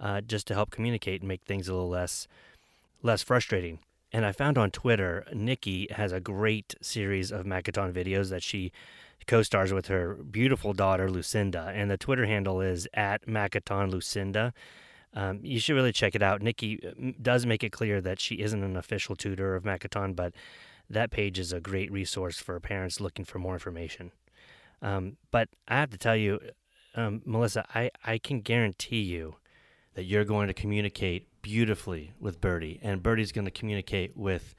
uh, 0.00 0.20
just 0.20 0.46
to 0.48 0.54
help 0.54 0.70
communicate 0.70 1.22
and 1.22 1.28
make 1.28 1.42
things 1.44 1.68
a 1.68 1.72
little 1.74 1.88
less 1.88 2.28
less 3.02 3.22
frustrating. 3.22 3.78
And 4.12 4.24
I 4.24 4.32
found 4.32 4.56
on 4.56 4.70
Twitter, 4.70 5.26
Nikki 5.32 5.88
has 5.90 6.12
a 6.12 6.20
great 6.20 6.74
series 6.80 7.30
of 7.30 7.44
Makaton 7.44 7.92
videos 7.92 8.30
that 8.30 8.42
she 8.42 8.72
co-stars 9.26 9.72
with 9.72 9.88
her 9.88 10.14
beautiful 10.14 10.72
daughter 10.72 11.10
Lucinda, 11.10 11.72
and 11.74 11.90
the 11.90 11.96
Twitter 11.96 12.26
handle 12.26 12.60
is 12.60 12.86
at 12.94 13.26
Makaton 13.26 13.90
Lucinda. 13.90 14.52
Um, 15.14 15.40
you 15.42 15.58
should 15.58 15.74
really 15.74 15.92
check 15.92 16.14
it 16.14 16.22
out. 16.22 16.42
Nikki 16.42 16.80
uh, 16.86 17.12
does 17.20 17.46
make 17.46 17.64
it 17.64 17.72
clear 17.72 18.00
that 18.00 18.20
she 18.20 18.36
isn't 18.36 18.62
an 18.62 18.76
official 18.76 19.16
tutor 19.16 19.56
of 19.56 19.64
Makaton, 19.64 20.14
but 20.14 20.32
that 20.88 21.10
page 21.10 21.38
is 21.38 21.52
a 21.52 21.60
great 21.60 21.90
resource 21.90 22.38
for 22.38 22.58
parents 22.60 23.00
looking 23.00 23.24
for 23.24 23.38
more 23.38 23.54
information. 23.54 24.12
Um, 24.82 25.16
but 25.30 25.48
I 25.68 25.76
have 25.76 25.90
to 25.90 25.98
tell 25.98 26.16
you, 26.16 26.40
um, 26.94 27.22
Melissa, 27.24 27.64
I, 27.74 27.90
I 28.04 28.18
can 28.18 28.40
guarantee 28.40 29.02
you 29.02 29.36
that 29.94 30.04
you're 30.04 30.24
going 30.24 30.48
to 30.48 30.54
communicate 30.54 31.26
beautifully 31.42 32.12
with 32.20 32.40
Bertie, 32.40 32.80
and 32.82 33.02
Bertie's 33.02 33.32
going 33.32 33.44
to 33.46 33.50
communicate 33.50 34.16
with 34.16 34.54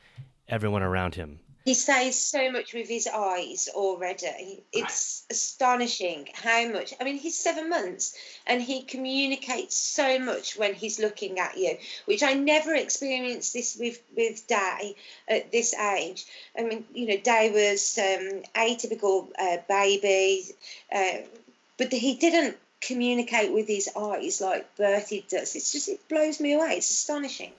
everyone 0.48 0.84
around 0.84 1.16
him. 1.16 1.40
He 1.68 1.74
says 1.74 2.18
so 2.18 2.50
much 2.50 2.74
with 2.74 2.88
his 2.88 3.08
eyes 3.08 3.68
already. 3.76 4.64
It's 4.72 5.26
astonishing 5.30 6.30
how 6.34 6.70
much. 6.70 6.94
I 6.98 7.04
mean, 7.04 7.18
he's 7.18 7.38
seven 7.38 7.68
months 7.68 8.16
and 8.46 8.62
he 8.62 8.84
communicates 8.84 9.76
so 9.76 10.18
much 10.18 10.58
when 10.58 10.74
he's 10.74 10.98
looking 10.98 11.40
at 11.40 11.58
you, 11.58 11.78
which 12.06 12.24
I 12.24 12.36
never 12.36 12.74
experienced 12.74 13.52
this 13.52 13.76
with 13.76 14.02
with 14.16 14.48
Dei 14.48 14.96
at 15.28 15.52
this 15.52 15.74
age. 15.74 16.26
I 16.58 16.64
mean, 16.64 16.86
you 16.94 17.06
know, 17.06 17.18
Dei 17.18 17.52
was 17.52 17.98
um, 17.98 18.44
atypical 18.56 19.28
uh, 19.38 19.58
baby, 19.68 20.46
uh, 20.90 21.18
but 21.78 21.92
he 21.92 22.16
didn't 22.16 22.56
communicate 22.80 23.52
with 23.52 23.68
his 23.68 23.90
eyes 23.94 24.40
like 24.40 24.74
Bertie 24.78 25.26
does. 25.28 25.54
It's 25.54 25.74
just 25.74 25.90
it 25.90 26.08
blows 26.08 26.40
me 26.40 26.54
away. 26.54 26.76
It's 26.78 26.92
astonishing. 26.92 27.52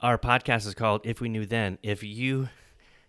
Our 0.00 0.18
podcast 0.18 0.66
is 0.66 0.74
called 0.74 1.02
If 1.04 1.20
We 1.20 1.28
Knew 1.28 1.46
Then. 1.46 1.78
If 1.84 2.02
you 2.02 2.48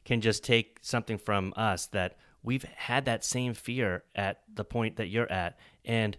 can 0.06 0.22
just 0.22 0.44
take 0.44 0.78
something 0.82 1.18
from 1.18 1.54
us 1.58 1.88
that 1.88 2.18
we've 2.44 2.64
had 2.64 3.06
that 3.06 3.24
same 3.24 3.54
fear 3.54 4.04
at 4.16 4.42
the 4.54 4.64
point 4.64 4.96
that 4.96 5.08
you're 5.08 5.32
at 5.32 5.58
and 5.84 6.16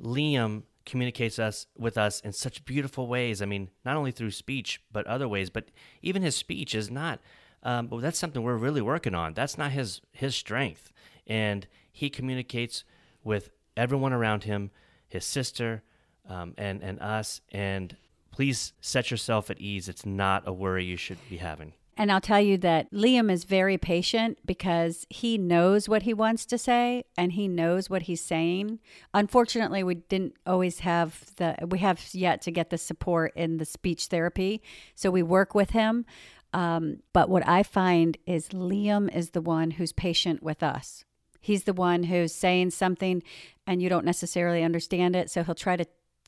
Liam 0.00 0.62
communicates 0.84 1.38
us 1.38 1.66
with 1.76 1.96
us 1.96 2.20
in 2.20 2.32
such 2.32 2.64
beautiful 2.64 3.06
ways. 3.06 3.40
I 3.40 3.46
mean, 3.46 3.70
not 3.84 3.96
only 3.96 4.10
through 4.10 4.32
speech, 4.32 4.82
but 4.92 5.06
other 5.06 5.28
ways. 5.28 5.50
But 5.50 5.68
even 6.02 6.22
his 6.22 6.36
speech 6.36 6.74
is 6.74 6.90
not. 6.90 7.20
Um, 7.62 7.88
well, 7.88 8.00
that's 8.00 8.18
something 8.18 8.42
we're 8.42 8.56
really 8.56 8.82
working 8.82 9.14
on. 9.14 9.34
That's 9.34 9.56
not 9.56 9.70
his 9.72 10.02
his 10.12 10.34
strength, 10.34 10.92
and 11.26 11.66
he 11.90 12.10
communicates 12.10 12.84
with 13.22 13.48
everyone 13.76 14.12
around 14.12 14.44
him, 14.44 14.70
his 15.08 15.24
sister, 15.24 15.82
um, 16.28 16.54
and 16.58 16.82
and 16.82 17.00
us. 17.00 17.40
And 17.52 17.96
please 18.30 18.74
set 18.82 19.10
yourself 19.10 19.48
at 19.48 19.60
ease. 19.60 19.88
It's 19.88 20.04
not 20.04 20.42
a 20.46 20.52
worry 20.52 20.84
you 20.84 20.98
should 20.98 21.18
be 21.30 21.38
having. 21.38 21.72
And 21.96 22.10
I'll 22.10 22.20
tell 22.20 22.40
you 22.40 22.58
that 22.58 22.90
Liam 22.92 23.30
is 23.30 23.44
very 23.44 23.78
patient 23.78 24.38
because 24.44 25.06
he 25.10 25.38
knows 25.38 25.88
what 25.88 26.02
he 26.02 26.12
wants 26.12 26.44
to 26.46 26.58
say 26.58 27.04
and 27.16 27.32
he 27.32 27.46
knows 27.46 27.88
what 27.88 28.02
he's 28.02 28.20
saying. 28.20 28.80
Unfortunately, 29.12 29.84
we 29.84 29.94
didn't 29.94 30.34
always 30.44 30.80
have 30.80 31.36
the, 31.36 31.56
we 31.68 31.78
have 31.78 32.02
yet 32.12 32.42
to 32.42 32.50
get 32.50 32.70
the 32.70 32.78
support 32.78 33.32
in 33.36 33.58
the 33.58 33.64
speech 33.64 34.06
therapy. 34.06 34.60
So 34.96 35.10
we 35.10 35.22
work 35.22 35.54
with 35.54 35.70
him. 35.70 36.04
Um, 36.52 36.98
but 37.12 37.28
what 37.28 37.46
I 37.48 37.62
find 37.62 38.16
is 38.26 38.48
Liam 38.48 39.14
is 39.14 39.30
the 39.30 39.40
one 39.40 39.72
who's 39.72 39.92
patient 39.92 40.42
with 40.42 40.62
us. 40.62 41.04
He's 41.40 41.64
the 41.64 41.72
one 41.72 42.04
who's 42.04 42.34
saying 42.34 42.70
something 42.70 43.22
and 43.66 43.82
you 43.82 43.88
don't 43.88 44.04
necessarily 44.04 44.64
understand 44.64 45.14
it. 45.14 45.30
So 45.30 45.44
he'll 45.44 45.54
try 45.54 45.76
to 45.76 45.86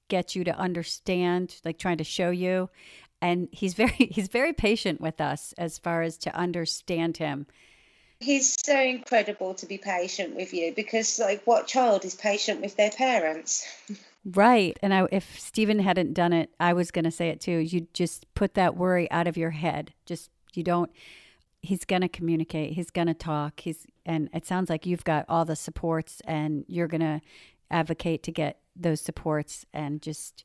get 0.08 0.36
you 0.36 0.44
to 0.44 0.56
understand, 0.56 1.60
like 1.64 1.78
trying 1.78 1.98
to 1.98 2.04
show 2.04 2.30
you 2.30 2.70
and 3.20 3.48
he's 3.52 3.74
very 3.74 3.90
he's 4.10 4.28
very 4.28 4.52
patient 4.52 5.00
with 5.00 5.20
us 5.20 5.54
as 5.58 5.78
far 5.78 6.02
as 6.02 6.16
to 6.18 6.34
understand 6.34 7.16
him. 7.16 7.46
He's 8.18 8.56
so 8.64 8.80
incredible 8.80 9.54
to 9.54 9.66
be 9.66 9.76
patient 9.76 10.36
with 10.36 10.54
you 10.54 10.72
because 10.74 11.18
like 11.18 11.42
what 11.44 11.66
child 11.66 12.04
is 12.06 12.14
patient 12.14 12.62
with 12.62 12.74
their 12.76 12.90
parents? 12.90 13.66
Right. 14.24 14.78
And 14.82 14.94
I, 14.94 15.06
if 15.12 15.38
stephen 15.38 15.78
hadn't 15.78 16.14
done 16.14 16.32
it 16.32 16.50
i 16.58 16.72
was 16.72 16.90
going 16.90 17.04
to 17.04 17.10
say 17.10 17.28
it 17.28 17.40
too. 17.40 17.58
You 17.58 17.86
just 17.92 18.32
put 18.34 18.54
that 18.54 18.76
worry 18.76 19.10
out 19.10 19.26
of 19.26 19.36
your 19.36 19.50
head. 19.50 19.92
Just 20.06 20.30
you 20.54 20.62
don't 20.62 20.90
he's 21.62 21.84
going 21.84 22.02
to 22.02 22.08
communicate 22.08 22.72
he's 22.74 22.90
going 22.90 23.08
to 23.08 23.14
talk 23.14 23.60
he's 23.60 23.86
and 24.04 24.28
it 24.32 24.46
sounds 24.46 24.70
like 24.70 24.86
you've 24.86 25.04
got 25.04 25.24
all 25.28 25.44
the 25.44 25.56
supports 25.56 26.22
and 26.24 26.64
you're 26.68 26.86
going 26.86 27.00
to 27.00 27.20
advocate 27.70 28.22
to 28.22 28.30
get 28.30 28.60
those 28.76 29.00
supports 29.00 29.66
and 29.72 30.00
just 30.00 30.44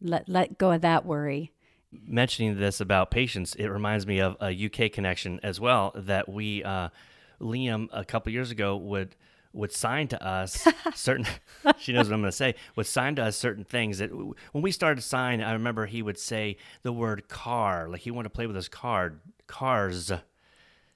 let 0.00 0.28
let 0.28 0.58
go 0.58 0.72
of 0.72 0.80
that 0.80 1.04
worry 1.04 1.52
mentioning 1.92 2.58
this 2.58 2.80
about 2.80 3.10
patience, 3.10 3.54
it 3.54 3.66
reminds 3.66 4.06
me 4.06 4.20
of 4.20 4.36
a 4.40 4.66
UK 4.66 4.92
connection 4.92 5.40
as 5.42 5.60
well 5.60 5.92
that 5.94 6.28
we, 6.28 6.62
uh, 6.62 6.88
Liam, 7.40 7.88
a 7.92 8.04
couple 8.04 8.32
years 8.32 8.50
ago 8.50 8.76
would 8.76 9.16
would 9.54 9.72
sign 9.72 10.06
to 10.06 10.22
us 10.24 10.68
certain. 10.94 11.26
she 11.78 11.92
knows 11.92 12.06
what 12.06 12.14
I'm 12.14 12.20
going 12.20 12.30
to 12.30 12.36
say. 12.36 12.54
Would 12.76 12.86
sign 12.86 13.16
to 13.16 13.24
us 13.24 13.36
certain 13.36 13.64
things 13.64 13.98
that 13.98 14.10
when 14.14 14.62
we 14.62 14.70
started 14.70 15.00
to 15.00 15.06
sign, 15.06 15.40
I 15.40 15.52
remember 15.52 15.86
he 15.86 16.02
would 16.02 16.18
say 16.18 16.58
the 16.82 16.92
word 16.92 17.28
car, 17.28 17.88
like 17.88 18.02
he 18.02 18.10
wanted 18.10 18.28
to 18.28 18.34
play 18.34 18.46
with 18.46 18.56
his 18.56 18.68
card, 18.68 19.20
cars. 19.46 20.12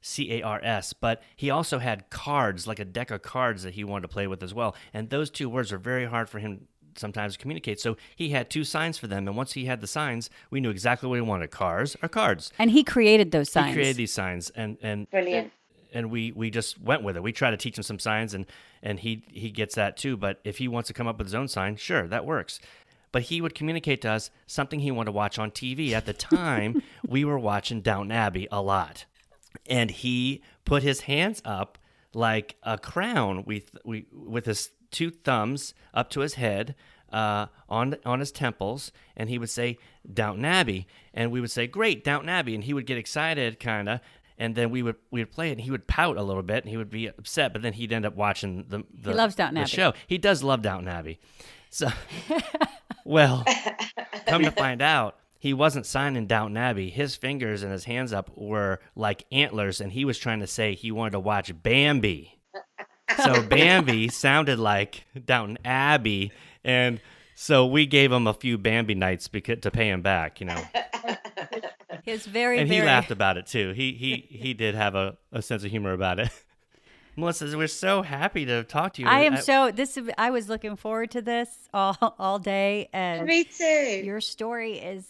C 0.04 0.32
A 0.32 0.42
R 0.42 0.60
S, 0.64 0.92
but 0.92 1.22
he 1.36 1.48
also 1.48 1.78
had 1.78 2.10
cards, 2.10 2.66
like 2.66 2.80
a 2.80 2.84
deck 2.84 3.12
of 3.12 3.22
cards 3.22 3.62
that 3.62 3.74
he 3.74 3.84
wanted 3.84 4.02
to 4.02 4.08
play 4.08 4.26
with 4.26 4.42
as 4.42 4.52
well. 4.52 4.74
And 4.92 5.08
those 5.10 5.30
two 5.30 5.48
words 5.48 5.72
are 5.72 5.78
very 5.78 6.06
hard 6.06 6.28
for 6.28 6.40
him 6.40 6.66
sometimes 6.96 7.36
communicate. 7.36 7.80
So 7.80 7.96
he 8.16 8.30
had 8.30 8.50
two 8.50 8.64
signs 8.64 8.98
for 8.98 9.06
them, 9.06 9.26
and 9.26 9.36
once 9.36 9.52
he 9.52 9.66
had 9.66 9.80
the 9.80 9.86
signs, 9.86 10.30
we 10.50 10.60
knew 10.60 10.70
exactly 10.70 11.08
what 11.08 11.16
he 11.16 11.20
wanted: 11.20 11.50
cars 11.50 11.96
or 12.02 12.08
cards. 12.08 12.52
And 12.58 12.70
he 12.70 12.84
created 12.84 13.30
those 13.30 13.50
signs. 13.50 13.68
He 13.68 13.74
created 13.74 13.96
these 13.96 14.12
signs, 14.12 14.50
and 14.50 14.78
and 14.82 15.08
brilliant. 15.10 15.52
And, 15.92 16.04
and 16.04 16.10
we 16.10 16.32
we 16.32 16.50
just 16.50 16.80
went 16.80 17.02
with 17.02 17.16
it. 17.16 17.22
We 17.22 17.32
try 17.32 17.50
to 17.50 17.56
teach 17.56 17.76
him 17.76 17.82
some 17.82 17.98
signs, 17.98 18.34
and 18.34 18.46
and 18.82 19.00
he 19.00 19.24
he 19.28 19.50
gets 19.50 19.74
that 19.74 19.96
too. 19.96 20.16
But 20.16 20.40
if 20.44 20.58
he 20.58 20.68
wants 20.68 20.88
to 20.88 20.94
come 20.94 21.06
up 21.06 21.18
with 21.18 21.26
his 21.26 21.34
own 21.34 21.48
sign, 21.48 21.76
sure, 21.76 22.06
that 22.08 22.24
works. 22.24 22.60
But 23.12 23.22
he 23.22 23.42
would 23.42 23.54
communicate 23.54 24.00
to 24.02 24.10
us 24.10 24.30
something 24.46 24.80
he 24.80 24.90
wanted 24.90 25.06
to 25.06 25.12
watch 25.12 25.38
on 25.38 25.50
TV. 25.50 25.92
At 25.92 26.06
the 26.06 26.14
time, 26.14 26.82
we 27.06 27.24
were 27.24 27.38
watching 27.38 27.82
Downton 27.82 28.12
Abbey 28.12 28.48
a 28.50 28.62
lot, 28.62 29.04
and 29.66 29.90
he 29.90 30.42
put 30.64 30.82
his 30.82 31.02
hands 31.02 31.42
up 31.44 31.78
like 32.14 32.56
a 32.62 32.78
crown 32.78 33.44
with 33.44 33.76
we 33.84 34.06
with 34.12 34.46
his 34.46 34.70
two 34.92 35.10
thumbs 35.10 35.74
up 35.92 36.10
to 36.10 36.20
his 36.20 36.34
head 36.34 36.74
uh, 37.12 37.46
on 37.68 37.96
on 38.06 38.20
his 38.20 38.32
temples, 38.32 38.92
and 39.16 39.28
he 39.28 39.38
would 39.38 39.50
say 39.50 39.78
Downton 40.12 40.44
Abbey, 40.44 40.86
and 41.12 41.30
we 41.30 41.40
would 41.40 41.50
say 41.50 41.66
Great 41.66 42.04
Downton 42.04 42.28
Abbey, 42.28 42.54
and 42.54 42.64
he 42.64 42.72
would 42.72 42.86
get 42.86 42.96
excited, 42.96 43.60
kind 43.60 43.88
of, 43.88 44.00
and 44.38 44.54
then 44.54 44.70
we 44.70 44.82
would 44.82 44.96
we 45.10 45.20
would 45.20 45.30
play 45.30 45.50
it, 45.50 45.52
and 45.52 45.60
he 45.60 45.70
would 45.70 45.86
pout 45.86 46.16
a 46.16 46.22
little 46.22 46.42
bit, 46.42 46.64
and 46.64 46.70
he 46.70 46.76
would 46.76 46.90
be 46.90 47.06
upset, 47.06 47.52
but 47.52 47.62
then 47.62 47.74
he'd 47.74 47.92
end 47.92 48.06
up 48.06 48.14
watching 48.16 48.64
the 48.68 48.84
the, 48.92 49.10
he 49.10 49.16
loves 49.16 49.34
Downton 49.34 49.56
the 49.56 49.60
Abbey. 49.62 49.70
show. 49.70 49.92
He 50.06 50.18
does 50.18 50.42
love 50.42 50.62
Downton 50.62 50.88
Abbey, 50.88 51.20
so 51.70 51.88
well, 53.04 53.44
come 54.26 54.42
to 54.42 54.50
find 54.50 54.80
out. 54.80 55.16
He 55.38 55.52
wasn't 55.52 55.86
signing 55.86 56.28
Downton 56.28 56.56
Abbey. 56.56 56.88
His 56.88 57.16
fingers 57.16 57.64
and 57.64 57.72
his 57.72 57.84
hands 57.84 58.12
up 58.12 58.30
were 58.36 58.78
like 58.94 59.26
antlers, 59.32 59.80
and 59.80 59.90
he 59.92 60.04
was 60.04 60.16
trying 60.16 60.38
to 60.38 60.46
say 60.46 60.76
he 60.76 60.92
wanted 60.92 61.10
to 61.10 61.20
watch 61.20 61.52
Bambi 61.64 62.38
so 63.16 63.42
Bambi 63.48 64.08
sounded 64.08 64.58
like 64.58 65.04
Downton 65.24 65.58
Abbey, 65.64 66.32
and 66.64 67.00
so 67.34 67.66
we 67.66 67.86
gave 67.86 68.12
him 68.12 68.26
a 68.26 68.34
few 68.34 68.58
Bambi 68.58 68.94
nights 68.94 69.28
because, 69.28 69.60
to 69.60 69.70
pay 69.70 69.88
him 69.88 70.02
back, 70.02 70.40
you 70.40 70.46
know. 70.46 70.62
He's 72.04 72.26
very, 72.26 72.58
and 72.58 72.68
very... 72.68 72.80
he 72.80 72.86
laughed 72.86 73.10
about 73.10 73.36
it 73.36 73.46
too. 73.46 73.72
He 73.72 73.92
he 73.92 74.26
he 74.28 74.54
did 74.54 74.74
have 74.74 74.94
a, 74.94 75.16
a 75.30 75.40
sense 75.40 75.62
of 75.64 75.70
humor 75.70 75.92
about 75.92 76.18
it. 76.18 76.30
Melissa, 77.16 77.56
we're 77.56 77.68
so 77.68 78.02
happy 78.02 78.46
to 78.46 78.64
talk 78.64 78.94
to 78.94 79.02
you. 79.02 79.08
I 79.08 79.20
am 79.20 79.34
I, 79.34 79.40
so 79.40 79.70
this. 79.70 79.98
I 80.16 80.30
was 80.30 80.48
looking 80.48 80.76
forward 80.76 81.10
to 81.12 81.22
this 81.22 81.68
all 81.72 81.96
all 82.18 82.38
day, 82.38 82.88
and 82.92 83.26
me 83.26 83.44
too. 83.44 84.02
Your 84.04 84.20
story 84.20 84.78
is 84.78 85.06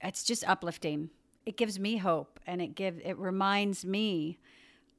it's 0.00 0.22
just 0.22 0.44
uplifting. 0.48 1.10
It 1.46 1.56
gives 1.56 1.80
me 1.80 1.96
hope, 1.96 2.38
and 2.46 2.60
it 2.62 2.74
give 2.74 3.00
it 3.04 3.18
reminds 3.18 3.84
me 3.84 4.38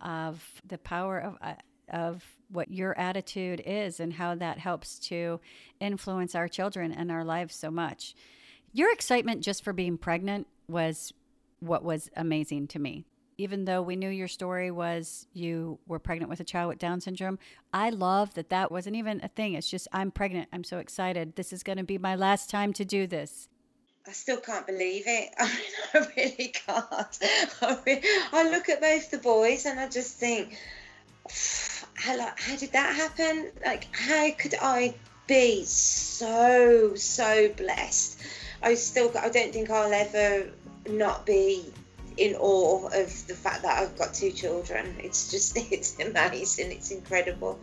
of 0.02 0.62
the 0.68 0.78
power 0.78 1.20
of. 1.20 1.38
Uh, 1.42 1.54
of 1.94 2.24
what 2.50 2.72
your 2.72 2.98
attitude 2.98 3.62
is 3.66 4.00
and 4.00 4.14
how 4.14 4.36
that 4.36 4.60
helps 4.60 5.00
to 5.00 5.40
influence 5.80 6.36
our 6.36 6.48
children 6.48 6.92
and 6.92 7.12
our 7.12 7.24
lives 7.24 7.56
so 7.56 7.72
much. 7.72 8.16
Your 8.74 8.92
excitement 8.92 9.42
just 9.42 9.64
for 9.64 9.72
being 9.72 9.98
pregnant 9.98 10.48
was 10.68 11.14
what 11.60 11.84
was 11.84 12.10
amazing 12.16 12.68
to 12.68 12.80
me. 12.80 13.06
Even 13.38 13.66
though 13.66 13.82
we 13.82 13.96
knew 13.96 14.10
your 14.10 14.28
story 14.28 14.70
was 14.70 15.28
you 15.34 15.80
were 15.88 16.00
pregnant 16.00 16.30
with 16.30 16.40
a 16.40 16.44
child 16.44 16.70
with 16.70 16.80
Down 16.80 17.02
syndrome, 17.02 17.40
I 17.74 17.90
love 17.90 18.34
that 18.36 18.50
that 18.50 18.72
wasn't 18.72 18.96
even 18.96 19.22
a 19.24 19.28
thing. 19.28 19.54
It's 19.54 19.70
just, 19.70 19.88
I'm 19.92 20.12
pregnant. 20.12 20.50
I'm 20.54 20.64
so 20.64 20.78
excited. 20.78 21.36
This 21.36 21.52
is 21.52 21.64
going 21.64 21.78
to 21.80 21.84
be 21.84 21.98
my 21.98 22.16
last 22.16 22.50
time 22.50 22.74
to 22.74 22.86
do 22.86 23.08
this. 23.08 23.48
I 24.06 24.12
still 24.12 24.38
can't 24.38 24.68
believe 24.68 25.04
it. 25.08 25.30
I 25.40 25.46
mean, 25.46 25.56
I 25.94 26.08
really 26.16 26.48
can't. 26.50 27.20
I, 27.62 27.78
mean, 27.86 28.02
I 28.32 28.50
look 28.50 28.70
at 28.70 28.82
both 28.82 29.10
the 29.10 29.18
boys 29.18 29.66
and 29.66 29.80
I 29.80 29.88
just 29.88 30.18
think, 30.18 30.58
how, 31.96 32.18
like, 32.18 32.40
how 32.40 32.56
did 32.56 32.72
that 32.74 32.96
happen? 32.96 33.52
Like, 33.66 33.88
how 33.96 34.32
could 34.32 34.56
I 34.62 34.96
be 35.28 35.64
so, 35.66 36.96
so 36.96 37.50
blessed? 37.50 38.22
I 38.62 38.76
still, 38.76 39.12
I 39.20 39.30
don't 39.30 39.54
think 39.54 39.70
I'll 39.70 39.92
ever 39.92 40.50
not 40.88 41.26
be 41.26 41.72
in 42.18 42.36
awe 42.36 42.88
of 42.88 43.28
the 43.28 43.34
fact 43.34 43.64
that 43.64 43.82
I've 43.82 43.98
got 43.98 44.14
two 44.14 44.32
children. 44.32 44.96
It's 45.00 45.32
just, 45.32 45.58
it's 45.72 46.00
amazing. 46.00 46.72
It's 46.72 46.92
incredible. 46.92 47.60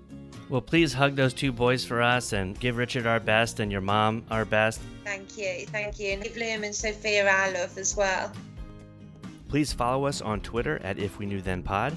Well, 0.49 0.61
please 0.61 0.93
hug 0.93 1.14
those 1.14 1.33
two 1.33 1.53
boys 1.53 1.85
for 1.85 2.03
us 2.03 2.33
and 2.33 2.59
give 2.59 2.76
Richard 2.76 3.07
our 3.07 3.20
best 3.20 3.61
and 3.61 3.70
your 3.70 3.81
mom 3.81 4.24
our 4.33 4.45
best. 4.45 4.81
Thank 5.05 5.39
you. 5.39 5.66
Thank 5.66 6.01
you. 6.01 6.14
And 6.14 6.22
give 6.24 6.33
Liam 6.33 6.64
and 6.64 6.74
Sophia 6.74 7.28
our 7.28 7.53
love 7.53 7.78
as 7.78 7.97
well. 7.97 8.33
Please 9.49 9.72
follow 9.72 10.07
us 10.07 10.20
on 10.20 10.41
Twitter 10.41 10.81
at 10.83 10.99
If 10.99 11.18
We 11.18 11.26
Knew 11.26 11.41
Then 11.41 11.62
Pod, 11.62 11.97